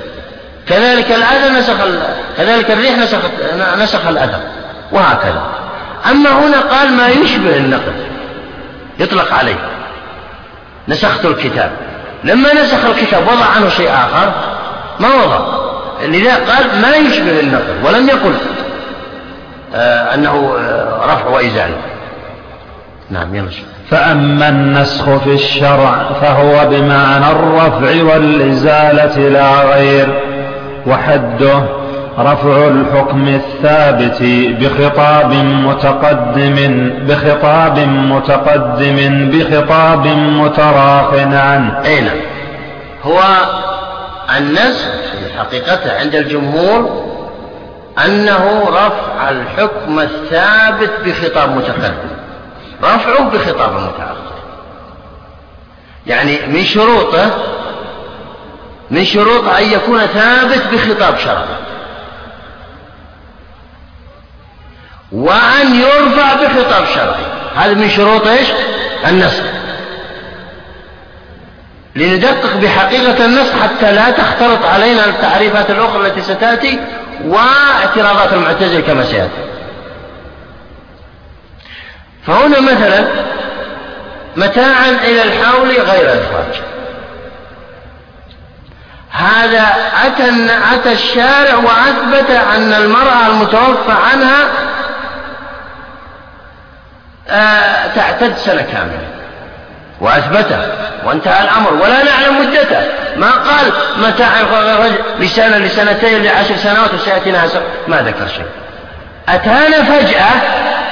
كذلك 0.69 1.11
الأذى 1.11 1.59
نسخ 1.59 1.75
كذلك 2.37 2.71
الريح 2.71 2.97
نسخت 2.97 3.31
نسخ 3.77 4.07
الأثر 4.07 4.39
وهكذا. 4.91 5.43
أما 6.11 6.29
هنا 6.29 6.61
قال 6.61 6.91
ما 6.91 7.07
يشبه 7.07 7.57
النقل. 7.57 7.93
يطلق 8.99 9.33
عليه. 9.33 9.69
نسخت 10.87 11.25
الكتاب. 11.25 11.71
لما 12.23 12.53
نسخ 12.53 12.85
الكتاب 12.85 13.27
وضع 13.27 13.45
عنه 13.45 13.69
شيء 13.69 13.89
آخر 13.89 14.33
ما 14.99 15.13
وضع. 15.13 15.39
لذا 16.01 16.35
قال 16.35 16.81
ما 16.81 16.95
يشبه 16.95 17.39
النقل. 17.39 17.85
ولم 17.85 18.07
يقل 18.09 18.35
آه 19.75 20.13
أنه 20.13 20.55
آه 20.59 21.05
رفع 21.05 21.27
وإزالة. 21.27 21.77
نعم 23.09 23.35
يلا 23.35 23.49
فأما 23.91 24.49
النسخ 24.49 25.17
في 25.17 25.33
الشرع 25.33 26.09
فهو 26.21 26.67
بمعنى 26.69 27.31
الرفع 27.31 28.03
والإزالة 28.03 29.29
لا 29.29 29.63
غير 29.63 30.21
وحده 30.87 31.63
رفع 32.19 32.67
الحكم 32.67 33.27
الثابت 33.27 34.23
بخطاب 34.59 35.33
متقدم 35.33 36.89
بخطاب 37.07 37.79
متقدم 37.79 39.29
بخطاب 39.31 40.07
متراخ 40.17 41.13
عنه 41.13 41.81
أي 41.85 42.01
نعم. 42.01 42.17
هو 43.03 43.21
النسخ 44.37 44.87
في 45.11 45.39
حقيقته 45.39 45.99
عند 45.99 46.15
الجمهور 46.15 47.05
أنه 48.05 48.65
رفع 48.69 49.29
الحكم 49.29 49.99
الثابت 49.99 50.91
بخطاب 51.05 51.49
متقدم. 51.57 52.24
رفعه 52.83 53.29
بخطاب 53.29 53.73
متأخر. 53.73 54.15
يعني 56.07 56.39
من 56.47 56.63
شروطه 56.63 57.31
من 58.91 59.05
شروطه 59.05 59.57
أن 59.57 59.71
يكون 59.71 59.99
ثابت 59.99 60.63
بخطاب 60.73 61.17
شرعي. 61.17 61.45
وأن 65.11 65.75
يرفع 65.75 66.33
بخطاب 66.33 66.85
شرعي. 66.85 67.25
هذا 67.55 67.73
من 67.73 67.89
شروط 67.89 68.27
إيش؟ 68.27 68.47
النسخ. 69.07 69.43
لندقق 71.95 72.55
بحقيقة 72.57 73.25
النسخ 73.25 73.53
حتى 73.63 73.91
لا 73.91 74.11
تختلط 74.11 74.65
علينا 74.65 75.05
التعريفات 75.05 75.69
الأخرى 75.69 76.07
التي 76.07 76.21
ستأتي 76.21 76.79
واعتراضات 77.25 78.33
المعتزلة 78.33 78.81
كما 78.81 79.03
سيأتي. 79.03 79.54
فهنا 82.27 82.59
مثلا 82.59 83.07
متاعا 84.35 84.89
إلى 84.89 85.23
الحول 85.23 85.69
غير 85.69 86.09
إخراج 86.09 86.61
هذا 89.11 89.67
أتى 90.05 90.49
أتى 90.73 90.91
الشارع 90.91 91.55
وأثبت 91.55 92.29
أن 92.55 92.73
المرأة 92.73 93.27
المتوفى 93.27 93.91
عنها 93.91 94.47
آه 97.29 97.87
تعتد 97.95 98.37
سنة 98.37 98.61
كاملة. 98.61 99.07
وأثبته 100.01 100.59
وانتهى 101.05 101.43
الأمر 101.43 101.73
ولا 101.73 102.03
نعلم 102.03 102.41
مدته. 102.41 102.81
ما 103.15 103.31
قال 103.31 103.71
متاع 103.97 104.29
لسنة 105.19 105.57
لسنتين 105.57 106.23
لعشر 106.23 106.55
سنوات 106.55 106.93
وسيأتي 106.93 107.31
ناس 107.31 107.57
ما 107.87 108.01
ذكر 108.01 108.27
شيء. 108.27 108.45
أتانا 109.29 109.83
فجأة 109.83 110.31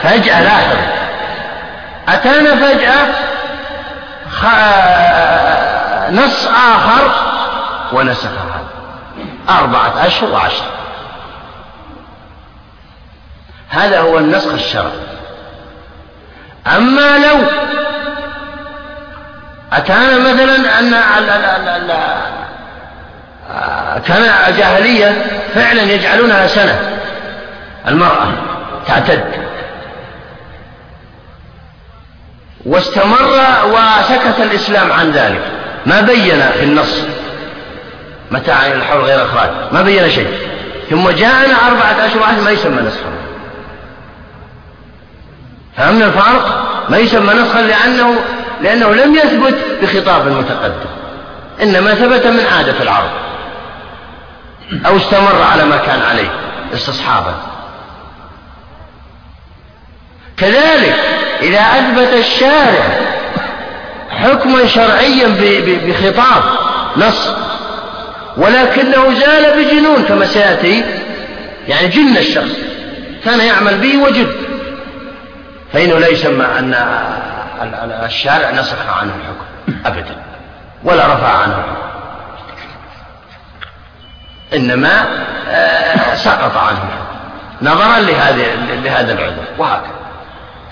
فجأة 0.04 0.44
لاحظ 0.44 1.03
أتانا 2.08 2.56
فجأة 2.56 3.08
نص 6.12 6.48
آخر 6.48 7.12
ونسخ 7.94 8.30
هذا. 8.30 8.66
أربعة 9.60 10.06
أشهر 10.06 10.30
وعشر. 10.30 10.66
هذا 13.70 14.00
هو 14.00 14.18
النسخ 14.18 14.54
الشرعي. 14.54 15.00
أما 16.68 17.18
لو 17.18 17.38
أتانا 19.74 20.18
مثلا 20.18 20.80
أن 20.80 20.94
كان 24.08 24.54
جاهلية 24.58 25.26
فعلا 25.56 25.82
يجعلونها 25.82 26.48
سنة. 26.48 26.80
المرأة 27.88 28.28
تعتد. 28.88 29.24
واستمر 32.66 33.40
وسكت 33.66 34.40
الإسلام 34.40 34.92
عن 34.92 35.12
ذلك. 35.12 35.42
ما 35.86 36.02
بين 36.02 36.42
في 36.42 36.64
النص 36.64 37.02
متى 38.32 38.52
عن 38.52 38.72
الحول 38.72 39.02
غير 39.02 39.26
إخراج. 39.26 39.50
ما 39.72 39.82
بين 39.82 40.10
شيء. 40.10 40.48
ثم 40.90 41.10
جاءنا 41.10 41.68
أربعة 41.68 42.06
أشهر 42.06 42.42
ما 42.42 42.52
يسمى 42.52 42.82
نسخا. 42.82 43.14
فهمنا 45.78 46.06
الفرق؟ 46.06 46.64
ما 46.90 46.98
يسمى 46.98 47.34
نسخا 47.34 47.62
لأنه 47.62 48.16
لأنه 48.62 48.94
لم 48.94 49.16
يثبت 49.16 49.56
بخطاب 49.82 50.28
متقدم. 50.28 50.90
إنما 51.62 51.94
ثبت 51.94 52.28
من 52.28 52.46
عادة 52.58 52.84
العرب. 52.84 53.10
أو 54.86 54.98
استمر 54.98 55.42
على 55.52 55.64
ما 55.64 55.78
كان 55.78 56.02
عليه 56.02 56.30
استصحابا. 56.74 57.34
كذلك 60.38 60.96
إذا 61.44 61.60
أثبت 61.60 62.14
الشارع 62.14 62.84
حكما 64.10 64.68
شرعيا 64.68 65.28
بخطاب 65.88 66.44
نص 66.98 67.30
ولكنه 68.38 69.14
زال 69.14 69.64
بجنون 69.64 70.04
كما 70.04 70.26
سيأتي 70.26 70.84
يعني 71.68 71.88
جن 71.88 72.18
الشخص 72.18 72.52
كان 73.26 73.40
يعمل 73.40 73.78
به 73.78 73.98
وجد 73.98 74.28
فإنه 75.74 76.00
لا 76.00 76.08
يسمى 76.08 76.46
أن 76.46 76.76
الشارع 78.06 78.52
نسخ 78.52 78.98
عنه 79.00 79.12
الحكم 79.16 79.80
أبدا 79.86 80.16
ولا 80.84 81.14
رفع 81.14 81.28
عنه 81.28 81.54
الحكم. 81.54 81.84
إنما 84.54 85.06
آه، 85.50 86.16
سقط 86.16 86.58
عنه 86.58 86.80
نظرا 87.62 88.00
لهذا 88.84 89.14
العذر 89.14 89.44
وهكذا. 89.58 90.03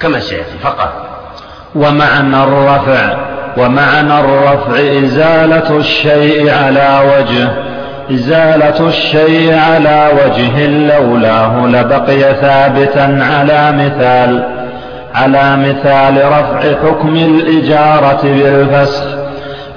كما 0.02 0.20
سيأتي 0.20 0.58
فقط. 0.64 0.93
ومعنى 1.76 2.43
الرفع 2.43 3.16
ومعنى 3.58 4.20
الرفع 4.20 4.74
إزالة 5.04 5.78
الشيء 5.78 6.54
على 6.54 6.99
وجه 7.18 7.49
إزالة 8.12 8.88
الشيء 8.88 9.58
على 9.58 10.10
وجه 10.14 10.68
لولاه 10.68 11.66
لبقي 11.66 12.34
ثابتا 12.34 13.20
على 13.22 13.72
مثال 13.72 14.43
على 15.16 15.58
مثال 15.58 16.26
رفع 16.26 16.60
حكم 16.60 17.16
الإجارة 17.16 18.22
بالفسخ 18.24 19.04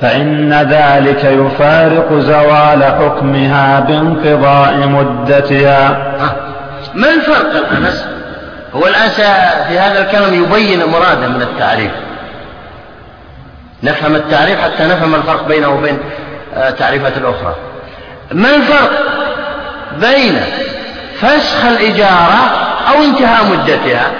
فإن 0.01 0.53
ذلك 0.53 1.25
يفارق 1.25 2.13
زوال 2.13 2.85
حكمها 2.85 3.81
بانقضاء 3.81 4.89
مدتها. 4.89 5.97
ما 6.95 7.07
الفرق 7.15 7.51
الآن 7.51 8.14
هو 8.75 8.87
الآن 8.87 9.11
في 9.69 9.79
هذا 9.79 10.01
الكلام 10.05 10.35
يبين 10.35 10.85
مراده 10.85 11.29
من 11.29 11.43
التعريف. 11.43 11.93
نفهم 13.83 14.17
التعريف 14.17 14.61
حتى 14.61 14.85
نفهم 14.85 15.15
الفرق 15.15 15.47
بينه 15.47 15.69
وبين 15.69 15.99
التعريفات 16.57 17.17
الأخرى. 17.17 17.55
ما 18.33 18.57
الفرق 18.57 18.91
بين 20.01 20.41
فسخ 21.21 21.65
الإجارة 21.65 22.51
أو 22.89 23.03
انتهاء 23.03 23.45
مدتها؟ 23.45 24.11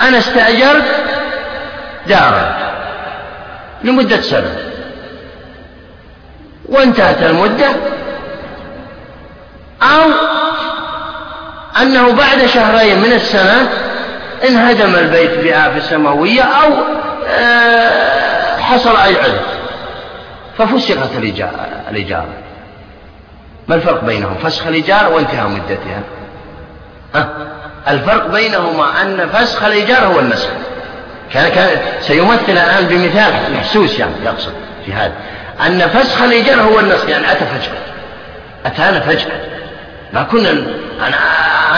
أنا 0.00 0.18
استأجرت 0.18 0.84
دارا 2.06 2.56
لمدة 3.84 4.20
سنة. 4.20 4.56
وانتهت 6.68 7.22
المدة 7.22 7.68
أو 9.82 10.10
أنه 11.82 12.12
بعد 12.12 12.46
شهرين 12.46 12.98
من 12.98 13.12
السنة 13.12 13.68
انهدم 14.48 14.94
البيت 14.94 15.30
بآفة 15.30 15.80
سماوية 15.80 16.42
أو 16.42 16.72
آه، 17.28 18.56
حصل 18.60 18.96
أي 18.96 19.16
عذر. 19.16 19.40
ففسخت 20.58 21.16
الإجارة. 21.90 22.26
ما 23.68 23.74
الفرق 23.74 24.04
بينهم؟ 24.04 24.34
فسخ 24.34 24.66
الإجارة 24.66 25.08
وانتهاء 25.08 25.48
مدتها. 25.48 26.02
ها؟ 27.14 27.28
الفرق 27.88 28.26
بينهما 28.26 29.02
أن 29.02 29.28
فسخ 29.28 29.64
الإيجار 29.64 30.06
هو 30.06 30.20
النسخ. 30.20 30.48
كان 31.32 31.50
كان 31.50 31.68
سيمثل 32.00 32.48
الآن 32.48 32.84
بمثال 32.84 33.32
محسوس 33.54 33.98
يعني 33.98 34.12
يقصد 34.24 34.52
في 34.86 34.92
هذا. 34.92 35.12
أن 35.66 35.88
فسخ 35.88 36.22
الإيجار 36.22 36.60
هو 36.62 36.80
النسخ 36.80 37.08
يعني 37.08 37.32
أتى 37.32 37.44
فجأة. 37.44 37.78
أتانا 38.66 39.00
فجأة. 39.00 39.59
ما 40.12 40.22
كنا 40.22 40.50
أنا 40.50 41.16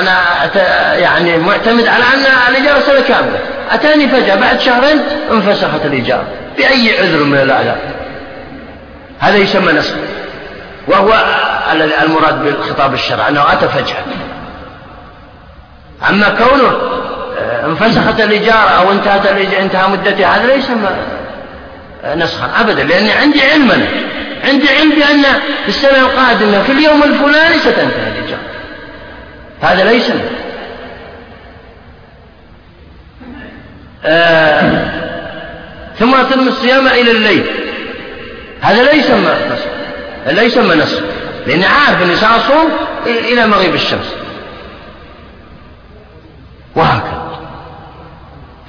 أنا 0.00 0.94
يعني 0.94 1.36
معتمد 1.36 1.86
على 1.86 2.04
أن 2.04 2.48
الإيجار 2.48 2.80
سنة 2.80 3.00
كاملة. 3.00 3.38
أتاني 3.70 4.08
فجأة 4.08 4.34
بعد 4.34 4.60
شهرين 4.60 5.00
انفسخت 5.32 5.84
الإيجار 5.84 6.24
بأي 6.58 6.98
عذر 6.98 7.24
من 7.24 7.38
الأعذار؟ 7.38 7.76
هذا 9.18 9.36
يسمى 9.36 9.72
نسخ 9.72 9.94
وهو 10.88 11.12
المراد 12.02 12.44
بالخطاب 12.44 12.94
الشرعي 12.94 13.28
أنه 13.28 13.52
أتى 13.52 13.68
فجأة. 13.68 14.04
أما 16.10 16.28
كونه 16.28 16.72
آه، 17.38 17.66
انفسخت 17.66 18.20
الإجارة 18.20 18.70
أو 18.70 18.92
انتهت 18.92 19.26
انتهى 19.60 19.88
مدتها 19.88 20.26
هذا 20.26 20.54
ليس 20.54 20.70
نسخا 22.04 22.60
أبدا 22.60 22.84
لأني 22.84 23.12
عندي 23.12 23.42
علما 23.42 23.86
عندي 24.44 24.68
علم 24.68 24.90
بأن 24.90 25.22
في 25.62 25.68
السنة 25.68 25.98
القادمة 25.98 26.62
في 26.62 26.72
اليوم 26.72 27.02
الفلاني 27.02 27.58
ستنتهي 27.58 28.08
الإجارة 28.08 28.42
هذا 29.62 29.84
ليس 29.84 30.12
آه 34.04 35.02
ثم 35.98 36.14
أتم 36.14 36.48
الصيام 36.48 36.86
إلى 36.86 37.10
الليل. 37.10 37.46
هذا 38.60 38.82
لا 38.82 38.92
يسمى 38.92 39.36
نسخ 39.52 39.66
لا 40.26 40.42
يسمى 40.42 40.74
نسخ 40.74 41.00
لأني 41.46 41.66
عارف 41.66 42.02
أني 42.02 42.16
سأصوم 42.16 42.68
إلى 43.06 43.46
مغيب 43.46 43.74
الشمس. 43.74 44.14
وهكذا. 46.76 47.21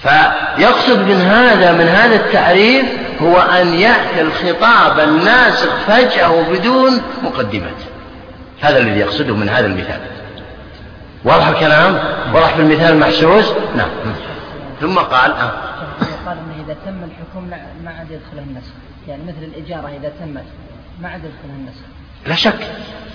فيقصد 0.03 0.99
من 0.99 1.21
هذا 1.21 1.71
من 1.71 1.87
هذا 1.87 2.15
التعريف 2.15 2.85
هو 3.21 3.37
أن 3.37 3.73
يأتي 3.73 4.21
الخطاب 4.21 4.99
الناسخ 4.99 5.75
فجأة 5.87 6.31
وبدون 6.31 7.01
مقدمات 7.23 7.75
هذا 8.61 8.77
الذي 8.77 8.99
يقصده 8.99 9.35
من 9.35 9.49
هذا 9.49 9.65
المثال. 9.65 9.99
واضح 11.23 11.47
الكلام؟ 11.47 11.99
واضح 12.33 12.55
في 12.55 12.61
المثال 12.61 12.93
المحسوس 12.93 13.53
نعم. 13.75 13.89
ثم 14.81 14.99
قال 14.99 15.31
آه. 15.31 15.51
قال 16.25 16.37
انه 16.37 16.65
إذا 16.65 16.77
تم 16.85 17.03
الحكم 17.03 17.49
ما 17.83 17.91
عاد 17.91 18.11
يدخله 18.11 18.43
النسخ. 18.47 18.71
يعني 19.07 19.23
مثل 19.23 19.43
الإجارة 19.43 19.87
إذا 19.87 20.11
تمت 20.19 20.45
ما 21.01 21.09
عاد 21.09 21.21
يدخلها 21.23 21.55
النسخ. 21.59 21.85
لا 22.27 22.35
شك. 22.35 22.67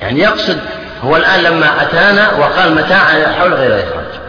يعني 0.02 0.20
يقصد 0.20 0.58
هو 1.04 1.16
الآن 1.16 1.40
لما 1.40 1.82
أتانا 1.82 2.32
وقال 2.32 2.74
متاع 2.74 3.32
حول 3.38 3.54
غير 3.54 3.74
إخراج. 3.74 4.27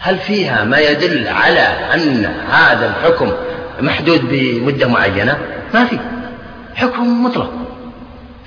هل 0.00 0.18
فيها 0.18 0.64
ما 0.64 0.78
يدل 0.78 1.28
على 1.28 1.68
أن 1.94 2.32
هذا 2.50 2.86
الحكم 2.86 3.32
محدود 3.80 4.20
بمدة 4.30 4.88
معينة؟ 4.88 5.38
ما 5.74 5.84
في. 5.84 5.98
حكم 6.74 7.24
مطلق. 7.24 7.52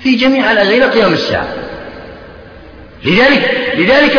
في 0.02 0.14
جميع 0.14 0.52
الأزل 0.52 0.72
إلى 0.72 0.84
قيام 0.84 1.12
الساعة. 1.12 1.46
لذلك 3.04 3.72
لذلك 3.76 4.18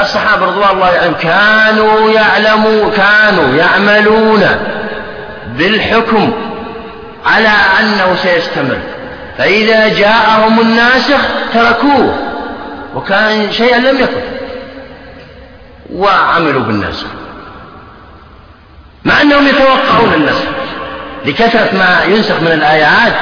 الصحابة 0.00 0.46
رضوان 0.46 0.70
الله 0.70 0.86
عليهم 0.86 1.14
كانوا 1.14 2.10
يعلموا 2.10 2.90
كانوا 2.90 3.54
يعملون 3.56 4.46
بالحكم 5.58 6.32
على 7.26 7.52
أنه 7.80 8.14
سيستمر. 8.14 8.78
فإذا 9.38 9.88
جاءهم 9.88 10.60
الناسخ 10.60 11.20
تركوه. 11.54 12.18
وكان 12.94 13.52
شيئا 13.52 13.78
لم 13.78 14.00
يكن. 14.00 14.20
وعملوا 15.94 16.62
بالنسخ 16.62 17.06
مع 19.04 19.22
أنهم 19.22 19.46
يتوقعون 19.46 20.14
النسخ 20.14 20.44
لكثرة 21.26 21.78
ما 21.78 22.04
ينسخ 22.04 22.40
من 22.40 22.52
الآيات 22.52 23.12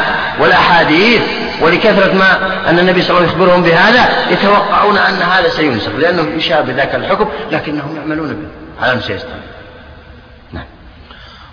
والأحاديث 0.40 1.22
ولكثرة 1.60 2.12
ما 2.14 2.38
أن 2.70 2.78
النبي 2.78 3.02
صلى 3.02 3.10
الله 3.10 3.20
عليه 3.20 3.32
وسلم 3.32 3.42
يخبرهم 3.42 3.62
بهذا 3.62 4.08
يتوقعون 4.30 4.96
أن 4.96 5.14
هذا 5.14 5.48
سينسخ 5.48 5.90
لأنه 5.98 6.22
يشابه 6.36 6.72
ذاك 6.72 6.94
الحكم 6.94 7.28
لكنهم 7.52 7.96
يعملون 7.96 8.28
به. 8.28 8.86
على 8.86 9.00
سيستمر 9.00 9.32
نعم. 10.52 10.64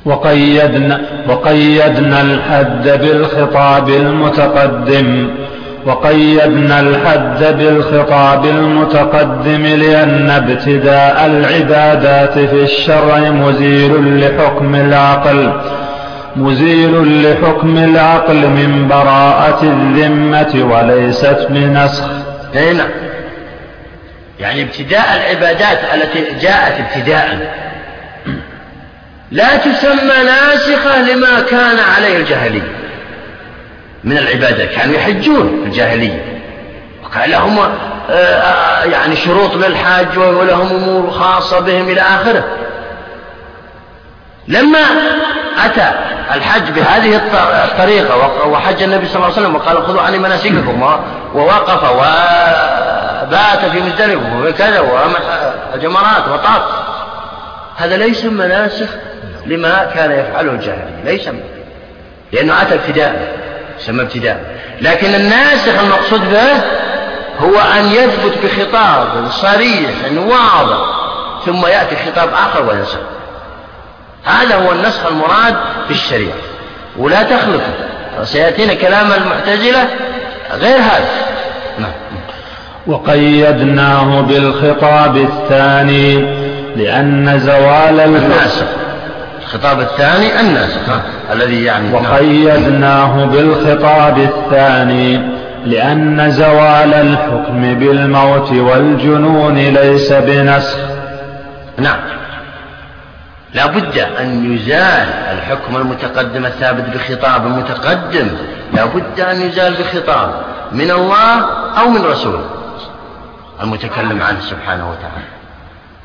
وقيدنا 0.05 1.01
وقيدنا 1.27 2.21
الحد 2.21 2.83
بالخطاب 2.83 3.89
المتقدم. 3.89 5.35
وقيدنا 5.89 6.79
الحد 6.79 7.57
بالخطاب 7.57 8.45
المتقدم 8.45 9.65
لأن 9.65 10.29
ابتداء 10.29 11.25
العبادات 11.25 12.33
في 12.33 12.63
الشرع 12.63 13.19
مزيل 13.19 14.19
لحكم 14.19 14.75
العقل 14.75 15.53
مزيل 16.35 17.23
لحكم 17.23 17.77
العقل 17.77 18.35
من 18.35 18.87
براءة 18.89 19.63
الذمة 19.63 20.73
وليست 20.73 21.47
بنسخ. 21.49 22.03
أي 22.55 22.73
نعم. 22.73 22.87
يعني 24.39 24.63
ابتداء 24.63 25.05
العبادات 25.15 25.79
التي 25.93 26.23
جاءت 26.41 26.73
ابتداء 26.79 27.53
لا 29.31 29.57
تسمى 29.57 30.23
ناسخة 30.25 31.01
لما 31.01 31.41
كان 31.49 31.77
عليه 31.97 32.17
الجاهلية. 32.17 32.61
من 34.03 34.17
العبادات 34.17 34.69
كانوا 34.69 34.95
يحجون 34.95 35.59
في 35.63 35.69
الجاهلية. 35.69 36.41
وكان 37.05 37.29
لهم 37.29 37.59
آه، 37.59 38.13
آه، 38.13 38.83
يعني 38.83 39.15
شروط 39.15 39.55
للحج 39.55 40.17
ولهم 40.17 40.75
أمور 40.75 41.11
خاصة 41.11 41.59
بهم 41.59 41.89
إلى 41.89 42.01
آخره. 42.01 42.43
لما 44.47 44.79
أتى 45.65 45.91
الحج 46.35 46.71
بهذه 46.71 47.15
الطريقة 47.65 48.47
وحج 48.47 48.83
النبي 48.83 49.05
صلى 49.05 49.15
الله 49.15 49.25
عليه 49.25 49.41
وسلم 49.41 49.55
وقال 49.55 49.87
خذوا 49.87 50.01
عني 50.01 50.17
مناسككم 50.17 50.99
ووقف 51.35 51.83
وبات 51.91 53.65
في 53.71 53.79
مزدلفة 53.81 54.39
وكذا 54.41 54.79
ورمى 54.79 55.15
الجمرات 55.75 56.27
وطاف. 56.33 56.61
هذا 57.77 57.97
ليس 57.97 58.25
مناسخ 58.25 58.87
لما 59.45 59.91
كان 59.95 60.11
يفعله 60.11 60.51
الجاهلية 60.51 61.03
ليس 61.05 61.29
لأنه 62.31 62.61
أتى 62.61 62.75
ابتداء. 62.75 63.39
يسمى 63.79 64.01
ابتداء. 64.01 64.59
لكن 64.81 65.15
الناسخ 65.15 65.79
المقصود 65.83 66.21
به 66.31 66.53
هو 67.39 67.59
أن 67.79 67.85
يثبت 67.85 68.33
بخطاب 68.43 69.27
صريح 69.29 69.91
واضح 70.17 70.77
ثم 71.45 71.65
يأتي 71.65 71.95
خطاب 71.95 72.29
آخر 72.33 72.69
وينسخ. 72.69 72.99
هذا 74.23 74.55
هو 74.55 74.71
النسخ 74.71 75.05
المراد 75.05 75.55
في 75.87 75.91
الشريعة 75.91 76.37
ولا 76.97 77.23
تخلطه 77.23 77.73
سيأتينا 78.23 78.73
كلام 78.73 79.11
المعتزلة 79.11 79.87
غير 80.53 80.77
هذا. 80.77 81.09
نعم. 81.79 81.91
وقيدناه 82.87 84.21
بالخطاب 84.21 85.17
الثاني 85.17 86.15
لأن 86.75 87.39
زوال 87.39 87.99
الناسخ. 87.99 88.65
الخطاب 89.49 89.79
الثاني 89.79 90.39
الناسخ 90.39 91.01
الذي 91.31 91.63
يعني 91.63 91.93
وقيدناه 91.93 93.25
بالخطاب 93.25 94.17
الثاني 94.17 95.17
لأن 95.65 96.31
زوال 96.31 96.93
الحكم 96.93 97.73
بالموت 97.73 98.51
والجنون 98.51 99.55
ليس 99.55 100.13
بنسخ. 100.13 100.77
نعم. 101.77 101.99
لا 103.53 103.65
بد 103.65 103.97
أن 103.97 104.53
يزال 104.53 105.07
الحكم 105.31 105.75
المتقدم 105.75 106.45
الثابت 106.45 106.85
بخطاب 106.95 107.45
متقدم. 107.45 108.27
لا 108.73 108.85
بد 108.85 109.19
أن 109.19 109.41
يزال 109.41 109.73
بخطاب 109.73 110.31
من 110.71 110.91
الله 110.91 111.45
أو 111.79 111.89
من 111.89 112.05
رسوله 112.05 112.45
المتكلم 113.63 114.21
عنه 114.21 114.39
سبحانه 114.39 114.89
وتعالى. 114.89 115.27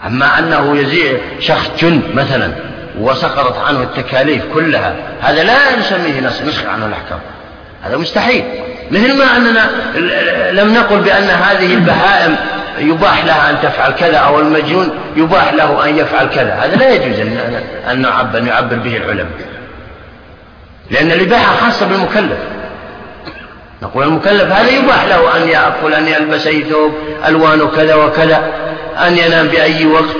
أما 0.06 0.38
أنه 0.38 0.76
يزيع 0.76 1.18
شخص 1.40 1.84
مثلا 2.14 2.73
وسقطت 3.00 3.58
عنه 3.58 3.82
التكاليف 3.82 4.42
كلها. 4.54 4.94
هذا 5.20 5.42
لا 5.42 5.78
نسميه 5.78 6.20
نسخ 6.20 6.66
عنه 6.66 6.86
الأحكام. 6.86 7.18
هذا 7.82 7.96
مستحيل. 7.96 8.44
مثل 8.90 9.18
ما 9.18 9.36
أننا 9.36 9.70
لم 10.50 10.74
نقل 10.74 10.98
بأن 10.98 11.22
هذه 11.22 11.74
البهائم 11.74 12.36
يباح 12.78 13.24
لها 13.24 13.50
أن 13.50 13.56
تفعل 13.62 13.92
كذا 13.92 14.16
أو 14.16 14.40
المجنون 14.40 14.90
يباح 15.16 15.52
له 15.52 15.84
أن 15.84 15.98
يفعل 15.98 16.26
كذا. 16.26 16.54
هذا 16.54 16.76
لا 16.76 16.90
يجوز 16.90 17.20
أن 17.90 18.02
نعبر, 18.02 18.38
أن 18.38 18.46
يعبر 18.46 18.76
به 18.76 18.96
العلماء. 18.96 19.26
لأن 20.90 21.12
الإباحة 21.12 21.56
خاصة 21.56 21.86
بالمكلف. 21.86 22.38
نقول 23.82 24.04
المكلف 24.04 24.52
هذا 24.52 24.70
يباح 24.70 25.04
له 25.04 25.36
أن 25.36 25.48
يأكل 25.48 25.94
أن 25.94 26.08
يلبس 26.08 26.46
أي 26.46 26.64
ثوب 26.64 26.94
ألوانه 27.28 27.66
كذا 27.66 27.94
وكذا 27.94 28.52
أن 29.06 29.18
ينام 29.18 29.46
بأي 29.46 29.86
وقت. 29.86 30.16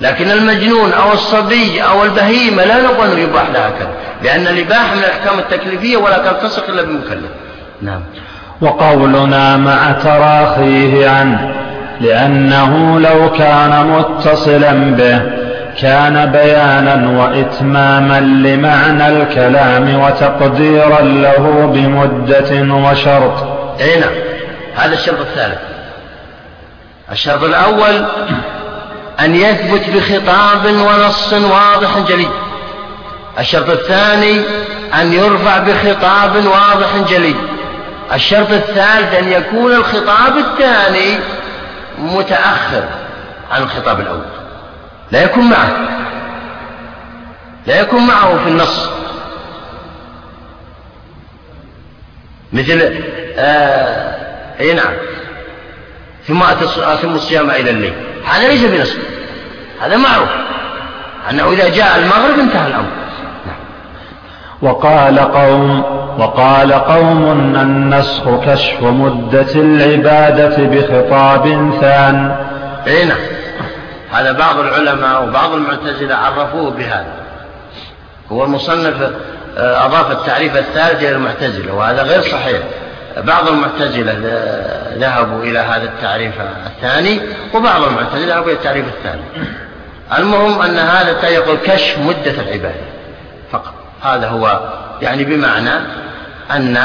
لكن 0.00 0.30
المجنون 0.30 0.92
أو 0.92 1.12
الصبي 1.12 1.82
أو 1.82 2.04
البهيمة 2.04 2.64
لا 2.64 2.82
نقول 2.82 3.06
أنه 3.10 3.20
يباح 3.20 3.50
لها 3.54 3.70
كذا 3.70 3.90
لأن 4.22 4.46
الإباحة 4.46 4.94
من 4.94 4.98
الأحكام 4.98 5.38
التكليفية 5.38 5.96
ولا 5.96 6.18
تلتصق 6.18 6.68
إلا 6.68 6.82
بمكلف. 6.82 7.30
نعم. 7.82 8.00
وقولنا 8.60 9.56
مع 9.56 9.92
تراخيه 9.92 11.08
عنه 11.08 11.54
لأنه 12.00 13.00
لو 13.00 13.32
كان 13.32 13.86
متصلا 13.86 14.72
به 14.72 15.20
كان 15.80 16.32
بيانا 16.32 17.20
وإتماما 17.20 18.20
لمعنى 18.20 19.08
الكلام 19.08 20.00
وتقديرا 20.00 21.00
له 21.02 21.70
بمدة 21.74 22.74
وشرط. 22.74 23.44
أي 23.80 24.00
نعم. 24.00 24.10
هذا 24.76 24.94
الشرط 24.94 25.20
الثالث. 25.20 25.58
الشرط 27.12 27.42
الأول 27.42 28.06
أن 29.20 29.34
يثبت 29.34 29.90
بخطاب 29.90 30.66
ونص 30.66 31.32
واضح 31.32 31.98
جلي. 31.98 32.28
الشرط 33.38 33.70
الثاني 33.70 34.40
أن 34.94 35.12
يرفع 35.12 35.58
بخطاب 35.58 36.46
واضح 36.46 36.96
جلي. 37.08 37.34
الشرط 38.12 38.50
الثالث 38.50 39.14
أن 39.14 39.32
يكون 39.32 39.72
الخطاب 39.72 40.36
الثاني 40.36 41.18
متأخر 41.98 42.84
عن 43.50 43.62
الخطاب 43.62 44.00
الأول. 44.00 44.24
لا 45.10 45.22
يكون 45.22 45.50
معه. 45.50 45.70
لا 47.66 47.80
يكون 47.80 48.06
معه 48.06 48.38
في 48.44 48.48
النص. 48.48 48.88
مثل 52.52 52.94
آه 53.36 54.16
أي 54.60 54.72
نعم. 54.72 54.94
ثم 56.28 56.44
ثم 57.02 57.14
الصيام 57.14 57.50
إلى 57.50 57.70
الليل. 57.70 57.94
هذا 58.26 58.48
ليس 58.48 58.64
بنص 58.64 58.96
هذا 59.80 59.96
معروف 59.96 60.28
أنه 61.30 61.52
إذا 61.52 61.68
جاء 61.68 61.98
المغرب 61.98 62.38
انتهى 62.38 62.66
الأمر. 62.66 62.88
وقال 64.62 65.18
قوم 65.18 65.82
وقال 66.18 66.72
قوم 66.72 67.30
النسخ 67.60 68.44
كشف 68.46 68.82
مدة 68.82 69.54
العبادة 69.54 70.56
بخطاب 70.56 71.70
ثان. 71.80 72.36
إي 72.86 73.04
نعم. 73.04 73.18
هذا 74.12 74.32
بعض 74.32 74.58
العلماء 74.58 75.24
وبعض 75.24 75.52
المعتزلة 75.52 76.14
عرفوه 76.14 76.70
بهذا. 76.70 77.12
هو 78.32 78.44
المصنف 78.44 79.12
آه، 79.58 79.86
أضاف 79.86 80.10
التعريف 80.10 80.56
الثالث 80.56 81.02
إلى 81.02 81.10
المعتزلة 81.10 81.74
وهذا 81.74 82.02
غير 82.02 82.20
صحيح. 82.20 82.60
بعض 83.16 83.48
المعتزلة 83.48 84.12
ذهبوا 84.98 85.42
إلى 85.42 85.58
هذا 85.58 85.84
التعريف 85.84 86.34
الثاني 86.66 87.20
وبعض 87.54 87.82
المعتزلة 87.82 88.34
ذهبوا 88.34 88.50
إلى 88.50 88.58
التعريف 88.58 88.86
الثاني. 88.86 89.22
المهم 90.18 90.62
أن 90.62 90.78
هذا 90.78 91.28
يقول 91.28 91.56
كشف 91.56 91.98
مدة 91.98 92.42
العبادة 92.42 92.74
فقط. 93.52 93.74
هذا 94.02 94.28
هو 94.28 94.60
يعني 95.02 95.24
بمعنى 95.24 95.70
أن 96.50 96.76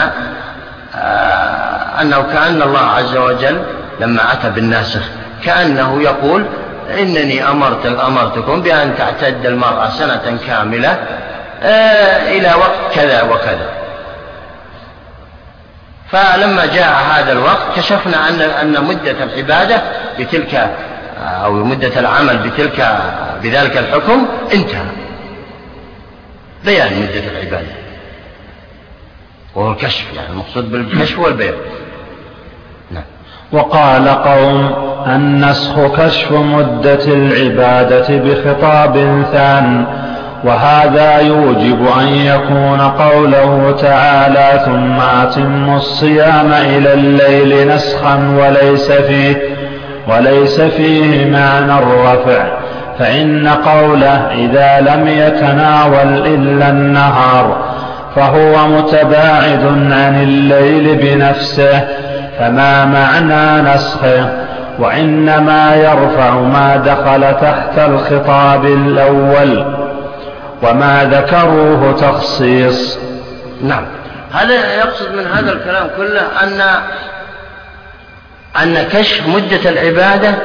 آه، 0.95 2.01
أنه 2.01 2.21
كأن 2.21 2.61
الله 2.61 2.79
عز 2.79 3.17
وجل 3.17 3.61
لما 3.99 4.33
أتى 4.33 4.49
بالناسخ 4.49 5.01
كأنه 5.43 6.01
يقول 6.01 6.45
إنني 6.99 7.49
أمرت 7.49 7.85
أمرتكم 7.85 8.61
بأن 8.61 8.93
تعتد 8.97 9.45
المرأة 9.45 9.89
سنة 9.89 10.37
كاملة 10.47 10.97
آه، 11.63 12.29
إلى 12.29 12.53
وقت 12.53 12.95
كذا 12.95 13.21
وكذا. 13.23 13.80
فلما 16.11 16.65
جاء 16.65 16.93
هذا 17.13 17.31
الوقت 17.31 17.75
كشفنا 17.75 18.29
أن 18.29 18.41
أن 18.41 18.83
مدة 18.83 19.23
العبادة 19.23 19.81
بتلك 20.19 20.71
أو 21.17 21.53
مدة 21.53 21.99
العمل 21.99 22.37
بتلك 22.37 22.99
بذلك 23.43 23.77
الحكم 23.77 24.25
انتهى. 24.53 24.85
بيان 26.65 27.01
مدة 27.01 27.31
العبادة. 27.31 27.73
وهو 29.55 29.71
الكشف 29.71 30.05
يعني 30.15 30.29
المقصود 30.29 30.71
بالكشف 30.71 31.19
والبيان. 31.19 31.53
نعم. 32.91 33.03
وقال 33.51 34.09
قوم 34.09 34.75
النسخ 35.07 36.01
كشف 36.01 36.31
مدة 36.31 37.05
العبادة 37.05 38.07
بخطاب 38.09 39.23
ثان. 39.31 39.85
وهذا 40.43 41.19
يوجب 41.19 41.87
أن 42.01 42.07
يكون 42.07 42.81
قوله 42.81 43.75
تعالى 43.81 44.61
ثم 44.65 44.99
أتموا 45.21 45.77
الصيام 45.77 46.53
إلى 46.53 46.93
الليل 46.93 47.67
نسخا 47.67 48.35
وليس 48.39 48.91
فيه 48.91 49.35
وليس 50.07 50.61
فيه 50.61 51.31
معنى 51.31 51.73
الرفع. 51.79 52.43
فإن 52.99 53.47
قوله 53.47 54.31
إذا 54.31 54.81
لم 54.81 55.07
يتناول 55.07 56.27
إلا 56.27 56.69
النهار 56.69 57.57
فهو 58.15 58.67
متباعد 58.67 59.65
عن 59.91 60.23
الليل 60.23 60.95
بنفسه 60.95 61.81
فما 62.39 62.85
معنى 62.85 63.73
نسخه؟ 63.73 64.29
وإنما 64.79 65.75
يرفع 65.75 66.33
ما 66.33 66.77
دخل 66.85 67.21
تحت 67.21 67.89
الخطاب 67.89 68.65
الأول. 68.65 69.80
وما 70.63 71.03
ذكروه 71.03 71.95
تخصيص. 72.01 72.97
نعم. 73.61 73.85
هذا 74.31 74.75
يقصد 74.75 75.11
من 75.11 75.27
هذا 75.27 75.51
الكلام 75.51 75.89
كله 75.97 76.21
أن 76.43 76.61
أن 78.63 78.87
كشف 78.87 79.27
مدة 79.27 79.69
العبادة 79.69 80.35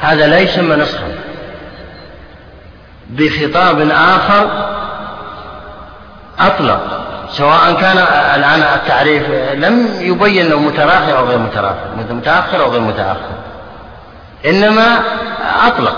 هذا 0.00 0.26
لا 0.26 0.38
يسمى 0.38 0.84
بخطاب 3.10 3.90
آخر 3.90 4.50
أطلق 6.38 6.80
سواء 7.30 7.74
كان 7.80 7.98
الآن 8.34 8.62
التعريف 8.74 9.30
لم 9.54 9.88
يبين 10.00 10.46
أنه 10.46 10.58
متراخي 10.58 11.12
أو 11.12 11.24
غير 11.24 11.38
متراخي 11.38 11.78
متأخر 12.10 12.62
أو 12.62 12.70
غير 12.70 12.80
متأخر 12.80 13.36
إنما 14.46 14.98
أطلق. 15.66 15.96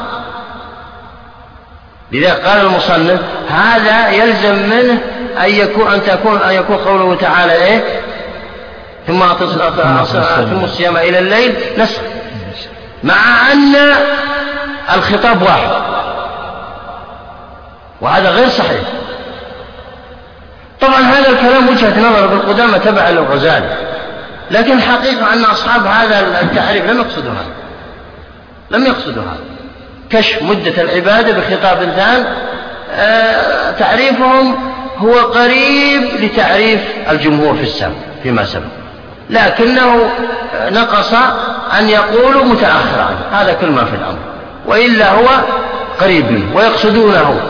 لذلك 2.13 2.41
قال 2.47 2.61
المصنف 2.61 3.21
هذا 3.49 4.09
يلزم 4.11 4.55
منه 4.55 4.99
أن 5.45 5.51
يكون 5.51 5.93
أن 5.93 6.03
تكون 6.03 6.43
أن 6.43 6.55
يكون 6.55 6.77
قوله 6.77 7.15
تعالى 7.15 7.53
إيه؟ 7.53 7.85
ثم 9.07 9.23
ثم 10.51 10.65
الصيام. 10.65 10.97
إلى 10.97 11.19
الليل 11.19 11.55
نسخ 11.79 12.01
مع 13.05 13.53
أن 13.53 13.75
الخطاب 14.95 15.43
واحد. 15.43 15.71
وهذا 18.01 18.31
غير 18.31 18.49
صحيح. 18.49 18.81
طبعا 20.81 21.01
هذا 21.01 21.29
الكلام 21.29 21.69
وجهة 21.69 22.01
نظر 22.01 22.25
ابن 22.25 22.39
قدامة 22.39 22.79
تبع 22.79 23.09
للغزالي 23.09 23.77
لكن 24.51 24.73
الحقيقة 24.73 25.33
أن 25.33 25.45
أصحاب 25.45 25.87
هذا 25.87 26.41
التعريف 26.41 26.91
لم 26.91 26.99
يقصدوا 26.99 27.31
هذا. 27.31 27.53
لم 28.71 28.87
يقصدوا 28.87 29.23
هذا. 29.23 29.58
كشف 30.11 30.43
مدة 30.43 30.83
العبادة 30.83 31.33
بخطاب 31.33 31.93
ثان 31.97 32.25
آه 32.95 33.71
تعريفهم 33.71 34.57
هو 34.99 35.15
قريب 35.15 36.03
لتعريف 36.21 36.81
الجمهور 37.11 37.55
في 37.55 37.63
السبب 37.63 37.97
فيما 38.23 38.45
سبق. 38.45 38.65
لكنه 39.31 40.11
نقص 40.71 41.15
أن 41.79 41.89
يقولوا 41.89 42.45
متأخر 42.45 43.01
عنه 43.01 43.41
هذا 43.41 43.53
كل 43.53 43.67
ما 43.67 43.85
في 43.85 43.95
الأمر. 43.97 44.19
وإلا 44.67 45.11
هو 45.11 45.27
قريب 46.01 46.33
منه 46.33 46.57
ويقصدونه. 46.57 47.41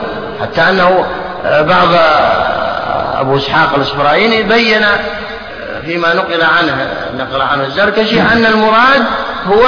حتى 0.42 0.60
أنه 0.60 1.04
آه، 1.46 1.62
بعض 1.62 1.88
آه، 1.94 3.20
أبو 3.20 3.36
إسحاق 3.36 3.74
الإسفرايني 3.74 4.42
بين 4.42 4.82
آه، 4.82 5.80
فيما 5.86 6.14
نقل 6.14 6.42
عنه 6.42 6.88
نقل 7.18 7.42
عنه 7.42 7.64
الزركشي 7.64 8.20
أن 8.20 8.46
المراد 8.46 9.04
هو 9.46 9.66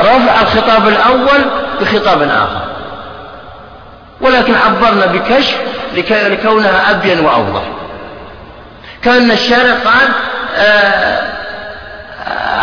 رفع 0.00 0.40
الخطاب 0.42 0.88
الأول 0.88 1.44
بخطاب 1.80 2.22
آخر. 2.22 2.64
ولكن 4.20 4.54
عبرنا 4.54 5.06
بكشف 5.06 5.56
لكونها 6.06 6.90
أبين 6.90 7.20
وأوضح. 7.20 7.62
كأن 9.02 9.30
الشارع 9.30 9.74
قال 9.84 10.08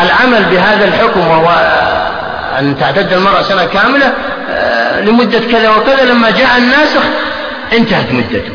العمل 0.01 0.43
بهذا 0.43 0.85
الحكم 0.85 1.27
وهو 1.27 1.49
أن 2.59 2.77
تعتد 2.79 3.13
المرأة 3.13 3.41
سنة 3.41 3.65
كاملة 3.65 4.13
لمدة 5.01 5.39
كذا 5.39 5.69
وكذا 5.69 6.05
لما 6.05 6.29
جاء 6.29 6.57
الناسخ 6.57 7.01
انتهت 7.73 8.11
مدته. 8.11 8.51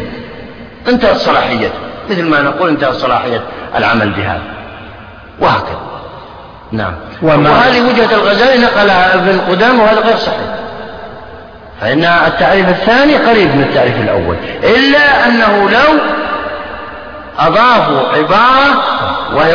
انتهت 0.88 1.16
صلاحيته. 1.16 1.70
مثل 2.11 2.24
ما 2.24 2.42
نقول 2.42 2.68
انتهت 2.68 2.94
صلاحية 2.94 3.42
العمل 3.76 4.11
بهذا. 4.11 4.42
وهكذا. 5.40 5.88
نعم. 6.73 6.93
وما 7.23 7.51
وهذه 7.51 7.81
وجهة 7.81 8.14
الغزالي 8.14 8.59
نقلها 8.59 9.14
ابن 9.14 9.41
قدامة 9.51 9.83
وهذا 9.83 10.01
غير 10.01 10.16
صحيح. 10.16 10.41
فإن 11.81 12.05
التعريف 12.05 12.69
الثاني 12.69 13.16
قريب 13.16 13.57
من 13.57 13.62
التعريف 13.62 14.01
الأول. 14.01 14.37
إلا 14.62 15.27
أنه 15.27 15.71
لو 15.71 15.99
أضافوا 17.39 18.09
عبارة 18.16 18.83
وهي 19.35 19.55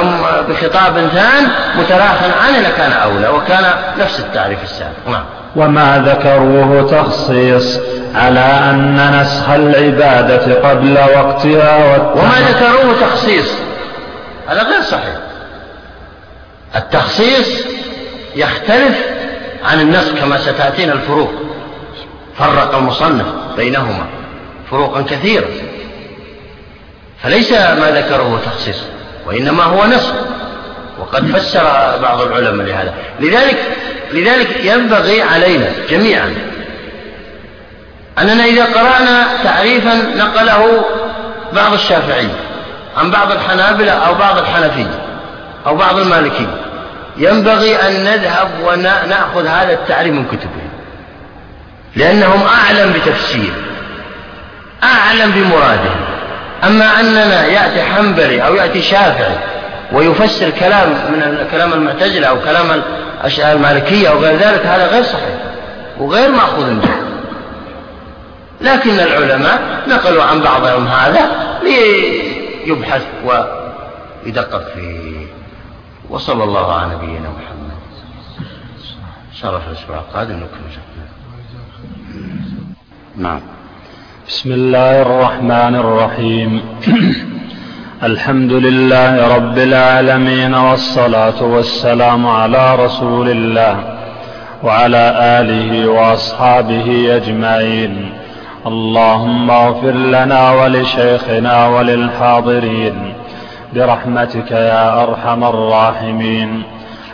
بخطاب 0.49 1.09
ثان 1.13 1.47
متراخ 1.77 2.17
عنه 2.47 2.59
لكان 2.59 2.91
أولى 2.91 3.27
وكان 3.27 3.65
نفس 3.99 4.19
التعريف 4.19 4.63
السابق. 4.63 5.07
نعم. 5.07 5.23
وما 5.55 6.03
ذكروه 6.05 6.91
تخصيص 6.91 7.79
على 8.15 8.39
أن 8.39 9.21
نسخ 9.21 9.49
العبادة 9.49 10.69
قبل 10.69 10.97
وقتها 10.97 11.97
وما 12.15 12.35
ذكروه 12.49 12.95
تخصيص. 13.01 13.51
هذا 14.47 14.63
غير 14.63 14.81
صحيح. 14.81 15.15
التخصيص 16.75 17.47
يختلف 18.35 18.97
عن 19.63 19.81
النسخ 19.81 20.13
كما 20.13 20.37
ستأتينا 20.37 20.93
الفروق. 20.93 21.33
فرق 22.37 22.75
المصنف 22.75 23.25
بينهما 23.57 24.05
فروقا 24.71 25.01
كثيرة. 25.01 25.47
فليس 27.23 27.51
ما 27.51 27.91
ذكره 27.91 28.41
تخصيص 28.45 28.83
وإنما 29.25 29.63
هو 29.63 29.85
نسخ 29.85 30.13
وقد 30.99 31.25
فسر 31.25 31.63
بعض 32.01 32.21
العلماء 32.21 32.67
لهذا. 32.67 32.93
لذلك 33.19 33.57
لذلك 34.13 34.65
ينبغي 34.65 35.21
علينا 35.21 35.67
جميعا 35.89 36.35
أننا 38.19 38.45
إذا 38.45 38.65
قرأنا 38.65 39.27
تعريفا 39.43 39.95
نقله 40.17 40.85
بعض 41.53 41.73
الشافعية 41.73 42.35
عن 42.97 43.11
بعض 43.11 43.31
الحنابلة 43.31 43.91
أو 43.91 44.13
بعض 44.15 44.37
الحنفية. 44.37 45.02
أو 45.65 45.75
بعض 45.75 45.97
المالكية 45.97 46.57
ينبغي 47.17 47.75
أن 47.75 48.03
نذهب 48.03 48.49
ونأخذ 48.63 49.47
هذا 49.47 49.73
التعريف 49.73 50.13
من 50.13 50.25
كتبهم 50.25 50.69
لأنهم 51.95 52.43
أعلم 52.43 52.93
بتفسير 52.93 53.53
أعلم 54.83 55.31
بمرادهم 55.31 56.05
أما 56.63 56.99
أننا 56.99 57.45
يأتي 57.45 57.81
حنبلي 57.81 58.45
أو 58.45 58.55
يأتي 58.55 58.81
شافعي 58.81 59.35
ويفسر 59.91 60.49
كلام 60.49 60.89
من 60.89 61.47
كلام 61.51 61.73
المعتزلة 61.73 62.27
أو 62.27 62.39
كلام 62.39 62.81
المالكية 63.39 64.09
أو 64.09 64.19
غير 64.19 64.37
ذلك 64.37 64.65
هذا 64.65 64.87
غير 64.87 65.03
صحيح 65.03 65.35
وغير 65.99 66.31
مأخوذ 66.31 66.69
منه. 66.69 66.97
لكن 68.61 68.99
العلماء 68.99 69.61
نقلوا 69.87 70.23
عن 70.23 70.41
بعضهم 70.41 70.87
هذا 70.87 71.29
ليبحث 71.63 73.01
ويدقق 73.25 74.63
فيه. 74.75 75.12
وصلى 76.09 76.43
الله 76.43 76.73
على 76.73 76.95
نبينا 76.95 77.29
محمد. 77.29 77.73
شرف 79.33 79.67
الأسبوع 79.67 79.95
القادم 79.97 80.35
نكمل 80.35 80.83
نعم. 83.17 83.39
بسم 84.27 84.51
الله 84.51 85.01
الرحمن 85.01 85.75
الرحيم. 85.75 86.61
الحمد 88.03 88.51
لله 88.51 89.35
رب 89.35 89.57
العالمين 89.57 90.53
والصلاة 90.53 91.43
والسلام 91.43 92.27
على 92.27 92.75
رسول 92.75 93.29
الله 93.29 93.97
وعلى 94.63 95.15
آله 95.39 95.87
وأصحابه 95.87 97.15
أجمعين. 97.15 98.13
اللهم 98.67 99.51
اغفر 99.51 99.91
لنا 99.91 100.51
ولشيخنا 100.51 101.67
وللحاضرين. 101.67 103.22
برحمتك 103.73 104.51
يا 104.51 105.03
أرحم 105.03 105.43
الراحمين. 105.43 106.63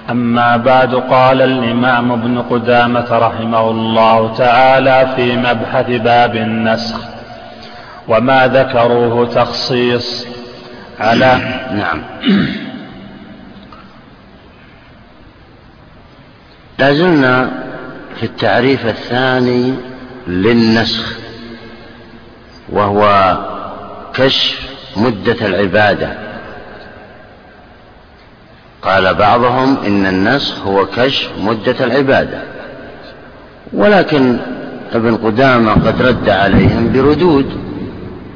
أما 0.09 0.57
بعد 0.57 0.95
قال 0.95 1.41
الإمام 1.41 2.11
ابن 2.11 2.41
قدامة 2.41 3.07
رحمه 3.11 3.69
الله 3.69 4.35
تعالى 4.37 5.13
في 5.15 5.37
مبحث 5.37 5.89
باب 5.89 6.35
النسخ 6.35 6.99
وما 8.07 8.47
ذكروه 8.47 9.27
تخصيص 9.27 10.27
على 10.99 11.37
نعم. 11.71 12.01
لازلنا 16.79 17.49
في 18.19 18.23
التعريف 18.25 18.85
الثاني 18.85 19.73
للنسخ 20.27 21.17
وهو 22.69 23.37
كشف 24.13 24.69
مدة 24.97 25.47
العبادة. 25.47 26.28
قال 28.81 29.13
بعضهم 29.13 29.77
إن 29.87 30.05
النسخ 30.05 30.67
هو 30.67 30.85
كشف 30.85 31.29
مدة 31.39 31.75
العبادة 31.85 32.39
ولكن 33.73 34.37
ابن 34.93 35.15
قدامة 35.15 35.71
قد 35.73 36.01
رد 36.01 36.29
عليهم 36.29 36.91
بردود. 36.93 37.45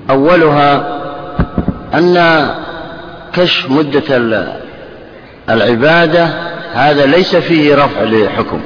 أولها 0.09 0.99
أن 1.93 2.47
كشف 3.33 3.69
مدة 3.69 4.17
العبادة 5.49 6.29
هذا 6.73 7.05
ليس 7.05 7.35
فيه 7.35 7.75
رفع 7.75 8.03
لحكم 8.03 8.61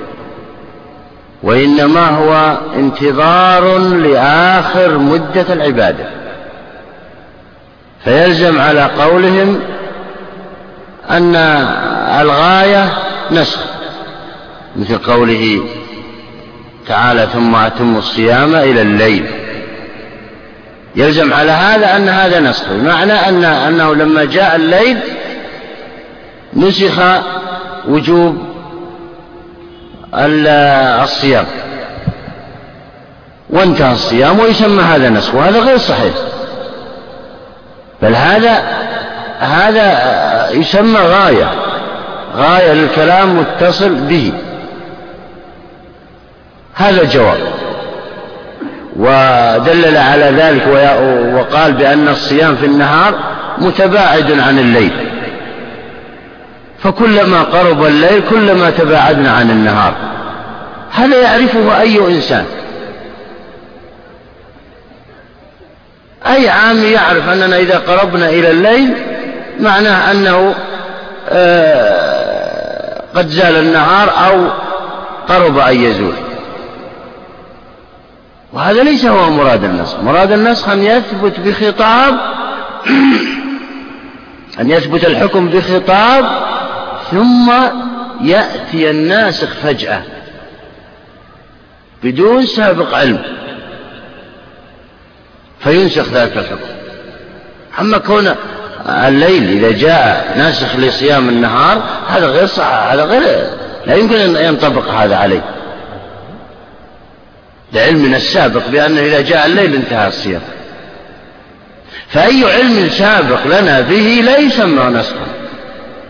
وإنما 1.43 2.09
هو 2.09 2.57
انتظار 2.75 3.78
لآخر 3.78 4.97
مدة 4.97 5.53
العبادة. 5.53 6.05
فيلزم 8.03 8.59
على 8.59 8.84
قولهم 8.84 9.59
أن 11.10 11.36
الغاية 12.22 12.93
نسخ. 13.32 13.60
مثل 14.76 14.97
قوله 14.97 15.60
تعالى 16.88 17.28
ثم 17.34 17.55
أتم 17.55 17.97
الصيام 17.97 18.55
إلى 18.55 18.82
الليل. 18.82 19.26
يلزم 20.95 21.34
على 21.34 21.51
هذا 21.51 21.95
أن 21.95 22.10
هذا 22.10 22.39
نسخ. 22.39 22.66
بمعنى 22.72 23.14
أن 23.14 23.43
أنه 23.43 23.95
لما 23.95 24.26
جاء 24.26 24.55
الليل 24.55 24.97
نسخ 26.53 27.01
وجوب 27.88 28.38
الصيام. 31.03 31.45
وانتهى 33.49 33.91
الصيام 33.91 34.39
ويسمى 34.39 34.84
هذا 34.84 35.10
نسخ 35.10 35.36
وهذا 35.36 35.60
غير 35.60 35.78
صحيح. 35.78 36.14
بل 38.01 38.16
هذا 38.16 38.64
هذا 39.39 40.49
يسمى 40.51 40.99
غاية. 40.99 41.51
غاية 42.38 42.73
للكلام 42.73 43.39
متصل 43.39 43.95
به. 43.95 44.33
هذا 46.75 47.01
الجواب. 47.01 47.38
ودلل 48.95 49.97
على 49.97 50.25
ذلك 50.38 50.67
وقال 51.35 51.73
بأن 51.73 52.07
الصيام 52.07 52.55
في 52.55 52.65
النهار 52.65 53.13
متباعد 53.57 54.39
عن 54.39 54.59
الليل. 54.59 54.91
فكلما 56.83 57.43
قرب 57.43 57.85
الليل 57.85 58.21
كلما 58.29 58.69
تباعدنا 58.69 59.31
عن 59.31 59.51
النهار. 59.51 59.93
هذا 60.93 61.21
يعرفه 61.21 61.81
أي 61.81 62.15
إنسان. 62.15 62.45
أي 66.27 66.49
عام 66.49 66.83
يعرف 66.83 67.29
أننا 67.29 67.57
إذا 67.57 67.77
قربنا 67.77 68.29
إلى 68.29 68.51
الليل 68.51 68.93
معناه 69.60 70.12
أنه 70.12 70.55
آه، 71.30 73.01
قد 73.16 73.28
زال 73.28 73.55
النهار 73.55 74.28
أو 74.28 74.47
قرب 75.28 75.58
أن 75.58 75.84
يزول. 75.84 76.14
وهذا 78.53 78.84
ليس 78.84 79.06
هو 79.06 79.30
مراد 79.30 79.64
النسخ. 79.64 79.99
مراد 79.99 80.31
النسخ 80.31 80.69
أن 80.69 80.84
يثبت 80.84 81.40
بخطاب 81.40 82.14
أن 84.60 84.69
يثبت 84.69 85.06
الحكم 85.06 85.49
بخطاب 85.49 86.26
ثم 87.11 87.52
يأتي 88.22 88.90
الناسخ 88.90 89.53
فجأة 89.53 90.02
بدون 92.03 92.45
سابق 92.45 92.95
علم. 92.95 93.22
فينسخ 95.60 96.10
ذلك 96.10 96.38
الحكم. 96.38 96.77
أما 97.80 97.98
كون 97.98 98.36
الليل 98.86 99.66
إذا 99.66 99.78
جاء 99.78 100.34
ناسخ 100.38 100.76
لصيام 100.76 101.30
النهار 101.30 101.84
هذا 102.08 102.26
غير 102.28 102.45
صح 102.45 102.66
هذا 102.66 103.04
غير 103.04 103.48
لا 103.86 103.95
يمكن 103.95 104.16
أن 104.16 104.45
ينطبق 104.45 104.90
هذا 104.90 105.16
عليه. 105.16 105.41
لعلمنا 107.74 108.18
السابق 108.18 108.68
بأنه 108.68 109.02
إذا 109.02 109.22
جاء 109.22 109.45
الليل 109.45 109.76
انتهى 109.76 110.08
الصيام. 110.08 110.41
فأي 112.08 112.44
علم 112.44 112.90
سابق 112.90 113.48
لنا 113.48 113.82
به 113.82 114.22
لا 114.26 114.38
يسمى 114.38 114.84
نسخا 114.84 115.28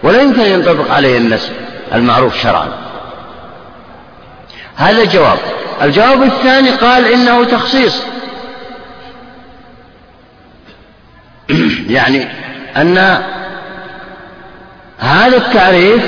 ولا 0.03 0.21
يمكن 0.21 0.41
أن 0.41 0.51
ينطبق 0.51 0.91
عليه 0.91 1.17
النسخ 1.17 1.49
المعروف 1.93 2.41
شرعا. 2.43 2.67
هذا 4.75 5.03
جواب 5.03 5.37
الجواب 5.81 6.23
الثاني 6.23 6.69
قال 6.69 7.05
إنه 7.05 7.43
تخصيص. 7.43 8.03
يعني 11.89 12.27
أن 12.77 13.23
هذا 14.99 15.37
التعريف 15.37 16.03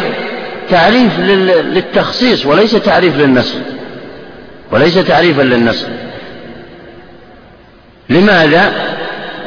تعريف 0.69 1.19
للتخصيص 1.19 2.45
وليس 2.45 2.71
تعريف 2.71 3.17
للنسخ 3.17 3.55
وليس 4.71 4.95
تعريفا 4.95 5.41
للنسخ 5.41 5.87
لماذا؟ 8.09 8.73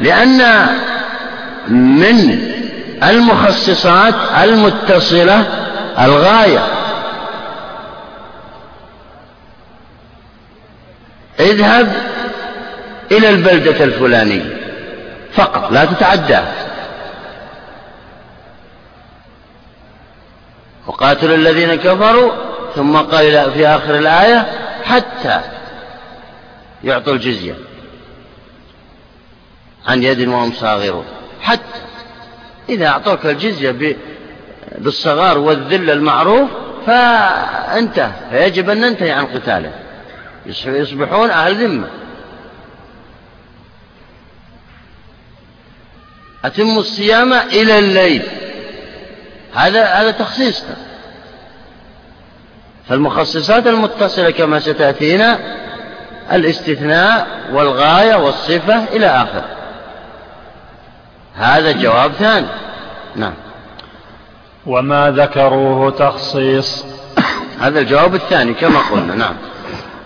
لأن 0.01 0.67
من 1.67 2.39
المخصصات 3.03 4.13
المتصلة 4.43 5.45
الغاية. 5.99 6.65
اذهب 11.39 11.93
إلى 13.11 13.29
البلدة 13.29 13.83
الفلانية 13.83 14.57
فقط 15.33 15.71
لا 15.71 15.85
تتعدى. 15.85 16.39
وقاتلوا 20.87 21.35
الذين 21.35 21.75
كفروا 21.75 22.31
ثم 22.75 22.97
قال 22.97 23.51
في 23.51 23.67
آخر 23.67 23.95
الآية 23.97 24.47
حتى 24.83 25.41
يعطوا 26.83 27.13
الجزية 27.13 27.55
عن 29.87 30.03
يد 30.03 30.27
وهم 30.27 30.53
صاغرون. 30.53 31.05
حتى 31.41 31.79
إذا 32.69 32.87
أعطوك 32.87 33.25
الجزية 33.25 33.97
بالصغار 34.77 35.37
والذل 35.37 35.89
المعروف 35.89 36.49
فانتهى. 36.87 38.11
فيجب 38.31 38.69
أن 38.69 38.81
ننتهي 38.81 39.11
عن 39.11 39.25
قتاله. 39.25 39.71
يصبحون 40.65 41.29
أهل 41.29 41.63
ذمة. 41.63 41.87
أتم 46.45 46.77
الصيام 46.77 47.33
إلى 47.33 47.79
الليل. 47.79 48.23
هذا 49.55 49.85
هذا 49.85 50.11
تخصيص. 50.11 50.63
فالمخصصات 52.89 53.67
المتصلة 53.67 54.31
كما 54.31 54.59
ستأتينا 54.59 55.39
الاستثناء 56.31 57.27
والغاية 57.53 58.15
والصفة 58.15 58.83
إلى 58.83 59.07
آخر. 59.07 59.43
هذا 61.35 61.71
جواب 61.71 62.11
ثاني. 62.11 62.47
نعم. 63.15 63.33
وما 64.65 65.11
ذكروه 65.11 65.91
تخصيص. 65.91 66.85
هذا 67.63 67.79
الجواب 67.79 68.15
الثاني 68.15 68.53
كما 68.53 68.79
قلنا. 68.91 69.15
نعم. 69.15 69.35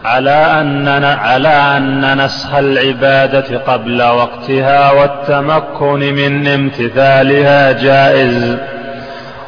على 0.06 0.62
أن 0.62 1.04
على 1.04 1.48
أن 1.48 2.26
نسخ 2.26 2.54
العبادة 2.54 3.58
قبل 3.58 4.04
وقتها 4.04 4.92
والتمكن 4.92 6.00
من 6.00 6.48
امتثالها 6.48 7.72
جائز. 7.72 8.58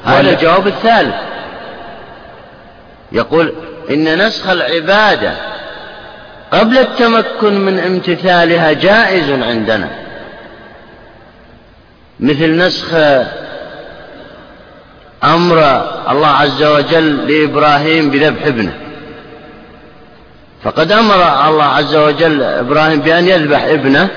هذا 0.05 0.31
الجواب 0.31 0.67
الثالث. 0.67 1.15
يقول 3.11 3.53
إن 3.89 4.27
نسخ 4.27 4.49
العبادة 4.49 5.33
قبل 6.51 6.77
التمكن 6.77 7.59
من 7.59 7.79
امتثالها 7.79 8.73
جائز 8.73 9.29
عندنا. 9.29 9.89
مثل 12.19 12.57
نسخ 12.57 12.93
أمر 15.23 15.57
الله 16.09 16.27
عز 16.27 16.63
وجل 16.63 17.27
لإبراهيم 17.27 18.09
بذبح 18.09 18.45
ابنه. 18.45 18.73
فقد 20.63 20.91
أمر 20.91 21.47
الله 21.47 21.63
عز 21.63 21.95
وجل 21.95 22.43
إبراهيم 22.43 22.99
بأن 22.99 23.27
يذبح 23.27 23.63
ابنه 23.63 24.09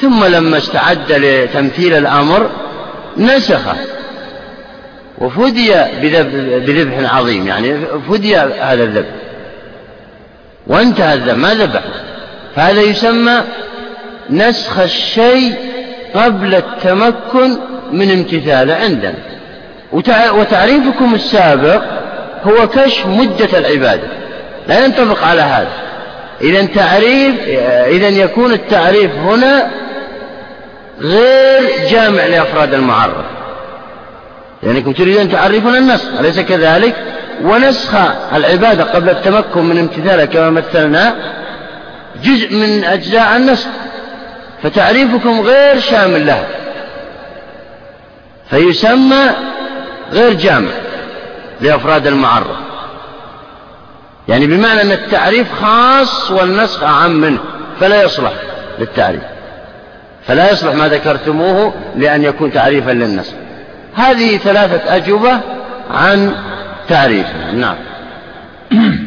ثم 0.00 0.24
لما 0.24 0.56
استعد 0.56 1.12
لتمثيل 1.12 1.94
الأمر 1.94 2.50
نسخة. 3.18 3.74
وفدي 5.18 5.74
بذبح 6.66 7.14
عظيم 7.14 7.46
يعني 7.46 7.76
فدي 8.10 8.36
هذا 8.36 8.84
الذبح 8.84 9.08
وانتهى 10.66 11.14
الذبح 11.14 11.36
ما 11.36 11.54
ذبح. 11.54 11.82
فهذا 12.56 12.80
يسمى 12.80 13.42
نسخ 14.30 14.78
الشيء 14.78 15.54
قبل 16.14 16.54
التمكن 16.54 17.58
من 17.92 18.10
امتثاله 18.10 18.74
عندنا. 18.74 19.14
وتعريفكم 20.32 21.14
السابق 21.14 21.82
هو 22.44 22.68
كشف 22.68 23.06
مدة 23.06 23.58
العبادة. 23.58 24.08
لا 24.68 24.84
ينطبق 24.84 25.24
على 25.24 25.40
هذا. 25.40 25.72
إذا 26.40 26.66
تعريف 26.66 27.48
إذا 27.88 28.08
يكون 28.08 28.52
التعريف 28.52 29.14
هنا 29.14 29.70
غير 31.00 31.88
جامع 31.90 32.26
لأفراد 32.26 32.74
المعرف. 32.74 33.24
لأنكم 34.62 34.92
تريدون 34.92 35.32
تعرفون 35.32 35.76
النسخ 35.76 36.08
أليس 36.20 36.40
كذلك؟ 36.40 36.94
ونسخ 37.42 37.94
العبادة 38.34 38.84
قبل 38.84 39.10
التمكن 39.10 39.64
من 39.64 39.78
امتثالها 39.78 40.24
كما 40.24 40.50
مثلنا 40.50 41.16
جزء 42.22 42.54
من 42.54 42.84
أجزاء 42.84 43.36
النسخ 43.36 43.68
فتعريفكم 44.62 45.40
غير 45.40 45.80
شامل 45.80 46.26
لها 46.26 46.46
فيسمى 48.50 49.24
غير 50.12 50.32
جامع 50.32 50.70
لأفراد 51.60 52.06
المعرف. 52.06 52.56
يعني 54.28 54.46
بمعنى 54.46 54.82
أن 54.82 54.92
التعريف 54.92 55.46
خاص 55.62 56.30
والنسخ 56.30 56.82
أعم 56.82 57.10
منه 57.10 57.38
فلا 57.80 58.02
يصلح 58.02 58.32
للتعريف. 58.78 59.22
فلا 60.28 60.52
يصلح 60.52 60.74
ما 60.74 60.88
ذكرتموه 60.88 61.74
لأن 61.96 62.24
يكون 62.24 62.52
تعريفا 62.52 62.90
للنسخ 62.90 63.32
هذه 63.94 64.36
ثلاثة 64.36 64.96
أجوبة 64.96 65.40
عن 65.90 66.32
تعريف 66.88 67.26
نعم. 67.54 67.76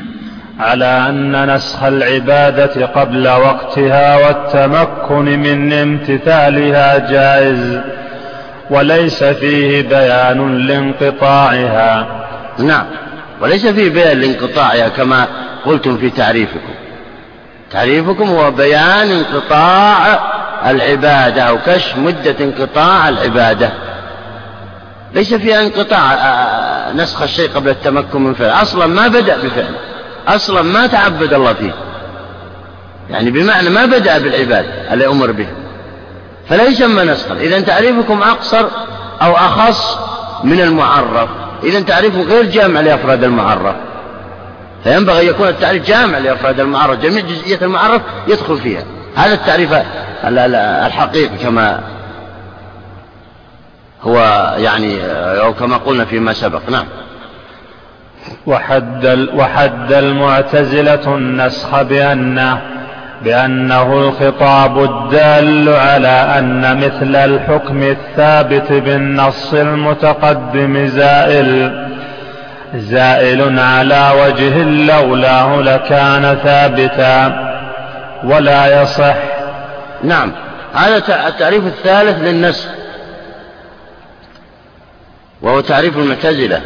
على 0.60 0.86
أن 1.10 1.56
نسخ 1.56 1.84
العبادة 1.84 2.86
قبل 2.86 3.28
وقتها 3.28 4.28
والتمكن 4.28 5.40
من 5.40 5.74
امتثالها 5.74 6.98
جائز 7.12 7.80
وليس 8.70 9.24
فيه 9.24 9.82
بيان 9.82 10.58
لانقطاعها. 10.58 12.08
نعم. 12.60 12.86
وليس 13.42 13.68
فيه 13.68 13.90
بيان 13.90 14.18
لانقطاعها 14.20 14.90
كما 14.90 15.28
قلتم 15.66 15.98
في 15.98 16.10
تعريفكم. 16.10 16.74
تعريفكم 17.72 18.30
هو 18.30 18.52
بيان 18.52 19.12
انقطاع 19.12 20.20
العبادة 20.66 21.42
أو 21.42 21.58
كشف 21.66 21.98
مدة 21.98 22.36
انقطاع 22.42 23.10
العبادة. 23.10 23.70
ليس 25.14 25.34
فيها 25.34 25.62
انقطاع 25.62 26.14
آه، 26.14 26.16
آه، 26.16 26.94
نسخ 26.94 27.22
الشيء 27.22 27.50
قبل 27.50 27.70
التمكن 27.70 28.22
من 28.22 28.34
فعله 28.34 28.62
أصلا 28.62 28.88
ما 28.88 29.08
بدأ 29.08 29.38
بفعله 29.38 29.78
أصلا 30.28 30.62
ما 30.62 30.88
تعبد 30.88 31.34
الله 31.34 31.54
فيه. 31.54 31.74
يعني 33.10 33.32
بمعنى 33.32 33.70
ما 33.70 33.86
بدأ 33.86 34.18
بالعبادة 34.18 34.94
الذي 34.94 35.08
أمر 35.08 35.32
به. 35.32 35.48
فلا 36.50 36.64
يسمى 36.64 37.04
نسخا. 37.04 37.34
إذا 37.34 37.60
تعريفكم 37.60 38.22
أقصر 38.24 38.66
أو 39.22 39.36
أخص 39.36 39.98
من 40.44 40.62
المعرف. 40.62 41.30
إذا 41.64 41.80
تعريفه 41.80 42.22
غير 42.22 42.46
جامع 42.46 42.80
لأفراد 42.80 43.24
المعرف. 43.24 43.76
فينبغي 44.84 45.22
أن 45.22 45.28
يكون 45.28 45.48
التعريف 45.48 45.88
جامع 45.88 46.18
لأفراد 46.18 46.60
المعرف. 46.60 47.00
جميع 47.00 47.20
جزئية 47.20 47.60
المعرف 47.62 48.02
يدخل 48.28 48.58
فيها. 48.58 48.84
هذا 49.20 49.34
التعريف 49.34 49.74
الحقيقي 50.86 51.38
كما 51.38 51.80
هو 54.02 54.20
يعني 54.58 55.06
أو 55.16 55.54
كما 55.54 55.78
قلنا 55.78 56.06
فيما 56.06 56.34
سبق. 56.34 56.70
نعم. 56.70 56.86
وحد, 58.48 59.30
وحد 59.34 59.94
المعتزلة 59.94 61.16
النسخ 61.16 61.82
بأنه 61.82 62.62
بأنه 63.22 63.94
الخطاب 63.94 64.84
الدال 64.84 65.70
على 65.70 66.36
أن 66.40 66.78
مثل 66.78 67.16
الحكم 67.16 67.84
الثابت 67.84 68.72
بالنص 68.72 69.54
المتقدم 69.54 70.88
زائل 70.88 71.72
زائل 72.76 73.60
على 73.60 74.12
وجه 74.24 74.64
لولاه 74.64 75.62
لكان 75.62 76.38
ثابتا. 76.44 77.49
ولا 78.24 78.82
يصح. 78.82 79.16
نعم. 80.04 80.32
هذا 80.74 81.28
التعريف 81.28 81.66
الثالث 81.66 82.18
للنسخ. 82.18 82.68
وهو 85.42 85.60
تعريف 85.60 85.98
المعتزلة. 85.98 86.62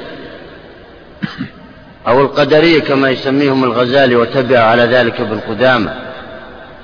أو 2.07 2.21
القدرية 2.21 2.81
كما 2.81 3.09
يسميهم 3.09 3.63
الغزالي 3.63 4.15
وتبع 4.15 4.59
على 4.59 4.84
ذلك 4.84 5.21
ابن 5.21 5.39
قدامة. 5.39 5.93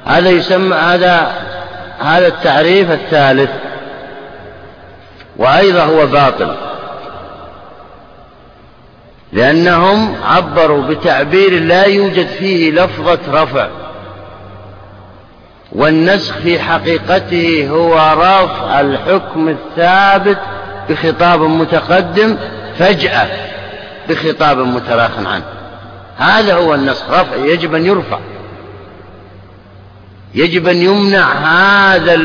هذا 0.06 0.30
يسمى 0.30 0.76
هذا 0.76 1.32
هذا 2.00 2.28
التعريف 2.28 2.92
الثالث. 2.92 3.50
وأيضا 5.38 5.84
هو 5.84 6.06
باطل. 6.06 6.56
لأنهم 9.34 10.16
عبروا 10.24 10.84
بتعبير 10.84 11.64
لا 11.64 11.84
يوجد 11.84 12.28
فيه 12.28 12.72
لفظة 12.72 13.44
رفع. 13.44 13.68
والنسخ 15.72 16.38
في 16.38 16.60
حقيقته 16.60 17.68
هو 17.70 17.94
رفع 17.94 18.82
الحكم 18.82 19.50
الثابت 19.50 20.38
بخطاب 20.90 21.42
متقدم 21.42 22.38
فجأة 22.80 23.28
بخطاب 24.10 24.58
متراخ 24.58 25.12
عنه. 25.18 25.44
هذا 26.18 26.54
هو 26.54 26.76
النسخ 26.76 27.10
رفع 27.10 27.36
يجب 27.36 27.76
أن 27.76 27.86
يرفع. 27.86 28.20
يجب 30.36 30.68
أن 30.68 30.78
يمنع 30.78 31.34
هذا 31.34 32.16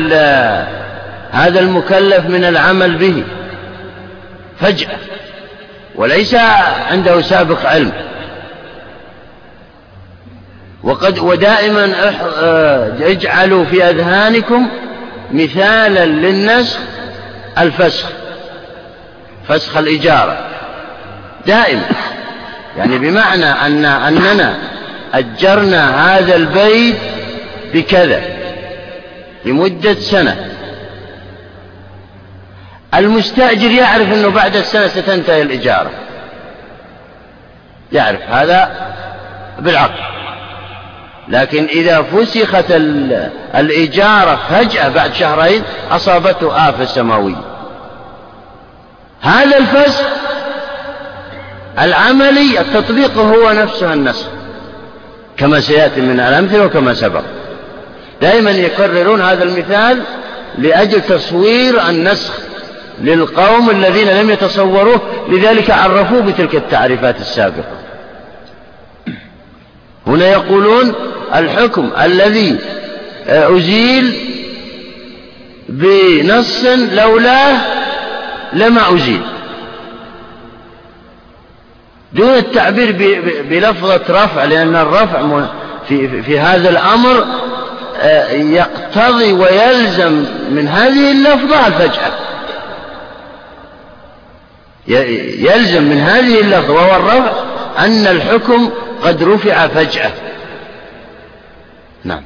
هذا 1.31 1.59
المكلف 1.59 2.25
من 2.25 2.43
العمل 2.43 2.97
به. 2.97 3.23
فجأة. 4.59 4.97
وليس 5.95 6.35
عنده 6.91 7.21
سابق 7.21 7.65
علم. 7.65 7.91
وقد 10.85 11.19
ودائما 11.19 11.91
آه، 12.39 12.93
اجعلوا 13.01 13.65
في 13.65 13.83
أذهانكم 13.83 14.69
مثالا 15.31 16.05
للنسخ 16.05 16.79
الفسخ 17.57 18.09
فسخ 19.47 19.77
الإجارة. 19.77 20.37
دائما. 21.47 21.85
يعني 22.77 22.97
بمعنى 22.97 23.45
أن 23.45 23.85
أننا 23.85 24.57
أجرنا 25.13 26.17
هذا 26.17 26.35
البيت 26.35 26.95
بكذا 27.73 28.21
لمدة 29.45 29.93
سنة. 29.93 30.49
المستأجر 32.93 33.71
يعرف 33.71 34.13
أنه 34.13 34.29
بعد 34.29 34.55
السنة 34.55 34.87
ستنتهي 34.87 35.41
الإجارة. 35.41 35.91
يعرف 37.91 38.21
هذا 38.29 38.71
بالعقل. 39.59 40.15
لكن 41.27 41.65
إذا 41.65 42.01
فسخت 42.01 42.65
الإجارة 43.55 44.39
فجأة 44.49 44.89
بعد 44.89 45.13
شهرين 45.13 45.61
أصابته 45.91 46.69
آفة 46.69 46.85
سماوية. 46.85 47.41
هذا 49.21 49.57
الفسخ 49.57 50.03
العملي 51.79 52.59
التطبيق 52.59 53.17
هو 53.17 53.51
نفسه 53.51 53.93
النسخ 53.93 54.27
كما 55.37 55.59
سيأتي 55.59 56.01
من 56.01 56.19
الأمثلة 56.19 56.65
وكما 56.65 56.93
سبق. 56.93 57.23
دائما 58.21 58.51
يكررون 58.51 59.21
هذا 59.21 59.43
المثال 59.43 60.01
لأجل 60.57 61.01
تصوير 61.01 61.89
النسخ 61.89 62.33
للقوم 63.01 63.69
الذين 63.69 64.07
لم 64.07 64.29
يتصوروه 64.29 65.01
لذلك 65.29 65.71
عرفوه 65.71 66.21
بتلك 66.21 66.55
التعريفات 66.55 67.19
السابقة. 67.19 67.84
هنا 70.07 70.31
يقولون 70.31 70.93
الحكم 71.35 71.89
الذي 72.01 72.57
أزيل 73.27 74.13
بنص 75.69 76.65
لولاه 76.93 77.57
لما 78.53 78.95
أزيل 78.95 79.21
دون 82.13 82.29
التعبير 82.29 82.91
بلفظة 83.49 84.01
رفع 84.09 84.43
لأن 84.43 84.75
الرفع 84.75 85.45
في, 85.87 86.21
في 86.21 86.39
هذا 86.39 86.69
الأمر 86.69 87.25
آه، 87.99 88.31
يقتضي 88.31 89.33
ويلزم 89.33 90.25
من 90.51 90.67
هذه 90.67 91.11
اللفظة 91.11 91.67
الفجأة 91.67 92.11
يلزم 95.37 95.83
من 95.83 95.97
هذه 95.97 96.41
اللفظة 96.41 96.73
وهو 96.73 96.95
الرفع. 96.95 97.33
أن 97.79 98.07
الحكم 98.07 98.69
قد 99.03 99.23
رفع 99.23 99.67
فجأة. 99.67 100.11
نعم. 102.03 102.23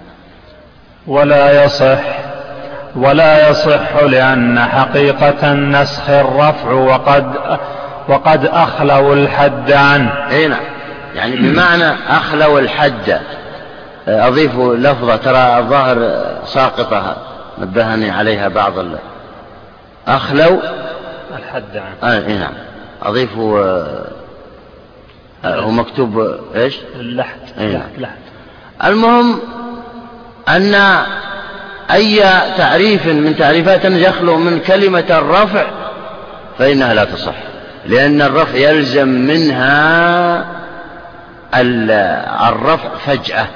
ولا 1.07 1.65
يصح 1.65 1.99
ولا 2.95 3.49
يصح 3.49 3.95
لأن 4.03 4.59
حقيقة 4.59 5.51
النسخ 5.51 6.09
الرفع 6.09 6.71
وقد 6.71 7.34
وقد 8.07 8.45
أخلوا 8.45 9.15
الحد 9.15 9.71
عنه. 9.71 10.11
أي 10.31 10.47
نعم. 10.47 10.63
يعني 11.15 11.35
بمعنى 11.35 11.93
أخلوا 12.09 12.59
الحد. 12.59 13.19
أضيف 14.07 14.55
لفظة 14.59 15.15
ترى 15.15 15.57
الظاهر 15.57 16.26
ساقطة 16.45 17.15
نبهني 17.57 18.11
عليها 18.11 18.47
بعض 18.47 18.73
أخلوا 20.07 20.57
الحد 21.38 21.77
عنه. 21.77 22.13
آه 22.13 22.27
نعم. 22.27 22.53
أضيف 23.03 23.30
هو 25.45 25.72
مكتوب 25.72 26.40
إيش؟ 26.56 26.78
اللحد. 26.99 27.40
لحد 27.98 28.18
المهم 28.84 29.40
أن 30.49 30.76
أي 31.91 32.24
تعريف 32.57 33.06
من 33.06 33.36
تعريفات 33.38 33.86
يخلو 33.86 34.38
من 34.38 34.60
كلمة 34.60 35.06
الرفع 35.10 35.66
فإنها 36.60 36.94
لا 36.94 37.06
تصح 37.06 37.36
لأن 37.86 38.22
الرفع 38.22 38.57
يلزم 38.57 39.07
منها 39.07 40.45
الرفع 42.49 42.90
فجأة 43.06 43.48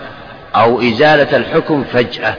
أو 0.56 0.82
إزالة 0.82 1.38
الحكم 1.38 1.84
فجأة 1.84 2.36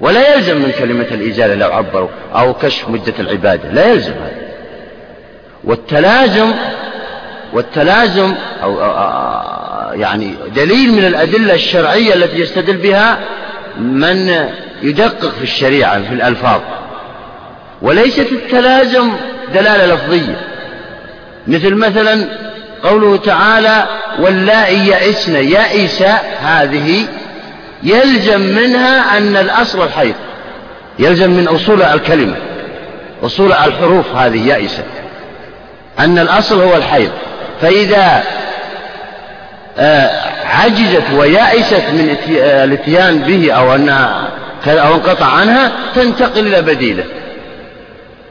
ولا 0.00 0.34
يلزم 0.34 0.56
من 0.56 0.72
كلمة 0.78 1.06
الإزالة 1.10 1.54
لو 1.54 1.72
عبروا 1.72 2.08
أو 2.34 2.54
كشف 2.54 2.88
مدة 2.88 3.14
العبادة 3.18 3.72
لا 3.72 3.86
يلزم 3.86 4.12
هذا 4.12 4.50
والتلازم 5.64 6.50
والتلازم 7.52 8.34
أو 8.62 8.80
يعني 9.94 10.34
دليل 10.56 10.92
من 10.92 11.04
الأدلة 11.04 11.54
الشرعية 11.54 12.14
التي 12.14 12.40
يستدل 12.40 12.76
بها 12.76 13.18
من 13.78 14.48
يدقق 14.82 15.34
في 15.38 15.42
الشريعة 15.42 16.02
في 16.02 16.14
الألفاظ. 16.14 16.60
وليست 17.82 18.32
التلازم 18.32 19.12
دلالة 19.54 19.94
لفظية. 19.94 20.40
مثل 21.46 21.74
مثلا 21.74 22.24
قوله 22.82 23.16
تعالى 23.16 23.84
واللائي 24.20 24.86
يئسن 24.88 25.36
يئس 25.36 26.02
هذه 26.42 27.06
يلزم 27.82 28.40
منها 28.40 29.18
أن 29.18 29.36
الأصل 29.36 29.84
الحيض. 29.84 30.14
يلزم 30.98 31.30
من 31.30 31.48
أصول 31.48 31.82
الكلمة 31.82 32.36
أصول 33.22 33.52
الحروف 33.52 34.14
هذه 34.16 34.48
يئس 34.48 34.80
أن 35.98 36.18
الأصل 36.18 36.62
هو 36.62 36.76
الحيض. 36.76 37.10
فإذا 37.60 38.22
آه، 39.78 40.10
عجزت 40.44 41.04
ويأست 41.16 41.84
من 41.92 42.16
آه، 42.38 42.64
الاتيان 42.64 43.18
به 43.18 43.52
أو 43.52 43.74
أنها 43.74 44.28
أو 44.66 44.94
انقطع 44.94 45.26
عنها 45.26 45.72
تنتقل 45.94 46.46
إلى 46.46 46.62
بديله. 46.62 47.04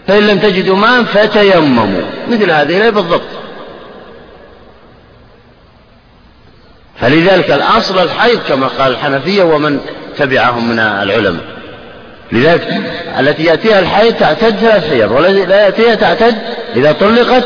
فإن 0.08 0.28
لم 0.28 0.40
تجدوا 0.40 0.76
ماء 0.76 1.04
فتيمموا. 1.04 2.02
مثل 2.28 2.52
هذه 2.52 2.78
الآية 2.78 2.90
بالضبط. 2.90 3.22
فلذلك 7.02 7.52
الأصل 7.52 8.00
الحيض 8.00 8.40
كما 8.50 8.68
قال 8.68 8.92
الحنفية 8.92 9.44
ومن 9.44 9.80
تبعهم 10.18 10.70
من 10.70 10.80
العلماء. 10.80 11.44
لذلك 12.32 12.82
التي 13.20 13.44
يأتيها 13.44 13.80
الحيض 13.80 14.14
تعتد 14.14 14.56
ثلاث 14.56 14.90
حيض 14.90 15.12
والتي 15.12 15.46
لا 15.46 15.66
يأتيها 15.66 15.96
تعتد 15.96 16.36
إذا 16.76 16.92
طلقت 16.92 17.44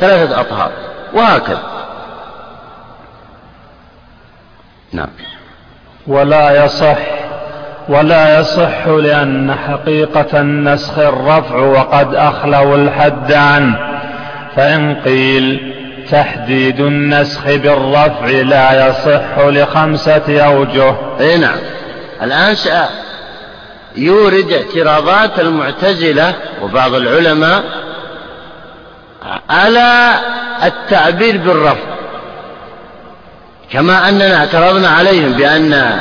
ثلاثة 0.00 0.40
أطهار. 0.40 0.87
وهكذا. 1.14 1.62
نعم. 4.92 5.08
ولا 6.06 6.64
يصح 6.64 6.98
ولا 7.88 8.40
يصح 8.40 8.86
لأن 8.86 9.54
حقيقة 9.54 10.40
النسخ 10.40 10.98
الرفع 10.98 11.56
وقد 11.56 12.14
أخلوا 12.14 12.76
الحد 12.76 13.32
عنه. 13.32 13.78
فإن 14.56 14.94
قيل 14.94 15.74
تحديد 16.10 16.80
النسخ 16.80 17.44
بالرفع 17.44 18.26
لا 18.26 18.88
يصح 18.88 19.38
لخمسة 19.38 20.40
أوجه. 20.40 20.94
أي 21.20 21.38
نعم. 21.38 21.58
الآن 22.22 22.56
يورد 23.96 24.52
اعتراضات 24.52 25.40
المعتزلة 25.40 26.34
وبعض 26.62 26.94
العلماء 26.94 27.62
على 29.50 30.14
التعبير 30.64 31.36
بالرفع 31.36 31.98
كما 33.72 34.08
أننا 34.08 34.36
اعترضنا 34.36 34.88
عليهم 34.88 35.32
بأن 35.32 36.00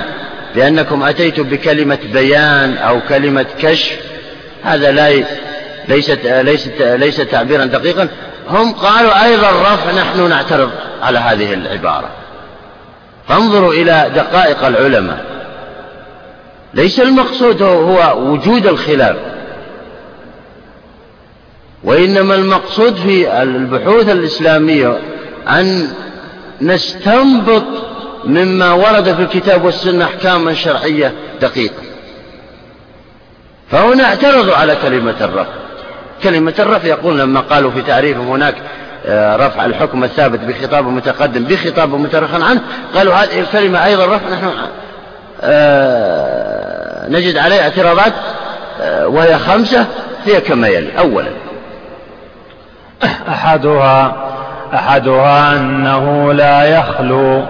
بأنكم 0.56 1.04
أتيتم 1.04 1.44
بكلمة 1.44 2.00
بيان 2.14 2.78
أو 2.78 3.00
كلمة 3.10 3.46
كشف. 3.62 4.00
هذا 4.64 4.92
لا 4.92 5.24
ليست 5.88 6.20
ليست 6.26 6.82
ليس 6.82 7.18
تعبيرا 7.18 7.66
دقيقا. 7.66 8.08
هم 8.50 8.74
قالوا 8.74 9.26
أيضا 9.26 9.50
الرفع 9.50 9.92
نحن 9.92 10.30
نعترض 10.30 10.72
على 11.02 11.20
هذه 11.20 11.54
العبارة. 11.54 12.10
فانظروا 13.28 13.74
إلى 13.74 14.12
دقائق 14.16 14.66
العلماء. 14.66 15.26
ليس 16.74 17.00
المقصود 17.00 17.62
هو 17.62 18.18
وجود 18.18 18.68
الخلاف. 18.68 19.16
وإنما 21.84 22.36
المقصود 22.36 22.96
في 22.96 23.42
البحوث 23.42 24.10
الإسلامية 24.10 24.98
أن 25.48 25.88
نستنبط 26.62 27.64
مما 28.24 28.74
ورد 28.74 29.14
في 29.16 29.22
الكتاب 29.22 29.66
والسنة 29.66 30.06
أحكاما 30.06 30.54
شرعية 30.54 31.14
دقيقة. 31.42 31.82
فهنا 33.72 34.04
اعترضوا 34.04 34.56
على 34.56 34.76
كلمة 34.76 35.16
الرفع. 35.22 35.54
كلمة 36.24 36.54
الرفع 36.60 36.88
يقول 36.88 37.20
لما 37.20 37.40
قالوا 37.40 37.72
في 37.72 37.82
تعريفهم 37.82 38.28
هناك 38.28 38.56
آه، 39.06 39.36
رفع 39.36 39.66
الحكم 39.66 40.04
الثابت 40.04 40.40
بخطاب 40.40 40.86
متقدم 40.86 41.44
بخطاب 41.44 41.96
مترخن 41.96 42.42
عنه 42.42 42.62
قالوا 42.96 43.14
هذه 43.14 43.40
الكلمة 43.40 43.86
أيضا 43.86 44.06
رفع 44.06 44.30
نحن 44.30 44.52
آه، 45.42 47.10
نجد 47.10 47.38
عليه 47.38 47.62
اعتراضات 47.62 48.14
آه، 48.82 49.08
وهي 49.08 49.38
خمسة 49.38 49.86
هي 50.26 50.42
كما 50.42 50.68
يلي. 50.68 51.00
أولا 51.00 51.47
أحدها 53.30 54.16
أحدها 54.74 55.54
أنه 55.56 56.34
لا 56.34 56.64
يخلو 56.64 57.44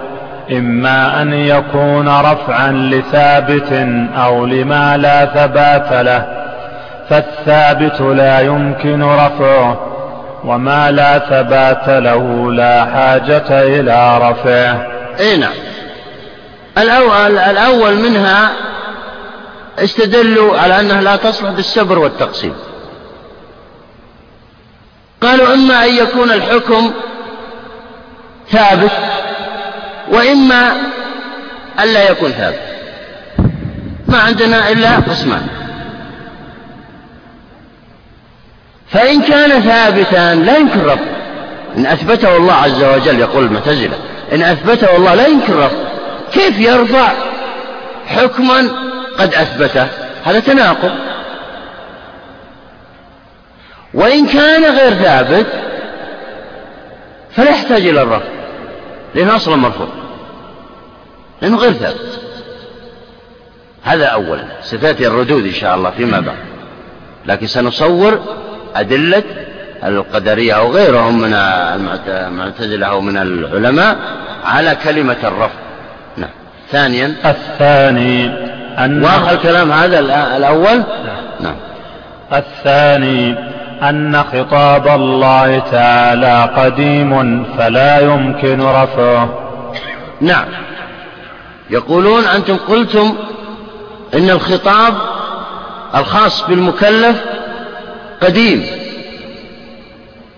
إما 0.51 1.21
أن 1.21 1.33
يكون 1.33 2.07
رفعا 2.07 2.71
لثابت 2.71 3.87
أو 4.17 4.45
لما 4.45 4.97
لا 4.97 5.25
ثبات 5.25 6.05
له 6.05 6.25
فالثابت 7.09 8.01
لا 8.01 8.39
يمكن 8.39 9.03
رفعه 9.03 9.77
وما 10.43 10.91
لا 10.91 11.19
ثبات 11.19 11.89
له 11.89 12.51
لا 12.51 12.85
حاجة 12.85 13.45
إلى 13.49 14.17
رفعه. 14.17 14.87
إي 15.19 15.37
نعم. 15.37 15.53
الأول, 16.77 17.37
الأول 17.37 17.95
منها 17.95 18.51
استدلوا 19.79 20.57
على 20.57 20.79
أنها 20.79 21.01
لا 21.01 21.15
تصلح 21.15 21.49
بالسبر 21.49 21.99
والتقسيم. 21.99 22.53
قالوا 25.21 25.53
إما 25.53 25.85
أن 25.85 25.93
يكون 25.95 26.31
الحكم 26.31 26.91
ثابت 28.51 28.91
وإما 30.11 30.73
ألا 31.79 32.09
يكون 32.09 32.31
ثابت. 32.31 32.59
ما 34.07 34.17
عندنا 34.17 34.71
إلا 34.71 34.95
قسمان. 34.95 35.47
فإن 38.91 39.21
كان 39.21 39.61
ثابتا 39.61 40.35
لا 40.35 40.57
يمكن 40.57 40.79
رفض 40.79 41.07
إن 41.77 41.85
أثبته 41.85 42.37
الله 42.37 42.53
عز 42.53 42.83
وجل 42.83 43.19
يقول 43.19 43.43
المعتزلة 43.43 43.97
إن 44.33 44.41
أثبته 44.41 44.95
الله 44.95 45.15
لا 45.15 45.27
يمكن 45.27 45.53
رفض 45.53 45.77
كيف 46.33 46.59
يرفع 46.59 47.11
حكما 48.07 48.69
قد 49.19 49.33
أثبته؟ 49.33 49.87
هذا 50.25 50.39
تناقض. 50.39 50.91
وإن 53.97 54.27
كان 54.27 54.63
غير 54.77 54.93
ثابت 54.93 55.47
فلا 57.31 57.49
يحتاج 57.49 57.87
إلى 57.87 58.01
الرفض 58.01 58.29
لأنه 59.15 59.35
أصلا 59.35 59.55
مرفوض 59.55 59.89
لأنه 61.41 61.57
غير 61.57 61.73
ثابت. 61.73 62.19
هذا 63.83 64.05
أولا 64.05 64.43
ستأتي 64.61 65.07
الردود 65.07 65.45
إن 65.45 65.53
شاء 65.53 65.75
الله 65.75 65.91
فيما 65.91 66.19
بعد. 66.19 66.37
لكن 67.25 67.47
سنصور 67.47 68.19
أدلة 68.75 69.23
القدرية 69.83 70.53
أو 70.53 70.71
غيرهم 70.71 71.21
من 71.21 71.33
المعتزلة 71.33 72.87
أو 72.87 73.01
من 73.01 73.17
العلماء 73.17 73.97
على 74.45 74.77
كلمة 74.83 75.17
الرفض. 75.23 75.59
نعم. 76.17 76.29
ثانيا. 76.71 77.15
الثاني 77.25 78.25
أن 78.85 79.03
واضح 79.03 79.29
الكلام 79.29 79.71
هذا 79.71 79.99
الأول؟ 80.37 80.83
نعم. 81.39 81.55
الثاني 82.33 83.35
أن 83.83 84.23
خطاب 84.23 84.87
الله 84.87 85.59
تعالى 85.59 86.49
قديم 86.57 87.43
فلا 87.57 87.99
يمكن 87.99 88.61
رفعه. 88.61 89.49
نعم. 90.21 90.45
يقولون 91.69 92.23
أنتم 92.23 92.57
قلتم 92.57 93.17
إن 94.13 94.29
الخطاب 94.29 94.93
الخاص 95.95 96.41
بالمكلف 96.41 97.21
قديم. 98.21 98.65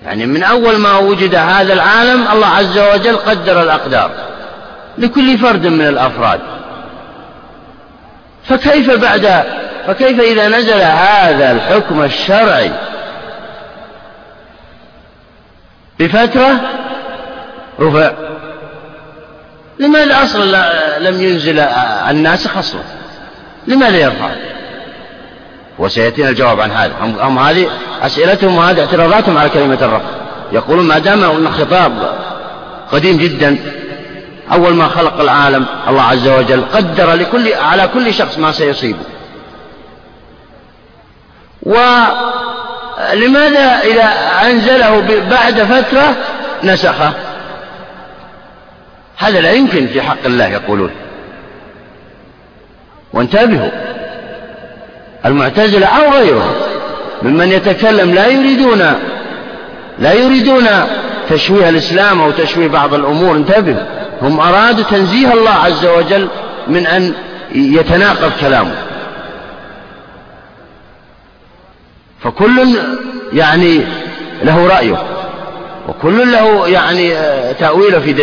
يعني 0.06 0.26
من 0.26 0.44
أول 0.44 0.78
ما 0.78 0.98
وجد 0.98 1.36
هذا 1.36 1.74
العالم 1.74 2.28
الله 2.34 2.48
عز 2.48 2.78
وجل 2.78 3.16
قدر 3.16 3.64
الأقدار 3.64 4.12
لكل 4.98 5.38
فرد 5.38 5.68
من 5.68 5.88
الأفراد. 5.88 6.40
فكيف 8.50 8.92
بعد 8.92 9.44
فكيف 9.88 10.20
إذا 10.20 10.48
نزل 10.48 10.82
هذا 10.82 11.52
الحكم 11.52 12.02
الشرعي 12.04 12.72
بفترة 16.00 16.62
رفع 17.80 18.12
لماذا 19.80 20.24
أصلا 20.24 21.00
لم 21.00 21.22
ينزل 21.22 21.60
الناسخ 22.10 22.58
أصلا 22.58 22.82
لماذا 23.68 23.98
يرفع؟ 23.98 24.30
وسيأتينا 25.80 26.30
الجواب 26.30 26.60
عن 26.60 26.72
هذا. 26.72 26.94
هم 27.02 27.40
هذه 27.40 27.70
أسئلتهم 28.02 28.58
وهذه 28.58 28.80
اعتراضاتهم 28.80 29.38
على 29.38 29.50
كلمة 29.50 29.78
الرفع 29.82 30.10
يقولون 30.52 30.86
ما 30.86 31.00
دام 31.00 31.50
خطاب 31.50 32.16
قديم 32.92 33.18
جدا 33.18 33.58
أول 34.52 34.74
ما 34.74 34.88
خلق 34.88 35.20
العالم 35.20 35.66
الله 35.88 36.02
عز 36.02 36.28
وجل 36.28 36.62
قدر 36.74 37.14
لكل 37.14 37.54
على 37.54 37.90
كل 37.94 38.14
شخص 38.14 38.38
ما 38.38 38.52
سيصيبه. 38.52 39.00
ولماذا 43.00 43.80
إذا 43.84 44.10
أنزله 44.50 45.04
بعد 45.30 45.62
فترة 45.62 46.16
نسخه؟ 46.64 47.14
هذا 49.18 49.42
لا 49.42 49.52
يمكن 49.52 49.88
في 49.88 50.02
حق 50.02 50.26
الله 50.26 50.48
يقولون. 50.48 50.92
وانتبهوا. 53.14 53.70
المعتزلة 55.26 55.86
أو 55.88 56.12
غيرهم 56.12 56.54
ممن 57.22 57.52
يتكلم 57.52 58.14
لا 58.14 58.28
يريدون 58.28 58.94
لا 60.00 60.14
يريدون 60.14 60.68
تشويه 61.30 61.70
الإسلام 61.70 62.22
أو 62.22 62.32
تشويه 62.32 62.68
بعض 62.68 62.94
الأمور 62.94 63.36
انتبهوا. 63.36 63.84
هم 64.22 64.40
أرادوا 64.40 64.84
تنزيه 64.84 65.34
الله 65.34 65.52
عز 65.52 65.86
وجل 65.86 66.28
من 66.68 66.88
أن 66.88 67.14
يتناقض 67.52 68.32
كلامه. 68.42 68.89
فكل 72.24 72.78
يعني 73.34 73.82
له 74.44 74.68
رأيه 74.68 74.98
وكل 75.88 76.32
له 76.32 76.68
يعني 76.68 77.14
تأويله 77.60 78.00
في 78.00 78.16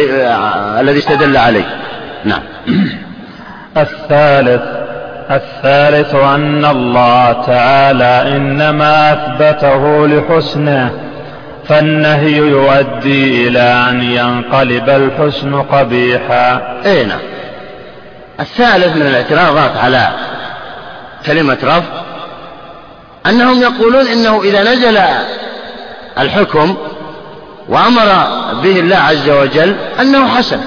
الذي 0.81 0.99
استدل 0.99 1.37
عليه. 1.37 1.79
نعم. 2.25 2.43
الثالث 3.77 4.63
الثالث 5.31 6.15
أن 6.15 6.65
الله 6.65 7.33
تعالى 7.33 8.37
إنما 8.37 9.13
أثبته 9.13 10.07
لحسنه 10.07 10.91
فالنهي 11.69 12.37
يؤدي 12.37 13.49
إلى 13.49 13.87
أن 13.91 14.03
ينقلب 14.03 14.89
الحسن 14.89 15.63
قبيحا. 15.63 16.81
أي 16.87 17.05
نعم. 17.05 17.21
الثالث 18.41 18.97
من 18.97 19.03
الاعتراضات 19.03 19.77
على 19.77 20.09
كلمة 21.27 21.59
رفض 21.65 22.06
أنهم 23.29 23.63
يقولون 23.63 24.07
إنه 24.07 24.43
إذا 24.43 24.63
نزل 24.63 24.99
الحكم 26.19 26.77
وأمر 27.69 28.05
به 28.63 28.81
الله 28.81 28.97
عز 28.97 29.31
وجل 29.31 29.77
أنه 30.01 30.29
حسن 30.29 30.61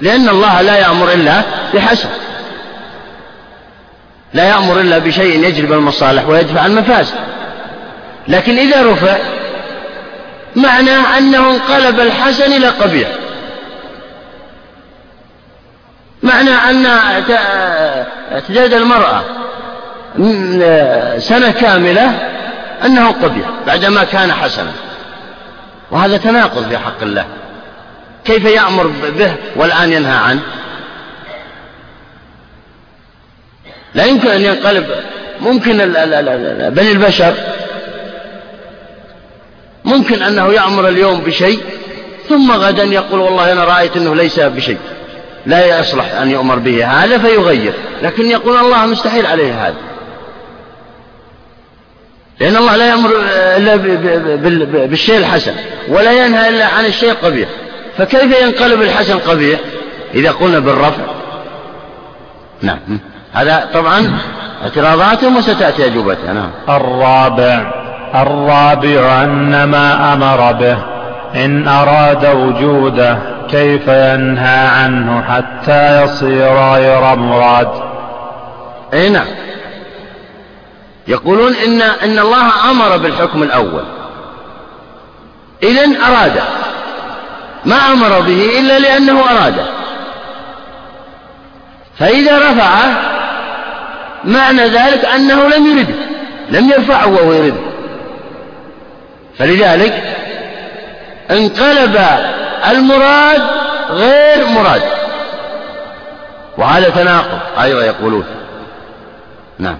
لأن 0.00 0.28
الله 0.28 0.62
لا 0.62 0.76
يأمر 0.76 1.12
إلا 1.12 1.42
بحسن 1.74 2.08
لا 4.34 4.48
يأمر 4.48 4.80
إلا 4.80 4.98
بشيء 4.98 5.44
يجلب 5.44 5.72
المصالح 5.72 6.28
ويدفع 6.28 6.66
المفاسد 6.66 7.14
لكن 8.28 8.58
إذا 8.58 8.92
رفع 8.92 9.16
معناه 10.56 11.18
أنه 11.18 11.50
انقلب 11.50 12.00
الحسن 12.00 12.52
إلى 12.52 12.68
قبيح. 12.68 13.08
معنى 16.22 16.50
أن 16.50 16.86
اعتداد 18.32 18.74
المرأة 18.74 19.24
سنة 21.18 21.50
كاملة 21.50 22.30
أنه 22.84 23.10
قبيح 23.10 23.46
بعدما 23.66 24.04
كان 24.04 24.32
حسنا. 24.32 24.72
وهذا 25.90 26.16
تناقض 26.16 26.68
في 26.68 26.78
حق 26.78 27.02
الله. 27.02 27.26
كيف 28.24 28.44
يأمر 28.44 28.86
به 29.18 29.34
والآن 29.56 29.92
ينهى 29.92 30.16
عنه؟ 30.16 30.40
لا 33.94 34.04
يمكن 34.04 34.28
أن 34.28 34.40
ينقلب 34.40 34.86
ممكن 35.40 35.76
بني 36.70 36.92
البشر 36.92 37.34
ممكن 39.84 40.22
أنه 40.22 40.52
يأمر 40.52 40.88
اليوم 40.88 41.20
بشيء 41.20 41.60
ثم 42.28 42.52
غدا 42.52 42.82
يقول 42.82 43.20
والله 43.20 43.52
أنا 43.52 43.64
رأيت 43.64 43.96
أنه 43.96 44.14
ليس 44.14 44.40
بشيء. 44.40 44.78
لا 45.46 45.80
يصلح 45.80 46.14
أن 46.14 46.30
يؤمر 46.30 46.58
به 46.58 46.86
هذا 46.86 47.18
فيغير 47.18 47.72
لكن 48.02 48.26
يقول 48.26 48.56
الله 48.56 48.86
مستحيل 48.86 49.26
عليه 49.26 49.66
هذا. 49.66 49.93
لأن 52.40 52.56
الله 52.56 52.76
لا 52.76 52.88
يأمر 52.88 53.10
إلا 53.56 53.76
بالشيء 54.86 55.18
الحسن 55.18 55.52
ولا 55.88 56.12
ينهى 56.26 56.48
إلا 56.48 56.66
عن 56.66 56.84
الشيء 56.84 57.10
القبيح. 57.10 57.48
فكيف 57.98 58.42
ينقلب 58.42 58.82
الحسن 58.82 59.18
قبيح 59.18 59.60
إذا 60.14 60.30
قلنا 60.30 60.58
بالرفع. 60.58 61.02
نعم. 62.62 62.78
هذا 63.32 63.68
طبعا 63.74 64.18
اعتراضاتهم 64.62 65.36
وستأتي 65.36 65.86
أجوبتها. 65.86 66.32
نعم. 66.32 66.50
الرابع. 66.68 67.72
الرابع 68.14 69.22
أن 69.22 69.64
ما 69.64 70.12
أمر 70.12 70.52
به. 70.52 70.76
إن 71.44 71.68
أراد 71.68 72.26
وجوده 72.26 73.18
كيف 73.50 73.88
ينهى 73.88 74.66
عنه 74.66 75.22
حتى 75.22 76.02
يصير 76.02 76.52
غير 76.52 77.14
مراد؟ 77.16 77.68
أي 78.92 79.08
نعم. 79.08 79.26
يقولون 81.08 81.54
إن, 81.54 81.82
إن 81.82 82.18
الله 82.18 82.70
أمر 82.70 82.96
بالحكم 82.96 83.42
الأول. 83.42 83.84
إذن 85.62 85.96
أراد 85.96 86.42
ما 87.64 87.76
أمر 87.76 88.20
به 88.20 88.58
إلا 88.58 88.78
لأنه 88.78 89.20
أراد 89.30 89.54
فإذا 91.98 92.38
رفعه 92.38 93.00
معنى 94.24 94.62
ذلك 94.62 95.04
أنه 95.04 95.48
لم 95.48 95.66
يرده 95.66 95.94
لم 96.50 96.70
يرفعه 96.70 97.08
وهو 97.08 97.32
يرده 97.32 97.60
فلذلك 99.38 100.02
انقلب 101.30 102.00
المراد 102.70 103.42
غير 103.90 104.46
مراد. 104.46 104.82
وهذا 106.58 106.88
تناقض. 106.88 107.38
أيضا 107.62 107.84
يقولون. 107.84 108.24
نعم. 109.58 109.78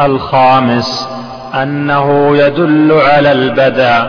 الخامس 0.00 1.08
أنه 1.54 2.36
يدل 2.36 2.92
على 2.92 3.32
البدع 3.32 4.06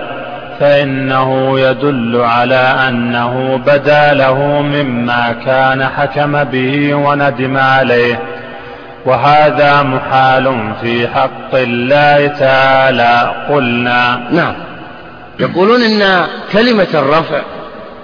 فإنه 0.59 1.59
يدل 1.59 2.21
على 2.21 2.75
أنه 2.89 3.61
بدا 3.65 4.13
له 4.13 4.61
مما 4.61 5.35
كان 5.45 5.85
حكم 5.85 6.43
به 6.43 6.93
وندم 6.93 7.57
عليه. 7.57 8.19
وهذا 9.05 9.83
محال 9.83 10.73
في 10.81 11.07
حق 11.07 11.53
الله 11.53 12.27
تعالى 12.27 13.45
قلنا. 13.49 14.27
نعم. 14.31 14.53
يقولون 15.39 15.81
إن 15.81 16.25
كلمة 16.53 16.87
الرفع 16.93 17.41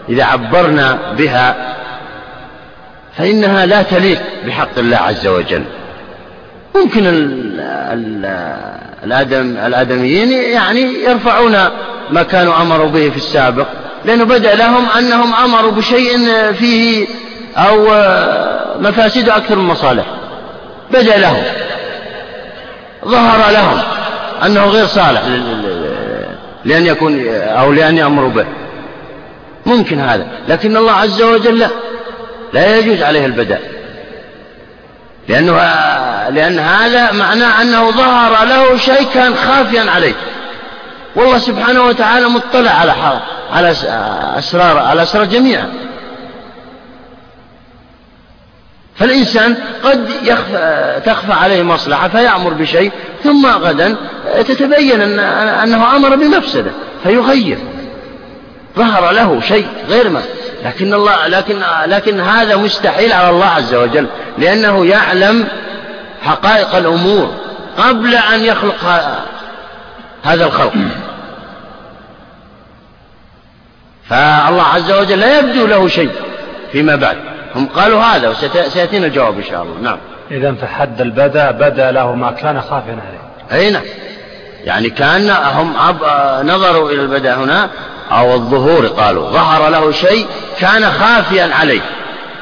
إذا 0.09 0.23
عبرنا 0.23 0.97
بها 1.17 1.55
فإنها 3.17 3.65
لا 3.65 3.81
تليق 3.81 4.21
بحق 4.47 4.79
الله 4.79 4.97
عز 4.97 5.27
وجل. 5.27 5.63
ممكن 6.75 7.01
الآدم 9.03 9.57
الآدميين 9.65 10.31
يعني 10.31 10.81
يرفعون 10.81 11.57
ما 12.09 12.23
كانوا 12.23 12.61
أمروا 12.61 12.89
به 12.89 13.09
في 13.09 13.17
السابق 13.17 13.67
لأنه 14.05 14.23
بدأ 14.23 14.55
لهم 14.55 14.89
أنهم 14.89 15.33
أمروا 15.33 15.71
بشيء 15.71 16.17
فيه 16.53 17.07
أو 17.57 17.85
مفاسد 18.79 19.29
أكثر 19.29 19.55
من 19.55 19.63
مصالح. 19.63 20.05
بدأ 20.91 21.17
لهم. 21.17 21.43
ظهر 23.05 23.51
لهم 23.51 23.79
أنه 24.45 24.65
غير 24.65 24.85
صالح 24.85 25.21
لأن 26.65 26.85
يكون 26.85 27.27
أو 27.35 27.71
لأن 27.71 27.97
يأمروا 27.97 28.29
به. 28.29 28.45
ممكن 29.65 29.99
هذا 29.99 30.27
لكن 30.49 30.77
الله 30.77 30.91
عز 30.91 31.21
وجل 31.21 31.59
لا 31.59 31.67
لا 32.53 32.77
يجوز 32.77 33.01
عليه 33.01 33.25
البدء. 33.25 33.57
لأنه 35.27 35.51
لأن 36.29 36.59
هذا 36.59 37.11
معناه 37.11 37.61
أنه 37.61 37.91
ظهر 37.91 38.45
له 38.45 38.77
شيء 38.77 39.07
كان 39.13 39.35
خافيا 39.35 39.91
عليه. 39.91 40.13
والله 41.15 41.37
سبحانه 41.37 41.83
وتعالى 41.83 42.27
مطلع 42.27 42.71
على 42.71 42.93
على 43.51 43.71
أسرار 44.37 44.77
على 44.77 45.03
أسرار 45.03 45.25
جميعا. 45.25 45.69
فالإنسان 48.95 49.55
قد 49.83 50.09
يخفى 50.23 51.01
تخفى 51.05 51.33
عليه 51.33 51.63
مصلحة 51.63 52.07
فيأمر 52.07 52.53
بشيء 52.53 52.91
ثم 53.23 53.45
غدا 53.45 53.95
تتبين 54.47 55.01
أن 55.01 55.19
أنه 55.49 55.95
أمر 55.95 56.15
بمفسدة 56.15 56.71
فيغير. 57.03 57.57
ظهر 58.77 59.11
له 59.11 59.41
شيء 59.41 59.67
غير 59.89 60.09
ما 60.09 60.21
لكن 60.63 60.93
الله 60.93 61.27
لكن 61.27 61.61
لكن 61.85 62.19
هذا 62.19 62.55
مستحيل 62.55 63.13
على 63.13 63.29
الله 63.29 63.45
عز 63.45 63.73
وجل 63.73 64.07
لأنه 64.37 64.85
يعلم 64.85 65.47
حقائق 66.21 66.75
الأمور 66.75 67.33
قبل 67.77 68.15
أن 68.15 68.43
يخلق 68.43 68.85
هذا 70.23 70.45
الخلق. 70.45 70.73
فالله 74.09 74.63
عز 74.63 74.91
وجل 74.91 75.19
لا 75.19 75.39
يبدو 75.39 75.67
له 75.67 75.87
شيء 75.87 76.11
فيما 76.71 76.95
بعد. 76.95 77.17
هم 77.55 77.65
قالوا 77.65 78.01
هذا 78.01 78.29
وسيأتينا 78.29 79.07
الجواب 79.07 79.37
إن 79.37 79.43
شاء 79.43 79.63
الله. 79.63 79.79
نعم. 79.81 79.97
إذا 80.31 80.53
فحد 80.53 81.01
البدأ 81.01 81.51
بدأ 81.51 81.91
له 81.91 82.15
ما 82.15 82.31
كان 82.31 82.61
خافيا 82.61 82.97
عليه. 83.07 83.59
أي 83.61 83.71
نعم. 83.71 83.83
يعني 84.65 84.89
كأن 84.89 85.29
هم 85.29 85.73
نظروا 86.43 86.91
إلى 86.91 87.01
البدا 87.01 87.35
هنا 87.35 87.69
أو 88.11 88.33
الظهور 88.33 88.87
قالوا 88.87 89.31
ظهر 89.31 89.69
له 89.69 89.91
شيء 89.91 90.27
كان 90.59 90.91
خافيا 90.91 91.49
عليه. 91.59 91.81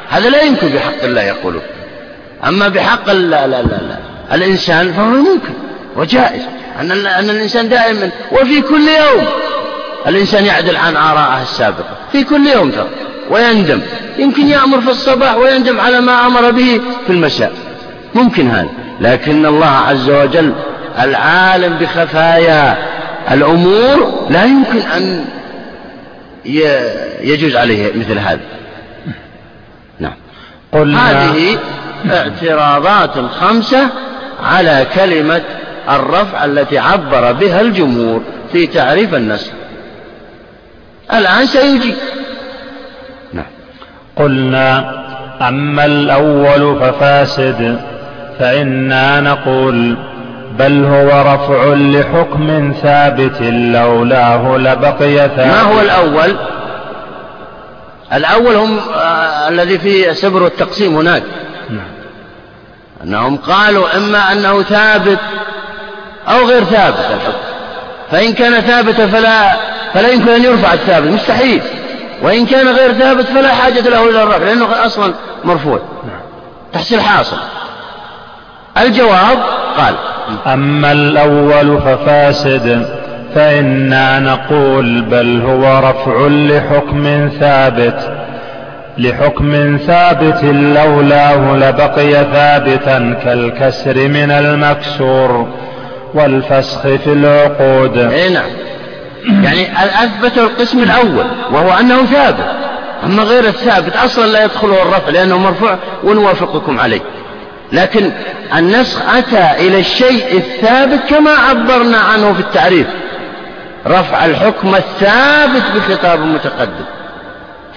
هذا 0.10 0.30
لا 0.30 0.42
يمكن 0.42 0.68
بحق 0.68 1.04
الله 1.04 1.22
يقولون. 1.22 1.62
أما 2.48 2.68
بحق 2.68 3.12
لا 3.12 3.48
لا 3.48 3.62
لا 3.62 3.62
لا 3.62 3.98
الإنسان 4.32 4.94
فهو 4.94 5.06
ممكن 5.06 5.54
وجائز. 5.96 6.42
أن, 6.80 6.92
أن 6.92 7.30
الإنسان 7.30 7.70
دائما 7.70 8.10
وفي 8.32 8.62
كل 8.62 8.88
يوم. 8.88 9.26
الإنسان 10.08 10.46
يعدل 10.46 10.76
عن 10.76 10.96
آرائه 10.96 11.42
السابقة. 11.42 11.96
في 12.12 12.24
كل 12.24 12.48
يوم 12.48 12.72
ترى. 12.72 12.88
ويندم. 13.30 13.82
يمكن 14.18 14.48
يأمر 14.48 14.82
في 14.82 14.90
الصباح 14.90 15.36
ويندم 15.36 15.80
على 15.80 16.02
ما 16.02 16.26
أمر 16.26 16.52
به 16.52 16.82
في 17.08 17.14
المساء. 17.14 17.52
ممكن 18.16 18.52
هذا. 18.52 18.70
لكن 19.02 19.46
الله 19.46 19.68
عز 19.68 20.10
وجل 20.10 20.54
العالم 21.00 21.78
بخفايا. 21.78 22.78
الأمور 23.32 24.28
لا 24.30 24.46
يمكن 24.46 24.78
أن 24.78 25.26
يجوز 27.22 27.56
عليه 27.56 27.92
مثل 27.96 28.18
هذا. 28.20 28.40
نعم. 30.00 30.14
قلنا 30.72 31.12
هذه 31.12 31.58
اعتراضات 32.12 33.18
خمسة 33.18 33.88
على 34.44 34.88
كلمة 34.96 35.42
الرفع 35.90 36.46
التي 36.46 36.78
عبر 36.78 37.32
بها 37.32 37.62
الجمهور 37.62 38.22
في 38.52 38.68
تعريف 38.68 39.16
النسخ. 39.16 39.52
الآن 41.14 41.46
سيجي. 41.46 41.94
نعم. 43.34 43.46
قلنا 44.16 45.02
أما 45.48 45.86
الأول 45.86 46.80
ففاسد 46.80 47.82
فإنا 48.40 49.22
نقول 49.22 49.98
بل 50.58 50.86
هو 50.86 51.34
رفع 51.34 51.74
لحكم 51.74 52.74
ثابت 52.84 53.42
لولاه 53.42 54.58
لبقي 54.58 55.16
ثابت. 55.16 55.40
ما 55.40 55.62
هو 55.62 55.82
الأول؟ 55.82 56.36
الأول 58.14 58.56
هم 58.56 58.80
آه 58.96 59.50
الذي 59.50 59.80
في 59.80 60.14
سبر 60.14 60.46
التقسيم 60.46 60.98
هناك. 60.98 61.24
نعم. 61.70 61.92
أنهم 63.04 63.38
قالوا 63.38 63.98
إما 63.98 64.32
أنه 64.32 64.62
ثابت 64.62 65.20
أو 66.28 66.46
غير 66.46 66.64
ثابت 66.64 66.98
الحكم. 66.98 67.38
فإن 68.12 68.34
كان 68.34 68.62
ثابتا 68.62 69.08
فلا 69.08 69.56
فلا 69.94 70.10
يمكن 70.10 70.30
أن 70.30 70.44
يرفع 70.44 70.74
الثابت 70.74 71.08
مستحيل. 71.08 71.62
وإن 72.22 72.46
كان 72.46 72.68
غير 72.68 72.94
ثابت 72.94 73.26
فلا 73.26 73.54
حاجة 73.54 73.90
له 73.90 74.10
إلى 74.10 74.24
الرفع 74.24 74.46
لأنه 74.46 74.86
أصلا 74.86 75.14
مرفوع. 75.44 75.80
نعم. 76.04 76.22
تحصيل 76.74 77.02
حاصل. 77.02 77.38
الجواب 78.78 79.38
قال. 79.78 79.96
أما 80.48 80.92
الأول 80.92 81.82
ففاسد 81.82 82.86
فإنا 83.36 84.20
نقول 84.20 85.02
بل 85.02 85.42
هو 85.42 85.80
رفع 85.80 86.28
لحكم 86.28 87.30
ثابت. 87.40 88.12
لحكم 88.98 89.78
ثابت 89.88 90.44
لولاه 90.44 91.56
لبقي 91.56 92.12
ثابتا 92.12 93.20
كالكسر 93.24 94.08
من 94.08 94.32
المكسور 94.32 95.48
والفسخ 96.14 96.82
في 96.82 97.14
العقود. 97.14 97.98
إي 97.98 98.30
نعم. 98.30 98.50
يعني 99.44 99.68
أثبت 100.04 100.38
القسم 100.38 100.84
الأول 100.84 101.26
وهو 101.52 101.80
أنه 101.80 102.06
ثابت. 102.06 102.46
أما 103.04 103.24
غير 103.24 103.44
الثابت 103.44 103.96
أصلا 103.96 104.28
لا 104.28 104.44
يدخله 104.44 104.82
الرفع 104.82 105.10
لأنه 105.10 105.38
مرفوع 105.38 105.78
ونوافقكم 106.04 106.80
عليه. 106.80 107.02
لكن 107.72 108.12
النسخ 108.56 109.10
أتى 109.16 109.68
إلى 109.68 109.80
الشيء 109.80 110.38
الثابت 110.38 111.00
كما 111.10 111.32
عبرنا 111.32 111.98
عنه 111.98 112.34
في 112.34 112.40
التعريف. 112.40 112.88
رفع 113.88 114.26
الحكم 114.26 114.76
الثابت 114.76 115.64
بخطاب 115.76 116.20
متقدم. 116.20 116.86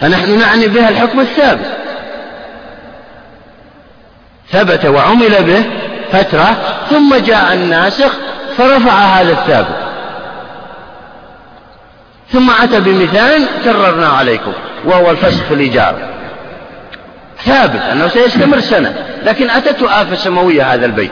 فنحن 0.00 0.38
نعني 0.38 0.68
بها 0.68 0.88
الحكم 0.88 1.20
الثابت. 1.20 1.66
ثبت 4.52 4.86
وعمل 4.86 5.42
به 5.42 5.64
فترة 6.12 6.56
ثم 6.90 7.16
جاء 7.16 7.54
الناسخ 7.54 8.12
فرفع 8.58 8.92
هذا 8.92 9.32
الثابت. 9.32 9.84
ثم 12.32 12.50
أتى 12.50 12.80
بمثال 12.80 13.46
كررنا 13.64 14.08
عليكم 14.08 14.52
وهو 14.84 15.10
الفسخ 15.10 15.42
في 15.44 15.54
الإجارة. 15.54 16.13
ثابت 17.46 17.80
أنه 17.92 18.08
سيستمر 18.08 18.60
سنة 18.60 18.94
لكن 19.24 19.50
أتته 19.50 20.02
آفة 20.02 20.14
سماوية 20.14 20.74
هذا 20.74 20.86
البيت. 20.86 21.10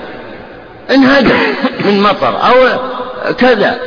انهدم 0.90 1.38
من 1.84 2.00
مطر 2.00 2.46
أو 2.46 2.78
كذا. 3.32 3.78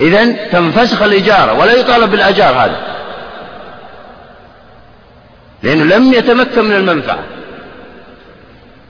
إذا 0.00 0.32
تنفسخ 0.52 1.02
الإجارة 1.02 1.52
ولا 1.52 1.72
يطالب 1.72 2.10
بالأجار 2.10 2.54
هذا. 2.54 2.76
لأنه 5.62 5.96
لم 5.96 6.12
يتمكن 6.12 6.64
من 6.64 6.76
المنفعة. 6.76 7.18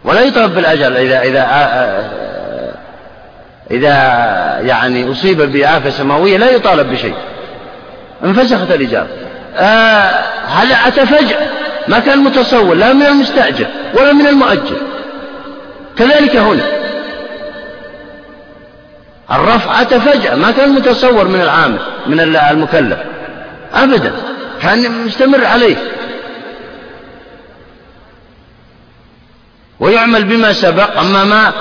ولا 0.04 0.20
يطالب 0.20 0.54
بالأجر 0.54 0.96
إذا 0.96 1.22
إذا 1.22 1.42
إذا 3.70 3.94
يعني 4.60 5.12
أصيب 5.12 5.42
بآفة 5.42 5.90
سماوية 5.90 6.38
لا 6.38 6.50
يطالب 6.50 6.90
بشيء. 6.90 7.14
انفسخت 8.24 8.70
الإجارة. 8.70 9.08
آه 9.56 10.24
هل 10.46 10.72
أتى 10.86 11.06
فجأة 11.06 11.61
ما 11.88 11.98
كان 11.98 12.18
متصور 12.18 12.74
لا 12.74 12.92
من 12.92 13.02
المستأجر 13.02 13.66
ولا 13.94 14.12
من 14.12 14.26
المؤجر. 14.26 14.76
كذلك 15.98 16.36
هنا. 16.36 16.62
الرفع 19.32 19.80
أتى 19.80 20.00
فجأة 20.00 20.34
ما 20.34 20.50
كان 20.50 20.68
متصور 20.68 21.28
من 21.28 21.40
العامل 21.40 21.78
من 22.06 22.20
المكلف. 22.20 22.98
أبدا 23.74 24.12
كان 24.62 25.04
مستمر 25.06 25.44
عليه. 25.44 25.76
ويعمل 29.80 30.24
بما 30.24 30.52
سبق 30.52 30.98
أما 30.98 31.24
ما 31.24 31.52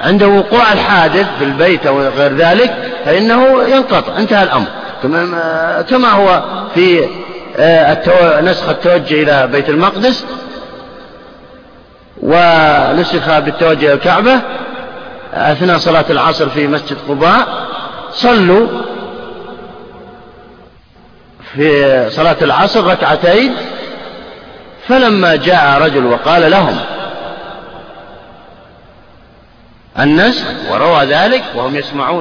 عند 0.00 0.22
وقوع 0.22 0.72
الحادث 0.72 1.26
في 1.38 1.44
البيت 1.44 1.86
أو 1.86 2.00
غير 2.00 2.36
ذلك 2.36 2.92
فإنه 3.04 3.62
ينقطع 3.62 4.18
انتهى 4.18 4.42
الأمر. 4.42 4.66
كما 5.90 6.10
هو 6.10 6.42
في 6.74 7.08
نسخ 8.42 8.68
التوجه 8.68 9.22
إلى 9.22 9.46
بيت 9.46 9.68
المقدس 9.68 10.26
ونسخ 12.22 13.38
بالتوجه 13.38 13.86
إلى 13.86 13.92
الكعبة 13.92 14.40
أثناء 15.34 15.78
صلاة 15.78 16.04
العصر 16.10 16.48
في 16.48 16.66
مسجد 16.66 16.96
قباء 17.08 17.66
صلوا 18.12 18.68
في 21.54 22.10
صلاة 22.10 22.36
العصر 22.42 22.86
ركعتين 22.86 23.54
فلما 24.88 25.36
جاء 25.36 25.82
رجل 25.82 26.06
وقال 26.06 26.50
لهم 26.50 26.76
النسخ 29.98 30.44
وروى 30.70 31.04
ذلك 31.04 31.42
وهم 31.54 31.76
يسمعون. 31.76 32.20